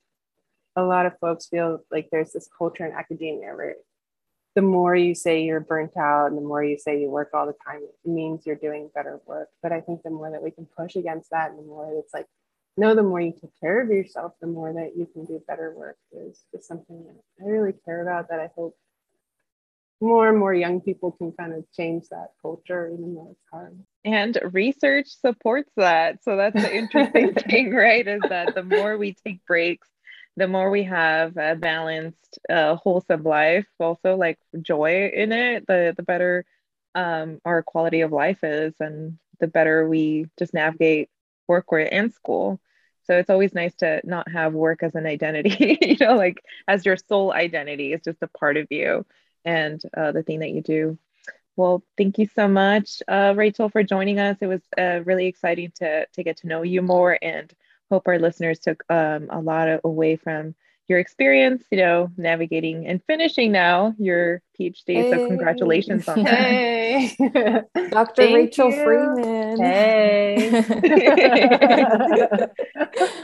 a 0.75 0.83
lot 0.83 1.05
of 1.05 1.17
folks 1.19 1.47
feel 1.47 1.83
like 1.91 2.09
there's 2.11 2.31
this 2.31 2.49
culture 2.57 2.85
in 2.85 2.93
academia 2.93 3.53
where 3.55 3.75
the 4.55 4.61
more 4.61 4.95
you 4.95 5.15
say 5.15 5.43
you're 5.43 5.59
burnt 5.59 5.97
out 5.97 6.27
and 6.27 6.37
the 6.37 6.41
more 6.41 6.63
you 6.63 6.77
say 6.77 7.01
you 7.01 7.09
work 7.09 7.31
all 7.33 7.47
the 7.47 7.55
time, 7.65 7.81
it 7.83 8.09
means 8.09 8.45
you're 8.45 8.55
doing 8.55 8.89
better 8.93 9.19
work. 9.25 9.49
But 9.61 9.71
I 9.71 9.81
think 9.81 10.03
the 10.03 10.09
more 10.11 10.29
that 10.31 10.43
we 10.43 10.51
can 10.51 10.67
push 10.77 10.95
against 10.95 11.31
that 11.31 11.49
and 11.49 11.59
the 11.59 11.63
more 11.63 11.91
it's 11.97 12.13
like, 12.13 12.27
no, 12.75 12.95
the 12.95 13.03
more 13.03 13.21
you 13.21 13.33
take 13.33 13.51
care 13.59 13.81
of 13.81 13.89
yourself, 13.89 14.33
the 14.41 14.47
more 14.47 14.73
that 14.73 14.97
you 14.97 15.07
can 15.13 15.25
do 15.25 15.41
better 15.47 15.73
work 15.75 15.97
is 16.11 16.43
just 16.51 16.67
something 16.67 17.03
that 17.05 17.15
I 17.43 17.47
really 17.47 17.73
care 17.85 18.01
about 18.01 18.29
that 18.29 18.39
I 18.39 18.49
hope 18.55 18.75
more 20.01 20.27
and 20.27 20.37
more 20.37 20.53
young 20.53 20.81
people 20.81 21.11
can 21.13 21.31
kind 21.31 21.53
of 21.53 21.63
change 21.71 22.09
that 22.09 22.31
culture, 22.41 22.89
even 22.93 23.15
though 23.15 23.29
it's 23.31 23.45
hard. 23.51 23.79
And 24.03 24.37
research 24.51 25.07
supports 25.07 25.71
that. 25.77 26.23
So 26.23 26.35
that's 26.35 26.61
the 26.61 26.75
interesting 26.75 27.33
thing, 27.49 27.73
right? 27.73 28.05
Is 28.05 28.21
that 28.29 28.53
the 28.53 28.63
more 28.63 28.97
we 28.97 29.15
take 29.25 29.45
breaks, 29.45 29.87
the 30.35 30.47
more 30.47 30.69
we 30.69 30.83
have 30.83 31.37
a 31.37 31.55
balanced, 31.55 32.39
uh, 32.49 32.75
wholesome 32.75 33.23
life, 33.23 33.67
also 33.79 34.17
like 34.17 34.39
joy 34.61 35.09
in 35.13 35.31
it, 35.31 35.67
the 35.67 35.93
the 35.95 36.03
better 36.03 36.43
um, 36.95 37.39
our 37.45 37.63
quality 37.63 38.01
of 38.01 38.11
life 38.11 38.43
is, 38.43 38.73
and 38.79 39.17
the 39.39 39.47
better 39.47 39.87
we 39.87 40.27
just 40.37 40.53
navigate 40.53 41.09
work 41.47 41.65
or 41.71 41.79
and 41.79 42.13
school. 42.13 42.59
So 43.03 43.17
it's 43.17 43.29
always 43.29 43.53
nice 43.53 43.75
to 43.75 44.01
not 44.03 44.29
have 44.31 44.53
work 44.53 44.83
as 44.83 44.95
an 44.95 45.05
identity, 45.05 45.77
you 45.81 45.97
know, 45.99 46.15
like 46.15 46.43
as 46.67 46.85
your 46.85 46.97
sole 46.97 47.33
identity. 47.33 47.93
It's 47.93 48.05
just 48.05 48.21
a 48.21 48.27
part 48.27 48.57
of 48.57 48.67
you 48.71 49.05
and 49.45 49.81
uh, 49.95 50.11
the 50.11 50.23
thing 50.23 50.39
that 50.39 50.51
you 50.51 50.61
do. 50.61 50.97
Well, 51.55 51.83
thank 51.97 52.17
you 52.17 52.27
so 52.27 52.47
much, 52.47 53.01
uh, 53.07 53.33
Rachel, 53.35 53.69
for 53.69 53.83
joining 53.83 54.19
us. 54.19 54.37
It 54.41 54.47
was 54.47 54.61
uh, 54.77 55.01
really 55.05 55.27
exciting 55.27 55.71
to 55.75 56.05
to 56.13 56.23
get 56.23 56.37
to 56.37 56.47
know 56.47 56.61
you 56.63 56.81
more 56.81 57.17
and 57.21 57.51
hope 57.89 58.07
our 58.07 58.19
listeners 58.19 58.59
took 58.59 58.83
um, 58.89 59.27
a 59.29 59.39
lot 59.39 59.67
of, 59.69 59.81
away 59.83 60.15
from 60.15 60.55
your 60.87 60.99
experience, 60.99 61.63
you 61.71 61.77
know, 61.77 62.11
navigating 62.17 62.87
and 62.87 63.01
finishing 63.07 63.51
now 63.51 63.93
your 63.97 64.41
PhD. 64.59 64.83
Hey. 64.87 65.11
So 65.11 65.27
congratulations 65.27 66.07
on 66.07 66.23
that. 66.23 66.33
Hey, 66.33 67.63
Dr. 67.89 68.33
Rachel 68.33 68.69
you. 68.69 68.83
Freeman. 68.83 69.59
Hey. 69.59 70.49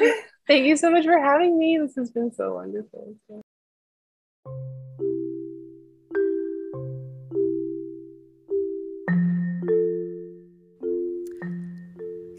Thank 0.47 0.65
you 0.65 0.77
so 0.77 0.89
much 0.89 1.05
for 1.05 1.19
having 1.19 1.59
me. 1.59 1.77
This 1.77 1.95
has 1.95 2.11
been 2.11 2.31
so 2.31 2.55
wonderful. 2.55 3.15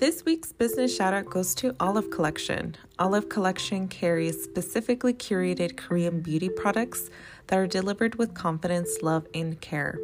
This 0.00 0.24
week's 0.24 0.50
business 0.50 0.96
shout 0.96 1.12
out 1.12 1.26
goes 1.26 1.54
to 1.56 1.76
Olive 1.78 2.10
Collection. 2.10 2.74
Olive 2.98 3.28
Collection 3.28 3.86
carries 3.86 4.42
specifically 4.42 5.12
curated 5.12 5.76
Korean 5.76 6.22
beauty 6.22 6.48
products 6.48 7.10
that 7.48 7.58
are 7.58 7.66
delivered 7.66 8.14
with 8.14 8.32
confidence, 8.32 9.02
love, 9.02 9.26
and 9.34 9.60
care. 9.60 9.98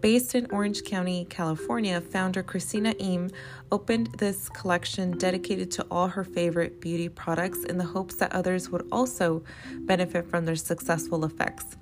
Based 0.00 0.34
in 0.34 0.46
Orange 0.50 0.84
County, 0.84 1.26
California, 1.28 2.00
founder 2.00 2.42
Christina 2.42 2.92
Im 2.92 3.28
opened 3.70 4.06
this 4.16 4.48
collection 4.48 5.18
dedicated 5.18 5.70
to 5.72 5.86
all 5.90 6.08
her 6.08 6.24
favorite 6.24 6.80
beauty 6.80 7.10
products 7.10 7.62
in 7.64 7.76
the 7.76 7.84
hopes 7.84 8.14
that 8.14 8.32
others 8.32 8.70
would 8.70 8.88
also 8.90 9.44
benefit 9.80 10.30
from 10.30 10.46
their 10.46 10.56
successful 10.56 11.26
effects. 11.26 11.76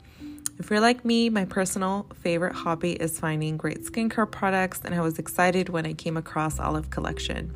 If 0.57 0.71
you're 0.71 0.81
like 0.81 1.05
me, 1.05 1.31
my 1.31 1.45
personal 1.47 2.07
favorite 2.23 2.55
hobby 2.55 2.93
is 2.93 3.19
finding 3.19 3.57
great 3.57 3.83
skincare 3.83 4.31
products, 4.31 4.83
and 4.85 4.95
I 4.95 5.01
was 5.01 5.19
excited 5.19 5.69
when 5.69 5.85
I 5.85 5.95
came 5.95 6.17
across 6.17 6.61
Olive 6.61 6.91
Collection. 6.91 7.53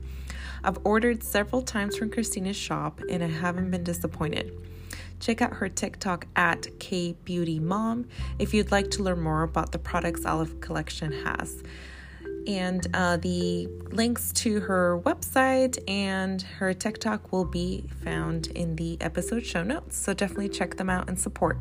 I've 0.65 0.79
ordered 0.85 1.23
several 1.23 1.63
times 1.63 1.97
from 1.97 2.11
Christina's 2.11 2.57
shop, 2.57 3.01
and 3.09 3.23
I 3.23 3.29
haven't 3.29 3.71
been 3.71 3.85
disappointed. 3.85 4.53
Check 5.21 5.41
out 5.41 5.55
her 5.55 5.69
TikTok 5.69 6.27
at 6.35 6.63
KBeautyMom 6.63 8.07
if 8.41 8.53
you'd 8.53 8.73
like 8.73 8.91
to 8.93 9.05
learn 9.05 9.21
more 9.21 9.45
about 9.45 9.71
the 9.71 9.79
products 9.79 10.27
Olive 10.27 10.61
Collection 10.61 11.13
has. 11.25 11.63
And 12.49 12.85
uh, 12.95 13.19
the 13.19 13.69
links 13.93 14.33
to 14.33 14.59
her 14.61 15.01
website 15.05 15.79
and 15.87 16.43
her 16.43 16.75
TikTok 16.75 17.31
will 17.31 17.45
be 17.45 17.85
found 18.03 18.49
in 18.49 18.75
the 18.75 18.97
episode 19.01 19.47
show 19.47 19.63
notes. 19.63 19.97
So 19.97 20.15
definitely 20.15 20.49
check 20.49 20.77
them 20.77 20.91
out 20.91 21.09
and 21.09 21.19
support. 21.19 21.59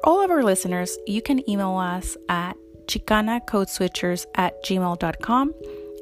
For 0.00 0.08
all 0.08 0.24
of 0.24 0.30
our 0.30 0.42
listeners, 0.42 0.96
you 1.06 1.20
can 1.20 1.48
email 1.48 1.76
us 1.76 2.16
at 2.28 2.56
chicanacodeswitchers 2.86 4.26
at 4.34 4.64
gmail.com 4.64 5.54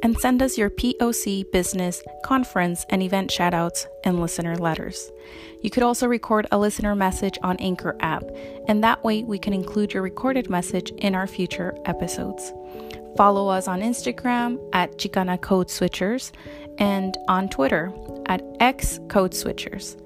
and 0.04 0.16
send 0.18 0.40
us 0.40 0.56
your 0.56 0.70
POC 0.70 1.50
business, 1.50 2.00
conference, 2.24 2.86
and 2.90 3.02
event 3.02 3.30
shoutouts 3.30 3.86
and 4.04 4.20
listener 4.20 4.56
letters. 4.56 5.10
You 5.62 5.70
could 5.70 5.82
also 5.82 6.06
record 6.06 6.46
a 6.52 6.58
listener 6.58 6.94
message 6.94 7.38
on 7.42 7.56
Anchor 7.56 7.96
app, 7.98 8.22
and 8.68 8.84
that 8.84 9.02
way 9.02 9.24
we 9.24 9.38
can 9.40 9.52
include 9.52 9.92
your 9.92 10.04
recorded 10.04 10.48
message 10.48 10.90
in 10.98 11.16
our 11.16 11.26
future 11.26 11.76
episodes. 11.84 12.52
Follow 13.16 13.48
us 13.48 13.66
on 13.66 13.80
Instagram 13.80 14.60
at 14.72 14.96
Chicana 14.98 15.40
Code 15.40 15.66
Switchers 15.66 16.30
and 16.78 17.16
on 17.26 17.48
Twitter 17.48 17.92
at 18.26 18.42
X 18.60 19.00
Code 19.08 19.32
Switchers. 19.32 19.96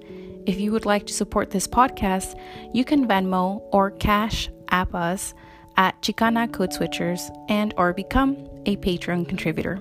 If 0.44 0.60
you 0.60 0.72
would 0.72 0.86
like 0.86 1.06
to 1.06 1.12
support 1.12 1.50
this 1.50 1.68
podcast, 1.68 2.38
you 2.74 2.84
can 2.84 3.06
Venmo 3.06 3.62
or 3.70 3.92
Cash 3.92 4.50
App 4.70 4.94
us 4.94 5.34
at 5.76 6.00
Chicana 6.02 6.52
Code 6.52 6.70
Switchers 6.70 7.30
and 7.48 7.72
or 7.76 7.92
become 7.92 8.36
a 8.66 8.76
Patreon 8.76 9.28
contributor. 9.28 9.80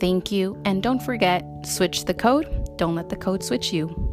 Thank 0.00 0.32
you, 0.32 0.60
and 0.64 0.82
don't 0.82 1.02
forget, 1.02 1.44
switch 1.64 2.04
the 2.04 2.14
code, 2.14 2.76
don't 2.76 2.94
let 2.94 3.08
the 3.08 3.16
code 3.16 3.42
switch 3.42 3.72
you. 3.72 4.05